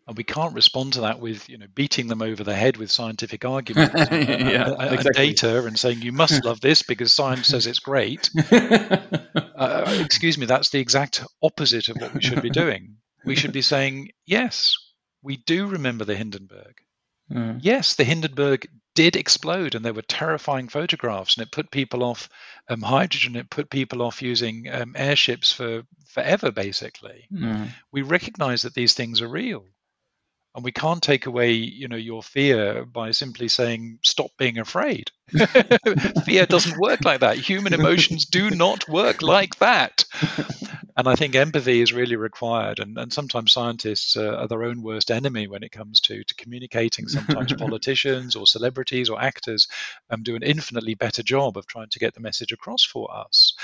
And 0.06 0.16
we 0.16 0.24
can't 0.24 0.54
respond 0.54 0.94
to 0.94 1.02
that 1.02 1.20
with, 1.20 1.48
you 1.48 1.58
know, 1.58 1.66
beating 1.74 2.08
them 2.08 2.22
over 2.22 2.42
the 2.42 2.54
head 2.54 2.76
with 2.76 2.90
scientific 2.90 3.44
arguments 3.44 3.94
yeah, 3.96 4.08
and, 4.08 4.82
and, 4.82 4.94
exactly. 4.94 5.26
data 5.26 5.64
and 5.64 5.78
saying 5.78 6.02
you 6.02 6.10
must 6.10 6.44
love 6.44 6.60
this 6.60 6.82
because 6.82 7.12
science 7.12 7.46
says 7.46 7.68
it's 7.68 7.78
great. 7.78 8.28
uh, 8.50 9.98
excuse 10.00 10.36
me, 10.36 10.46
that's 10.46 10.70
the 10.70 10.80
exact 10.80 11.24
opposite 11.40 11.88
of 11.88 11.98
what 12.00 12.14
we 12.14 12.20
should 12.20 12.42
be 12.42 12.50
doing. 12.50 12.96
We 13.24 13.36
should 13.36 13.52
be 13.52 13.62
saying, 13.62 14.10
yes, 14.26 14.76
we 15.22 15.36
do 15.36 15.68
remember 15.68 16.04
the 16.04 16.16
Hindenburg. 16.16 16.74
Mm. 17.30 17.60
Yes, 17.62 17.94
the 17.94 18.04
Hindenburg 18.04 18.68
did 18.94 19.16
explode, 19.16 19.74
and 19.74 19.84
there 19.84 19.94
were 19.94 20.02
terrifying 20.02 20.68
photographs, 20.68 21.36
and 21.36 21.46
it 21.46 21.52
put 21.52 21.70
people 21.70 22.02
off 22.02 22.28
um, 22.68 22.82
hydrogen. 22.82 23.36
It 23.36 23.48
put 23.48 23.70
people 23.70 24.02
off 24.02 24.20
using 24.20 24.68
um, 24.70 24.94
airships 24.96 25.52
for 25.52 25.82
forever, 26.08 26.50
basically. 26.50 27.28
Mm. 27.32 27.70
We 27.90 28.02
recognize 28.02 28.62
that 28.62 28.74
these 28.74 28.94
things 28.94 29.22
are 29.22 29.28
real 29.28 29.64
and 30.54 30.64
we 30.64 30.72
can't 30.72 31.02
take 31.02 31.26
away 31.26 31.52
you 31.52 31.88
know 31.88 31.96
your 31.96 32.22
fear 32.22 32.84
by 32.84 33.10
simply 33.10 33.48
saying 33.48 33.98
stop 34.02 34.30
being 34.38 34.58
afraid. 34.58 35.10
Fear 36.24 36.46
doesn't 36.46 36.78
work 36.78 37.04
like 37.04 37.20
that. 37.20 37.38
Human 37.38 37.72
emotions 37.72 38.26
do 38.26 38.50
not 38.50 38.86
work 38.88 39.22
like 39.22 39.56
that. 39.58 40.04
And 40.94 41.08
i 41.08 41.14
think 41.14 41.34
empathy 41.34 41.80
is 41.80 41.94
really 41.94 42.16
required. 42.16 42.78
And, 42.78 42.98
and 42.98 43.10
sometimes 43.10 43.52
scientists 43.52 44.14
uh, 44.14 44.36
are 44.36 44.48
their 44.48 44.64
own 44.64 44.82
worst 44.82 45.10
enemy 45.10 45.46
when 45.46 45.62
it 45.62 45.72
comes 45.72 46.00
to, 46.02 46.22
to 46.22 46.34
communicating. 46.34 47.08
Sometimes 47.08 47.52
politicians 47.58 48.36
or 48.36 48.46
celebrities 48.46 49.08
or 49.08 49.20
actors 49.20 49.68
um, 50.10 50.22
do 50.22 50.36
an 50.36 50.42
infinitely 50.42 50.94
better 50.94 51.22
job 51.22 51.56
of 51.56 51.66
trying 51.66 51.88
to 51.88 51.98
get 51.98 52.12
the 52.12 52.20
message 52.20 52.52
across 52.52 52.84
for 52.84 53.14
us. 53.14 53.54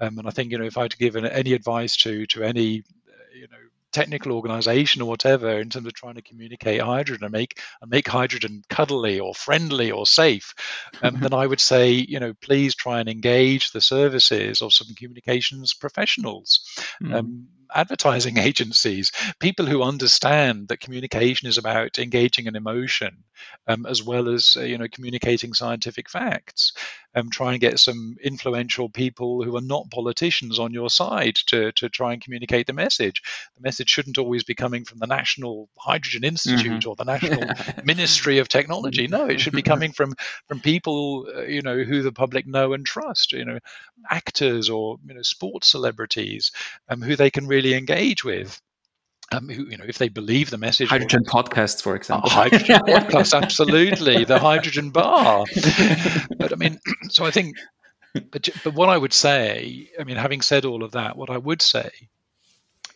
Um, 0.00 0.18
and 0.18 0.26
i 0.26 0.30
think 0.30 0.50
you 0.50 0.58
know 0.58 0.64
if 0.64 0.76
i 0.76 0.82
had 0.82 0.90
to 0.90 0.96
give 0.96 1.14
any 1.16 1.52
advice 1.52 1.96
to 1.98 2.26
to 2.26 2.42
any 2.42 2.82
uh, 3.08 3.36
you 3.36 3.46
know 3.48 3.58
technical 3.92 4.32
organization 4.32 5.02
or 5.02 5.08
whatever 5.08 5.60
in 5.60 5.68
terms 5.68 5.86
of 5.86 5.94
trying 5.94 6.14
to 6.14 6.22
communicate 6.22 6.80
hydrogen 6.80 7.24
and 7.24 7.32
make 7.32 7.60
and 7.80 7.90
make 7.90 8.08
hydrogen 8.08 8.62
cuddly 8.68 9.20
or 9.20 9.34
friendly 9.34 9.90
or 9.90 10.06
safe, 10.06 10.54
um, 11.02 11.20
then 11.20 11.34
I 11.34 11.46
would 11.46 11.60
say, 11.60 11.90
you 11.92 12.20
know, 12.20 12.34
please 12.40 12.74
try 12.74 13.00
and 13.00 13.08
engage 13.08 13.72
the 13.72 13.80
services 13.80 14.62
of 14.62 14.72
some 14.72 14.94
communications 14.96 15.74
professionals. 15.74 16.60
Mm. 17.02 17.14
Um, 17.14 17.48
advertising 17.74 18.36
agencies, 18.38 19.12
people 19.40 19.66
who 19.66 19.82
understand 19.82 20.68
that 20.68 20.80
communication 20.80 21.48
is 21.48 21.58
about 21.58 21.98
engaging 21.98 22.48
an 22.48 22.56
emotion 22.56 23.24
um, 23.66 23.86
as 23.86 24.02
well 24.02 24.28
as 24.28 24.56
uh, 24.58 24.62
you 24.62 24.78
know 24.78 24.88
communicating 24.90 25.54
scientific 25.54 26.08
facts. 26.08 26.72
Um, 27.14 27.28
try 27.28 27.52
and 27.52 27.60
get 27.60 27.78
some 27.78 28.16
influential 28.24 28.88
people 28.88 29.42
who 29.42 29.54
are 29.56 29.62
not 29.62 29.90
politicians 29.90 30.58
on 30.58 30.72
your 30.72 30.88
side 30.88 31.36
to, 31.48 31.70
to 31.72 31.90
try 31.90 32.14
and 32.14 32.22
communicate 32.22 32.66
the 32.66 32.72
message. 32.72 33.20
The 33.54 33.62
message 33.62 33.90
shouldn't 33.90 34.16
always 34.16 34.44
be 34.44 34.54
coming 34.54 34.86
from 34.86 34.98
the 34.98 35.06
National 35.06 35.68
Hydrogen 35.78 36.24
Institute 36.24 36.80
mm-hmm. 36.80 36.88
or 36.88 36.96
the 36.96 37.04
National 37.04 37.44
Ministry 37.84 38.38
of 38.38 38.48
Technology. 38.48 39.08
No, 39.08 39.26
it 39.26 39.40
should 39.40 39.52
be 39.52 39.62
coming 39.72 39.92
from 39.92 40.14
from 40.48 40.60
people 40.60 41.26
uh, 41.36 41.42
you 41.42 41.62
know 41.62 41.82
who 41.82 42.02
the 42.02 42.12
public 42.12 42.46
know 42.46 42.72
and 42.72 42.86
trust. 42.86 43.32
You 43.32 43.44
know, 43.44 43.58
actors 44.10 44.70
or 44.70 44.96
you 45.06 45.14
know 45.14 45.22
sports 45.22 45.70
celebrities 45.70 46.50
um, 46.88 47.02
who 47.02 47.14
they 47.14 47.30
can 47.30 47.46
really 47.46 47.61
really 47.62 47.76
engage 47.76 48.24
with. 48.24 48.60
Um, 49.30 49.48
who, 49.48 49.66
you 49.66 49.78
know, 49.78 49.86
if 49.88 49.96
they 49.96 50.10
believe 50.10 50.50
the 50.50 50.58
message. 50.58 50.90
Hydrogen 50.90 51.22
or, 51.26 51.42
podcasts, 51.42 51.80
for 51.82 51.96
example. 51.96 52.28
Hydrogen 52.28 52.80
podcasts, 52.86 53.40
absolutely. 53.40 54.24
The 54.24 54.38
hydrogen 54.38 54.90
bar. 54.90 55.46
but 56.38 56.52
I 56.52 56.56
mean, 56.56 56.78
so 57.08 57.24
I 57.24 57.30
think, 57.30 57.56
but, 58.30 58.50
but 58.62 58.74
what 58.74 58.90
I 58.90 58.98
would 58.98 59.14
say, 59.14 59.88
I 59.98 60.04
mean, 60.04 60.16
having 60.16 60.42
said 60.42 60.66
all 60.66 60.84
of 60.84 60.92
that, 60.92 61.16
what 61.16 61.30
I 61.30 61.38
would 61.38 61.62
say 61.62 61.90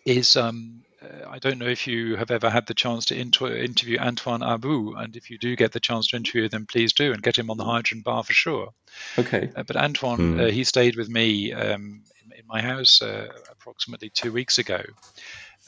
is, 0.04 0.36
um, 0.36 0.82
I 1.28 1.38
don't 1.38 1.58
know 1.58 1.66
if 1.66 1.86
you 1.86 2.16
have 2.16 2.30
ever 2.30 2.48
had 2.50 2.66
the 2.66 2.74
chance 2.74 3.06
to 3.06 3.18
inter- 3.18 3.56
interview 3.56 3.98
Antoine 3.98 4.42
Abou, 4.42 4.94
and 4.96 5.16
if 5.16 5.30
you 5.30 5.38
do 5.38 5.56
get 5.56 5.72
the 5.72 5.80
chance 5.80 6.08
to 6.08 6.16
interview 6.16 6.48
him, 6.48 6.66
please 6.66 6.92
do, 6.92 7.12
and 7.12 7.22
get 7.22 7.38
him 7.38 7.50
on 7.50 7.56
the 7.56 7.64
hydrogen 7.64 8.00
bar 8.00 8.24
for 8.24 8.32
sure. 8.32 8.72
Okay. 9.18 9.50
Uh, 9.54 9.62
but 9.62 9.76
Antoine, 9.76 10.36
mm. 10.36 10.50
he 10.50 10.64
stayed 10.64 10.96
with 10.96 11.08
me 11.08 11.52
um, 11.52 12.02
in 12.36 12.46
my 12.46 12.60
house 12.62 13.02
uh, 13.02 13.28
approximately 13.50 14.10
two 14.10 14.32
weeks 14.32 14.58
ago. 14.58 14.82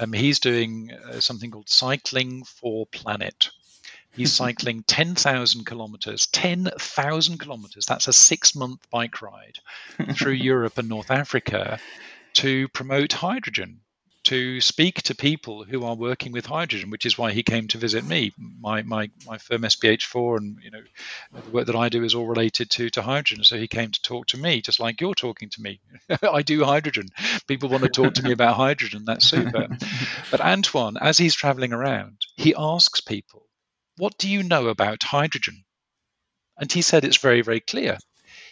Um, 0.01 0.13
he's 0.13 0.41
doing 0.41 0.93
uh, 0.93 1.21
something 1.21 1.51
called 1.51 1.69
Cycling 1.69 2.45
for 2.45 2.87
Planet. 2.87 3.51
He's 4.13 4.33
cycling 4.45 4.85
10,000 4.87 5.65
kilometers, 5.65 6.27
10,000 6.29 7.39
kilometers. 7.39 7.87
That's 7.87 8.09
a 8.09 8.13
six 8.13 8.55
month 8.55 8.89
bike 8.91 9.21
ride 9.23 9.59
through 10.15 10.33
Europe 10.51 10.79
and 10.79 10.89
North 10.89 11.11
Africa 11.11 11.79
to 12.35 12.69
promote 12.69 13.13
hydrogen 13.13 13.81
to 14.29 14.61
speak 14.61 15.01
to 15.01 15.15
people 15.15 15.65
who 15.65 15.87
are 15.87 15.95
working 15.95 16.33
with 16.33 16.45
hydrogen, 16.45 16.91
which 16.91 17.07
is 17.07 17.17
why 17.17 17.33
he 17.33 17.43
came 17.43 17.67
to 17.67 17.79
visit 17.79 18.05
me. 18.05 18.35
My 18.61 18.83
my 18.83 19.11
my 19.27 19.39
firm 19.39 19.63
SBH4 19.63 20.37
and 20.37 20.59
you 20.63 20.71
know 20.71 20.83
the 21.33 21.51
work 21.51 21.67
that 21.67 21.75
I 21.75 21.89
do 21.89 22.05
is 22.05 22.15
all 22.15 22.27
related 22.27 22.69
to 22.73 22.91
to 22.91 23.01
hydrogen. 23.01 23.43
So 23.43 23.57
he 23.57 23.69
came 23.69 23.91
to 23.91 24.03
talk 24.03 24.27
to 24.27 24.37
me, 24.37 24.61
just 24.61 24.81
like 24.81 25.01
you're 25.01 25.15
talking 25.15 25.49
to 25.49 25.63
me. 25.63 25.81
I 26.23 26.43
do 26.43 26.63
hydrogen. 26.63 27.09
People 27.47 27.71
want 27.71 27.85
to 27.85 27.89
talk 27.89 28.13
to 28.15 28.23
me 28.23 28.33
about 28.33 28.57
hydrogen. 28.57 29.07
That's 29.07 29.25
super. 29.25 29.67
but 30.31 30.43
Antoine, 30.43 30.99
as 31.01 31.17
he's 31.17 31.35
traveling 31.35 31.73
around, 31.73 32.19
he 32.37 32.55
asks 32.55 33.01
people, 33.01 33.47
"What 33.97 34.19
do 34.19 34.29
you 34.29 34.43
know 34.43 34.69
about 34.69 35.05
hydrogen?" 35.05 35.65
And 36.59 36.71
he 36.71 36.83
said 36.83 37.05
it's 37.07 37.17
very 37.17 37.41
very 37.41 37.61
clear. 37.61 37.97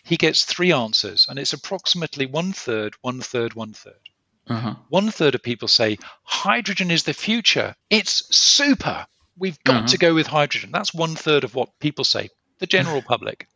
He 0.04 0.16
gets 0.16 0.46
three 0.46 0.72
answers, 0.72 1.26
and 1.28 1.38
it's 1.38 1.52
approximately 1.52 2.24
one 2.24 2.54
third, 2.54 2.94
one 3.02 3.20
third, 3.20 3.52
one 3.52 3.74
third. 3.74 4.05
Uh-huh. 4.48 4.76
One 4.88 5.10
third 5.10 5.34
of 5.34 5.42
people 5.42 5.68
say 5.68 5.98
hydrogen 6.22 6.90
is 6.90 7.02
the 7.02 7.14
future. 7.14 7.74
It's 7.90 8.34
super. 8.36 9.06
We've 9.38 9.62
got 9.64 9.76
uh-huh. 9.76 9.86
to 9.88 9.98
go 9.98 10.14
with 10.14 10.26
hydrogen. 10.26 10.70
That's 10.72 10.94
one 10.94 11.14
third 11.14 11.44
of 11.44 11.54
what 11.54 11.78
people 11.80 12.04
say, 12.04 12.30
the 12.58 12.66
general 12.66 13.02
public. 13.08 13.48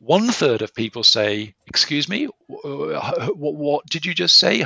One 0.00 0.28
third 0.28 0.62
of 0.62 0.76
people 0.76 1.02
say, 1.02 1.54
"Excuse 1.66 2.08
me, 2.08 2.28
what, 2.46 3.34
what 3.34 3.86
did 3.86 4.06
you 4.06 4.14
just 4.14 4.36
say? 4.36 4.60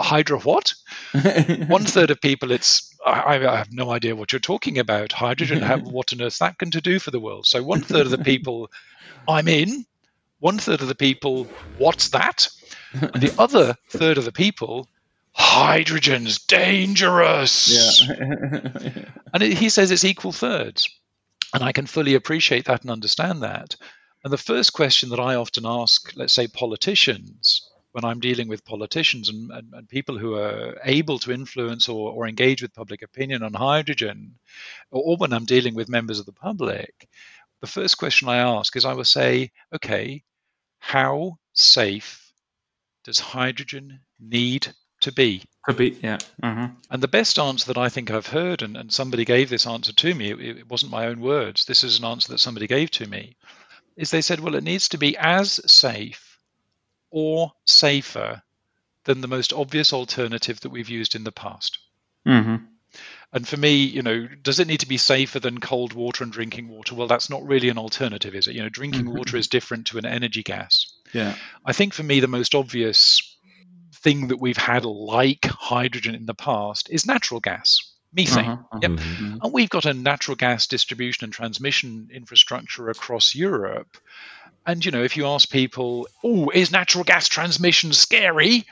Hydra 0.00 0.38
what?" 0.38 0.72
One 1.68 1.84
third 1.84 2.10
of 2.10 2.22
people, 2.22 2.50
it's 2.50 2.96
I, 3.04 3.46
I, 3.46 3.56
have 3.56 3.70
no 3.70 3.90
idea 3.90 4.16
what 4.16 4.32
you're 4.32 4.40
talking 4.40 4.78
about. 4.78 5.12
Hydrogen, 5.12 5.62
what 5.84 6.14
on 6.14 6.22
earth 6.22 6.38
that 6.38 6.56
going 6.56 6.70
to 6.70 6.80
do 6.80 6.98
for 6.98 7.10
the 7.10 7.20
world? 7.20 7.46
So 7.46 7.62
one 7.62 7.82
third 7.82 8.06
of 8.06 8.10
the 8.10 8.18
people, 8.18 8.70
I'm 9.28 9.48
in 9.48 9.84
one 10.40 10.58
third 10.58 10.80
of 10.80 10.88
the 10.88 10.94
people, 10.94 11.44
what's 11.78 12.10
that? 12.10 12.48
And 12.92 13.22
the 13.22 13.34
other 13.38 13.74
third 13.90 14.18
of 14.18 14.24
the 14.24 14.32
people, 14.32 14.88
hydrogen's 15.32 16.38
dangerous. 16.40 18.08
Yeah. 18.08 18.14
and 19.34 19.42
it, 19.42 19.58
he 19.58 19.68
says 19.68 19.90
it's 19.90 20.04
equal 20.04 20.32
thirds. 20.32 20.88
And 21.54 21.62
I 21.62 21.72
can 21.72 21.86
fully 21.86 22.14
appreciate 22.14 22.66
that 22.66 22.82
and 22.82 22.90
understand 22.90 23.42
that. 23.42 23.76
And 24.24 24.32
the 24.32 24.38
first 24.38 24.72
question 24.72 25.10
that 25.10 25.20
I 25.20 25.36
often 25.36 25.64
ask, 25.64 26.12
let's 26.16 26.34
say 26.34 26.46
politicians, 26.46 27.68
when 27.92 28.04
I'm 28.04 28.20
dealing 28.20 28.48
with 28.48 28.64
politicians 28.64 29.28
and, 29.28 29.50
and, 29.50 29.72
and 29.72 29.88
people 29.88 30.18
who 30.18 30.34
are 30.34 30.78
able 30.84 31.18
to 31.20 31.32
influence 31.32 31.88
or, 31.88 32.12
or, 32.12 32.28
engage 32.28 32.60
with 32.60 32.74
public 32.74 33.02
opinion 33.02 33.42
on 33.42 33.54
hydrogen, 33.54 34.34
or, 34.90 35.02
or 35.02 35.16
when 35.16 35.32
I'm 35.32 35.46
dealing 35.46 35.74
with 35.74 35.88
members 35.88 36.18
of 36.18 36.26
the 36.26 36.32
public, 36.32 37.08
the 37.60 37.66
first 37.66 37.98
question 37.98 38.28
I 38.28 38.38
ask 38.38 38.76
is 38.76 38.84
I 38.84 38.94
will 38.94 39.04
say, 39.04 39.50
okay, 39.74 40.22
how 40.78 41.38
safe 41.52 42.32
does 43.04 43.18
hydrogen 43.18 44.00
need 44.20 44.68
to 45.00 45.12
be? 45.12 45.42
To 45.68 45.74
be, 45.74 45.98
yeah. 46.02 46.18
Uh-huh. 46.42 46.68
And 46.90 47.02
the 47.02 47.08
best 47.08 47.38
answer 47.38 47.72
that 47.72 47.78
I 47.78 47.88
think 47.88 48.10
I've 48.10 48.26
heard, 48.26 48.62
and, 48.62 48.76
and 48.76 48.92
somebody 48.92 49.24
gave 49.24 49.50
this 49.50 49.66
answer 49.66 49.92
to 49.92 50.14
me, 50.14 50.30
it, 50.30 50.58
it 50.58 50.68
wasn't 50.68 50.92
my 50.92 51.06
own 51.06 51.20
words, 51.20 51.64
this 51.64 51.84
is 51.84 51.98
an 51.98 52.04
answer 52.04 52.32
that 52.32 52.38
somebody 52.38 52.66
gave 52.66 52.90
to 52.92 53.06
me, 53.06 53.36
is 53.96 54.10
they 54.10 54.22
said, 54.22 54.40
well, 54.40 54.54
it 54.54 54.64
needs 54.64 54.88
to 54.90 54.98
be 54.98 55.16
as 55.16 55.60
safe 55.70 56.38
or 57.10 57.52
safer 57.66 58.42
than 59.04 59.20
the 59.20 59.28
most 59.28 59.52
obvious 59.52 59.92
alternative 59.92 60.60
that 60.60 60.70
we've 60.70 60.88
used 60.88 61.14
in 61.14 61.24
the 61.24 61.32
past. 61.32 61.78
Mm-hmm. 62.26 62.56
And 63.32 63.46
for 63.46 63.58
me, 63.58 63.76
you 63.76 64.02
know, 64.02 64.26
does 64.42 64.58
it 64.58 64.68
need 64.68 64.80
to 64.80 64.88
be 64.88 64.96
safer 64.96 65.38
than 65.38 65.60
cold 65.60 65.92
water 65.92 66.24
and 66.24 66.32
drinking 66.32 66.68
water? 66.68 66.94
Well, 66.94 67.08
that's 67.08 67.28
not 67.28 67.46
really 67.46 67.68
an 67.68 67.76
alternative, 67.76 68.34
is 68.34 68.46
it? 68.48 68.54
You 68.54 68.62
know, 68.62 68.70
drinking 68.70 69.04
mm-hmm. 69.04 69.18
water 69.18 69.36
is 69.36 69.48
different 69.48 69.88
to 69.88 69.98
an 69.98 70.06
energy 70.06 70.42
gas. 70.42 70.90
Yeah. 71.12 71.34
I 71.64 71.74
think 71.74 71.92
for 71.92 72.02
me, 72.02 72.20
the 72.20 72.26
most 72.26 72.54
obvious 72.54 73.36
thing 73.96 74.28
that 74.28 74.40
we've 74.40 74.56
had 74.56 74.84
like 74.84 75.44
hydrogen 75.44 76.14
in 76.14 76.24
the 76.24 76.34
past 76.34 76.88
is 76.90 77.06
natural 77.06 77.40
gas. 77.40 77.80
methane. 78.10 78.48
Uh-huh, 78.48 78.78
Yep. 78.80 78.90
Mhm. 78.92 79.38
And 79.42 79.52
we've 79.52 79.68
got 79.68 79.84
a 79.84 79.92
natural 79.92 80.34
gas 80.34 80.66
distribution 80.66 81.24
and 81.24 81.32
transmission 81.32 82.08
infrastructure 82.10 82.88
across 82.88 83.34
Europe. 83.34 83.98
And, 84.66 84.82
you 84.82 84.90
know, 84.90 85.02
if 85.02 85.18
you 85.18 85.26
ask 85.26 85.50
people, 85.50 86.08
oh, 86.24 86.48
is 86.48 86.72
natural 86.72 87.04
gas 87.04 87.28
transmission 87.28 87.92
scary? 87.92 88.64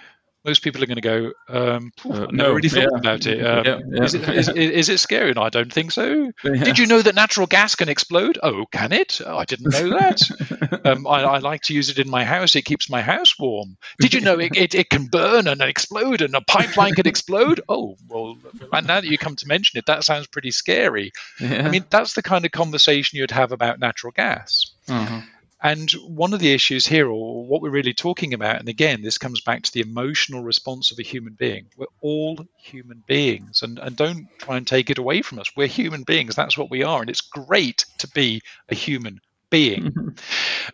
Most 0.46 0.62
people 0.62 0.82
are 0.82 0.86
going 0.86 0.96
to 0.96 1.00
go, 1.00 1.32
um, 1.48 1.92
Uh, 2.08 2.26
no, 2.30 2.52
really 2.52 2.68
thought 2.68 2.88
yeah. 2.92 2.98
about 2.98 3.26
it. 3.26 3.44
Um, 3.44 3.64
Yeah, 3.64 3.78
yeah. 3.90 4.02
Is, 4.04 4.14
it, 4.14 4.28
is, 4.28 4.48
is 4.48 4.88
it 4.88 4.98
scary? 4.98 5.30
And 5.30 5.38
I 5.38 5.48
don't 5.48 5.72
think 5.72 5.90
so. 5.90 6.30
Did 6.44 6.78
you 6.78 6.86
know 6.86 7.02
that 7.02 7.14
natural 7.16 7.46
gas 7.46 7.74
can 7.74 7.88
explode? 7.88 8.38
Oh, 8.42 8.64
can 8.70 8.92
it? 8.92 9.20
Oh, 9.26 9.38
I 9.38 9.44
didn't 9.44 9.72
know 9.72 9.98
that. 9.98 10.80
um, 10.84 11.06
I, 11.06 11.22
I 11.22 11.38
like 11.38 11.62
to 11.62 11.74
use 11.74 11.88
it 11.90 11.98
in 11.98 12.08
my 12.08 12.24
house. 12.24 12.54
It 12.54 12.64
keeps 12.64 12.88
my 12.88 13.02
house 13.02 13.36
warm. 13.38 13.76
Did 13.98 14.14
you 14.14 14.20
know 14.20 14.38
it, 14.38 14.56
it, 14.56 14.74
it 14.74 14.90
can 14.90 15.06
burn 15.06 15.48
and 15.48 15.60
explode 15.60 16.22
and 16.22 16.34
a 16.34 16.40
pipeline 16.42 16.94
can 16.94 17.06
explode? 17.08 17.60
Oh, 17.68 17.96
well, 18.08 18.36
and 18.72 18.86
now 18.86 19.00
that 19.00 19.10
you 19.10 19.18
come 19.18 19.36
to 19.36 19.48
mention 19.48 19.78
it, 19.78 19.86
that 19.86 20.04
sounds 20.04 20.28
pretty 20.28 20.52
scary. 20.52 21.10
I 21.40 21.68
mean, 21.68 21.84
that's 21.90 22.14
the 22.14 22.22
kind 22.22 22.44
of 22.44 22.52
conversation 22.52 23.18
you'd 23.18 23.30
have 23.32 23.50
about 23.52 23.80
natural 23.80 24.12
gas. 24.12 24.70
Uh-huh. 24.88 25.20
And 25.62 25.90
one 25.92 26.34
of 26.34 26.40
the 26.40 26.52
issues 26.52 26.86
here, 26.86 27.08
or 27.08 27.46
what 27.46 27.62
we're 27.62 27.70
really 27.70 27.94
talking 27.94 28.34
about, 28.34 28.58
and 28.60 28.68
again, 28.68 29.00
this 29.02 29.16
comes 29.16 29.40
back 29.40 29.62
to 29.62 29.72
the 29.72 29.80
emotional 29.80 30.42
response 30.44 30.92
of 30.92 30.98
a 30.98 31.02
human 31.02 31.32
being. 31.32 31.66
We're 31.76 31.86
all 32.02 32.44
human 32.58 33.02
beings, 33.06 33.62
and, 33.62 33.78
and 33.78 33.96
don't 33.96 34.28
try 34.38 34.58
and 34.58 34.66
take 34.66 34.90
it 34.90 34.98
away 34.98 35.22
from 35.22 35.38
us. 35.38 35.50
We're 35.56 35.66
human 35.66 36.02
beings. 36.02 36.34
That's 36.34 36.58
what 36.58 36.70
we 36.70 36.82
are. 36.82 37.00
And 37.00 37.08
it's 37.08 37.22
great 37.22 37.86
to 37.98 38.08
be 38.08 38.42
a 38.68 38.74
human 38.74 39.20
being. 39.48 39.94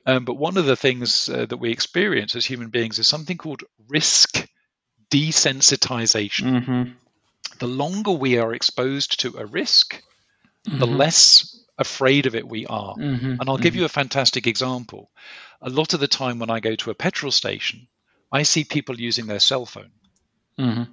Um, 0.06 0.24
but 0.24 0.34
one 0.34 0.56
of 0.56 0.66
the 0.66 0.76
things 0.76 1.28
uh, 1.28 1.46
that 1.46 1.58
we 1.58 1.70
experience 1.70 2.34
as 2.34 2.44
human 2.44 2.70
beings 2.70 2.98
is 2.98 3.06
something 3.06 3.36
called 3.36 3.62
risk 3.88 4.48
desensitization. 5.10 6.64
Mhm. 6.64 6.92
The 7.58 7.66
longer 7.68 8.12
we 8.12 8.38
are 8.38 8.54
exposed 8.54 9.20
to 9.20 9.36
a 9.38 9.46
risk, 9.46 10.02
the 10.64 10.86
Mhm. 10.86 10.96
less 10.96 11.61
afraid 11.82 12.26
of 12.26 12.34
it 12.34 12.48
we 12.48 12.66
are. 12.66 12.94
Mhm. 12.96 13.36
And 13.38 13.48
I'll 13.48 13.58
give 13.58 13.76
you 13.76 13.84
a 13.84 13.98
fantastic 14.00 14.46
example. 14.46 15.10
A 15.60 15.68
lot 15.70 15.94
of 15.94 16.00
the 16.00 16.08
time 16.08 16.38
when 16.38 16.50
I 16.50 16.60
go 16.60 16.74
to 16.76 16.90
a 16.90 16.94
petrol 16.94 17.30
station, 17.30 17.86
I 18.32 18.42
see 18.44 18.64
people 18.64 18.98
using 18.98 19.26
their 19.26 19.40
cell 19.40 19.66
phone. 19.66 19.92
Mhm. 20.58 20.88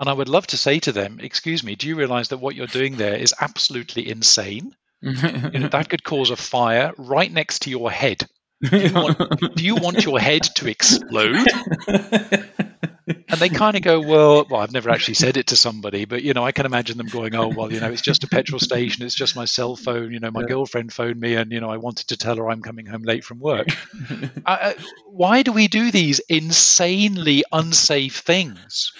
And 0.00 0.08
I 0.08 0.12
would 0.12 0.28
love 0.28 0.46
to 0.48 0.56
say 0.56 0.80
to 0.80 0.92
them, 0.92 1.20
Excuse 1.20 1.62
me, 1.62 1.76
do 1.76 1.86
you 1.86 1.94
realize 1.94 2.28
that 2.28 2.38
what 2.38 2.56
you're 2.56 2.66
doing 2.66 2.96
there 2.96 3.14
is 3.14 3.34
absolutely 3.40 4.08
insane? 4.08 4.74
You 5.02 5.60
know, 5.60 5.68
that 5.68 5.88
could 5.88 6.04
cause 6.04 6.30
a 6.30 6.36
fire 6.36 6.92
right 6.98 7.32
next 7.32 7.62
to 7.62 7.70
your 7.70 7.90
head. 7.90 8.26
Do 8.62 8.78
you 8.78 8.92
want, 8.92 9.18
do 9.56 9.64
you 9.64 9.76
want 9.76 10.04
your 10.04 10.20
head 10.20 10.42
to 10.56 10.68
explode? 10.68 11.46
And 13.32 13.40
they 13.40 13.48
kind 13.48 13.76
of 13.76 13.82
go, 13.82 14.00
well, 14.00 14.44
well, 14.48 14.60
I've 14.60 14.72
never 14.72 14.90
actually 14.90 15.14
said 15.14 15.36
it 15.36 15.48
to 15.48 15.56
somebody, 15.56 16.04
but 16.04 16.22
you 16.22 16.34
know, 16.34 16.44
I 16.44 16.52
can 16.52 16.66
imagine 16.66 16.96
them 16.98 17.08
going, 17.08 17.34
oh, 17.34 17.48
well, 17.48 17.72
you 17.72 17.80
know, 17.80 17.90
it's 17.90 18.02
just 18.02 18.24
a 18.24 18.28
petrol 18.28 18.58
station, 18.58 19.04
it's 19.04 19.14
just 19.14 19.36
my 19.36 19.44
cell 19.44 19.76
phone. 19.76 20.12
You 20.12 20.20
know, 20.20 20.30
my 20.30 20.42
Yeah. 20.42 20.48
girlfriend 20.48 20.92
phoned 20.92 21.20
me, 21.20 21.34
and 21.34 21.52
you 21.52 21.60
know, 21.60 21.70
I 21.70 21.76
wanted 21.76 22.08
to 22.08 22.16
tell 22.16 22.36
her 22.36 22.50
I'm 22.50 22.62
coming 22.62 22.86
home 22.86 23.02
late 23.02 23.24
from 23.24 23.38
work. 23.38 23.68
uh, 24.46 24.58
uh, 24.60 24.72
why 25.06 25.42
do 25.42 25.52
we 25.52 25.68
do 25.68 25.90
these 25.90 26.20
insanely 26.28 27.44
unsafe 27.52 28.18
things? 28.18 28.92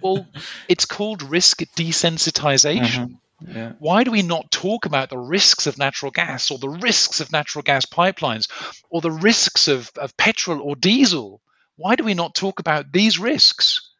Well, 0.00 0.28
it's 0.68 0.84
called 0.86 1.22
risk 1.22 1.60
desensitization. 1.76 3.18
yeah. 3.54 3.72
Why 3.78 4.04
do 4.04 4.10
we 4.12 4.22
not 4.22 4.50
talk 4.50 4.86
about 4.86 5.10
the 5.10 5.18
risks 5.18 5.66
of 5.66 5.78
natural 5.78 6.10
gas 6.12 6.50
or 6.50 6.58
the 6.58 6.68
risks 6.68 7.20
of 7.20 7.32
natural 7.32 7.62
gas 7.62 7.86
pipelines 7.86 8.48
or 8.90 9.00
the 9.00 9.10
risks 9.10 9.68
of, 9.68 9.90
of 9.96 10.16
petrol 10.16 10.60
or 10.62 10.76
diesel? 10.76 11.40
Why 11.76 11.96
do 11.96 12.04
we 12.04 12.14
not 12.14 12.34
talk 12.34 12.60
about 12.60 12.92
these 12.92 13.18
risks? 13.18 13.90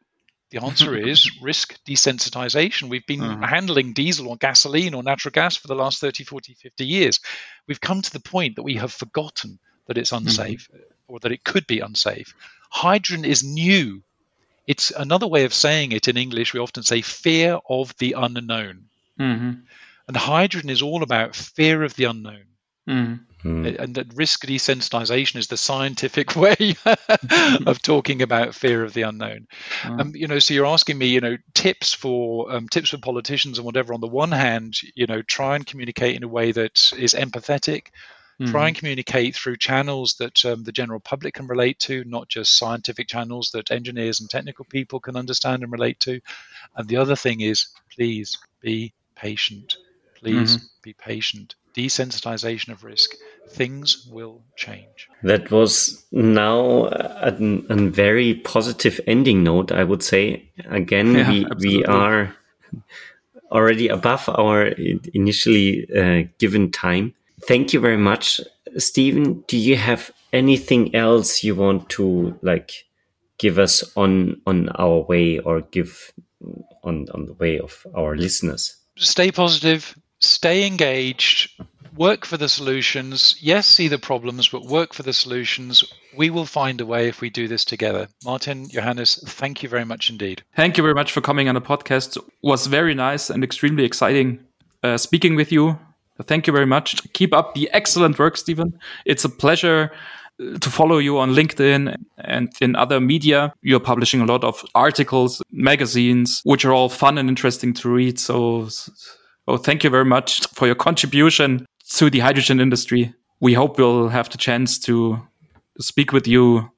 The 0.50 0.62
answer 0.62 0.94
is 1.08 1.30
risk 1.42 1.76
desensitization. 1.84 2.88
We've 2.88 3.06
been 3.06 3.20
Mhm. 3.20 3.48
handling 3.48 3.92
diesel 3.92 4.28
or 4.28 4.36
gasoline 4.36 4.94
or 4.94 5.02
natural 5.02 5.32
gas 5.32 5.56
for 5.56 5.66
the 5.68 5.74
last 5.74 6.00
30, 6.00 6.24
40, 6.24 6.54
50 6.54 6.86
years. 6.86 7.20
We've 7.66 7.80
come 7.80 8.02
to 8.02 8.12
the 8.12 8.20
point 8.20 8.56
that 8.56 8.62
we 8.62 8.76
have 8.76 8.92
forgotten 8.92 9.58
that 9.86 9.98
it's 9.98 10.12
unsafe 10.12 10.68
or 11.08 11.18
that 11.20 11.32
it 11.32 11.44
could 11.44 11.66
be 11.66 11.80
unsafe. 11.80 12.34
Hydrogen 12.70 13.24
is 13.24 13.42
new. 13.42 14.02
It's 14.66 14.90
another 14.90 15.26
way 15.26 15.44
of 15.44 15.52
saying 15.52 15.92
it 15.92 16.08
in 16.08 16.16
English. 16.16 16.54
We 16.54 16.60
often 16.60 16.82
say 16.84 17.02
fear 17.02 17.58
of 17.68 17.94
the 17.98 18.12
unknown. 18.16 18.88
Mhm. 19.18 19.62
And 20.06 20.16
hydrogen 20.16 20.70
is 20.70 20.82
all 20.82 21.02
about 21.02 21.34
fear 21.36 21.82
of 21.82 21.94
the 21.96 22.04
unknown. 22.04 22.46
Mm. 23.44 23.78
And 23.78 23.94
that 23.96 24.14
risk 24.14 24.46
desensitization 24.46 25.36
is 25.36 25.48
the 25.48 25.56
scientific 25.56 26.34
way 26.36 26.76
of 27.66 27.82
talking 27.82 28.22
about 28.22 28.54
fear 28.54 28.82
of 28.82 28.94
the 28.94 29.02
unknown. 29.02 29.46
Mm. 29.82 30.00
Um, 30.00 30.16
you 30.16 30.26
know, 30.26 30.38
so 30.38 30.54
you're 30.54 30.66
asking 30.66 30.98
me, 30.98 31.06
you 31.06 31.20
know, 31.20 31.36
tips 31.52 31.92
for 31.92 32.50
um, 32.52 32.68
tips 32.68 32.90
for 32.90 32.98
politicians 32.98 33.58
and 33.58 33.66
whatever. 33.66 33.92
On 33.92 34.00
the 34.00 34.06
one 34.06 34.32
hand, 34.32 34.78
you 34.94 35.06
know, 35.06 35.22
try 35.22 35.56
and 35.56 35.66
communicate 35.66 36.16
in 36.16 36.24
a 36.24 36.28
way 36.28 36.52
that 36.52 36.92
is 36.96 37.14
empathetic. 37.14 37.88
Try 38.46 38.66
and 38.66 38.76
communicate 38.76 39.36
through 39.36 39.58
channels 39.58 40.14
that 40.14 40.44
um, 40.44 40.64
the 40.64 40.72
general 40.72 40.98
public 40.98 41.34
can 41.34 41.46
relate 41.46 41.78
to, 41.80 42.02
not 42.02 42.28
just 42.28 42.58
scientific 42.58 43.06
channels 43.06 43.50
that 43.52 43.70
engineers 43.70 44.20
and 44.20 44.28
technical 44.28 44.64
people 44.64 44.98
can 44.98 45.14
understand 45.14 45.62
and 45.62 45.70
relate 45.70 46.00
to. 46.00 46.20
And 46.74 46.88
the 46.88 46.96
other 46.96 47.14
thing 47.14 47.42
is, 47.42 47.68
please 47.94 48.36
be 48.60 48.92
patient. 49.14 49.76
Please 50.16 50.68
be 50.82 50.94
patient. 50.94 51.54
Desensitization 51.76 52.70
of 52.70 52.84
risk. 52.84 53.14
Things 53.48 54.06
will 54.10 54.42
change. 54.56 55.08
That 55.22 55.50
was 55.50 56.04
now 56.12 56.86
a, 56.86 57.36
a 57.68 57.76
very 57.90 58.34
positive 58.34 59.00
ending 59.06 59.42
note, 59.42 59.72
I 59.72 59.84
would 59.84 60.02
say. 60.02 60.50
Again, 60.68 61.14
Yeah, 61.14 61.30
we, 61.30 61.46
we 61.58 61.84
are 61.84 62.34
already 63.50 63.88
above 63.88 64.28
our 64.28 64.66
initially 65.14 65.86
uh, 65.94 66.28
given 66.38 66.70
time. 66.70 67.14
Thank 67.46 67.72
you 67.72 67.80
very 67.80 67.98
much, 67.98 68.40
Stephen. 68.76 69.44
Do 69.46 69.56
you 69.56 69.76
have 69.76 70.10
anything 70.32 70.94
else 70.94 71.44
you 71.44 71.54
want 71.54 71.88
to 71.90 72.38
like 72.42 72.86
give 73.38 73.58
us 73.58 73.84
on 73.96 74.40
on 74.46 74.68
our 74.70 75.00
way 75.02 75.38
or 75.38 75.60
give 75.60 76.12
on 76.82 77.06
on 77.12 77.26
the 77.26 77.34
way 77.34 77.58
of 77.58 77.86
our 77.94 78.16
listeners? 78.16 78.76
stay 78.96 79.30
positive, 79.30 79.96
stay 80.24 80.66
engaged, 80.66 81.50
work 81.96 82.24
for 82.24 82.36
the 82.36 82.48
solutions. 82.48 83.36
Yes, 83.40 83.66
see 83.66 83.88
the 83.88 83.98
problems, 83.98 84.48
but 84.48 84.64
work 84.64 84.92
for 84.92 85.02
the 85.02 85.12
solutions. 85.12 85.84
We 86.16 86.30
will 86.30 86.46
find 86.46 86.80
a 86.80 86.86
way 86.86 87.08
if 87.08 87.20
we 87.20 87.30
do 87.30 87.48
this 87.48 87.64
together. 87.64 88.08
Martin, 88.24 88.68
Johannes, 88.68 89.22
thank 89.26 89.62
you 89.62 89.68
very 89.68 89.84
much 89.84 90.10
indeed. 90.10 90.42
Thank 90.56 90.76
you 90.76 90.82
very 90.82 90.94
much 90.94 91.12
for 91.12 91.20
coming 91.20 91.48
on 91.48 91.54
the 91.54 91.60
podcast. 91.60 92.16
It 92.16 92.24
was 92.42 92.66
very 92.66 92.94
nice 92.94 93.30
and 93.30 93.44
extremely 93.44 93.84
exciting 93.84 94.40
uh, 94.82 94.98
speaking 94.98 95.34
with 95.34 95.50
you. 95.50 95.78
Thank 96.22 96.46
you 96.46 96.52
very 96.52 96.66
much. 96.66 97.12
Keep 97.12 97.32
up 97.32 97.54
the 97.54 97.68
excellent 97.72 98.18
work, 98.18 98.36
Stephen. 98.36 98.78
It's 99.04 99.24
a 99.24 99.28
pleasure 99.28 99.90
uh, 100.40 100.58
to 100.58 100.70
follow 100.70 100.98
you 100.98 101.18
on 101.18 101.30
LinkedIn 101.30 101.96
and 102.18 102.52
in 102.60 102.76
other 102.76 103.00
media. 103.00 103.52
You're 103.62 103.80
publishing 103.80 104.20
a 104.20 104.26
lot 104.26 104.44
of 104.44 104.64
articles, 104.74 105.42
magazines, 105.50 106.40
which 106.44 106.64
are 106.64 106.72
all 106.72 106.88
fun 106.88 107.18
and 107.18 107.28
interesting 107.28 107.74
to 107.74 107.88
read. 107.88 108.20
So, 108.20 108.68
so 109.46 109.56
thank 109.56 109.84
you 109.84 109.90
very 109.90 110.04
much 110.04 110.46
for 110.48 110.66
your 110.66 110.74
contribution 110.74 111.66
to 111.90 112.10
the 112.10 112.20
hydrogen 112.20 112.60
industry. 112.60 113.14
We 113.40 113.54
hope 113.54 113.78
we'll 113.78 114.08
have 114.08 114.30
the 114.30 114.38
chance 114.38 114.78
to 114.80 115.20
speak 115.78 116.12
with 116.12 116.26
you 116.26 116.70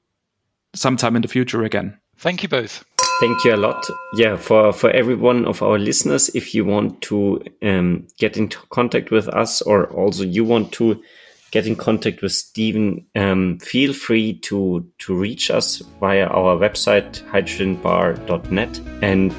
sometime 0.75 1.15
in 1.15 1.21
the 1.21 1.27
future 1.27 1.63
again. 1.63 1.97
Thank 2.17 2.43
you 2.43 2.49
both. 2.49 2.83
Thank 3.19 3.43
you 3.45 3.55
a 3.55 3.57
lot. 3.57 3.83
Yeah, 4.13 4.35
for 4.35 4.71
for 4.71 4.91
every 4.91 5.15
one 5.15 5.45
of 5.45 5.63
our 5.63 5.79
listeners, 5.79 6.29
if 6.35 6.53
you 6.53 6.65
want 6.65 7.01
to 7.03 7.41
um, 7.63 8.07
get 8.19 8.37
into 8.37 8.59
contact 8.69 9.09
with 9.09 9.27
us, 9.29 9.61
or 9.63 9.87
also 9.91 10.23
you 10.23 10.43
want 10.43 10.71
to 10.73 11.01
get 11.49 11.65
in 11.65 11.75
contact 11.75 12.21
with 12.21 12.31
Stephen, 12.31 13.05
um, 13.15 13.57
feel 13.59 13.93
free 13.93 14.33
to 14.41 14.85
to 14.99 15.15
reach 15.15 15.49
us 15.49 15.77
via 15.99 16.27
our 16.27 16.57
website 16.57 17.23
hydrogenbar.net. 17.31 18.79
And 19.01 19.33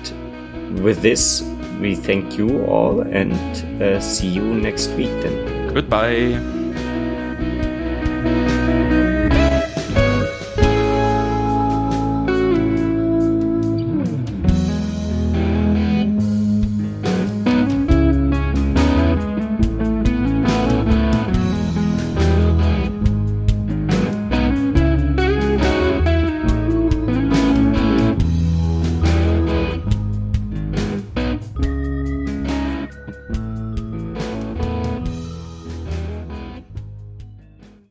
with 0.83 1.03
this, 1.03 1.43
we 1.81 1.95
thank 1.95 2.37
you 2.37 2.65
all 2.67 3.01
and 3.01 3.33
uh, 3.83 4.01
see 4.01 4.29
you 4.29 4.43
next 4.43 4.89
week. 4.91 5.11
Then. 5.23 5.73
Goodbye. 5.75 6.68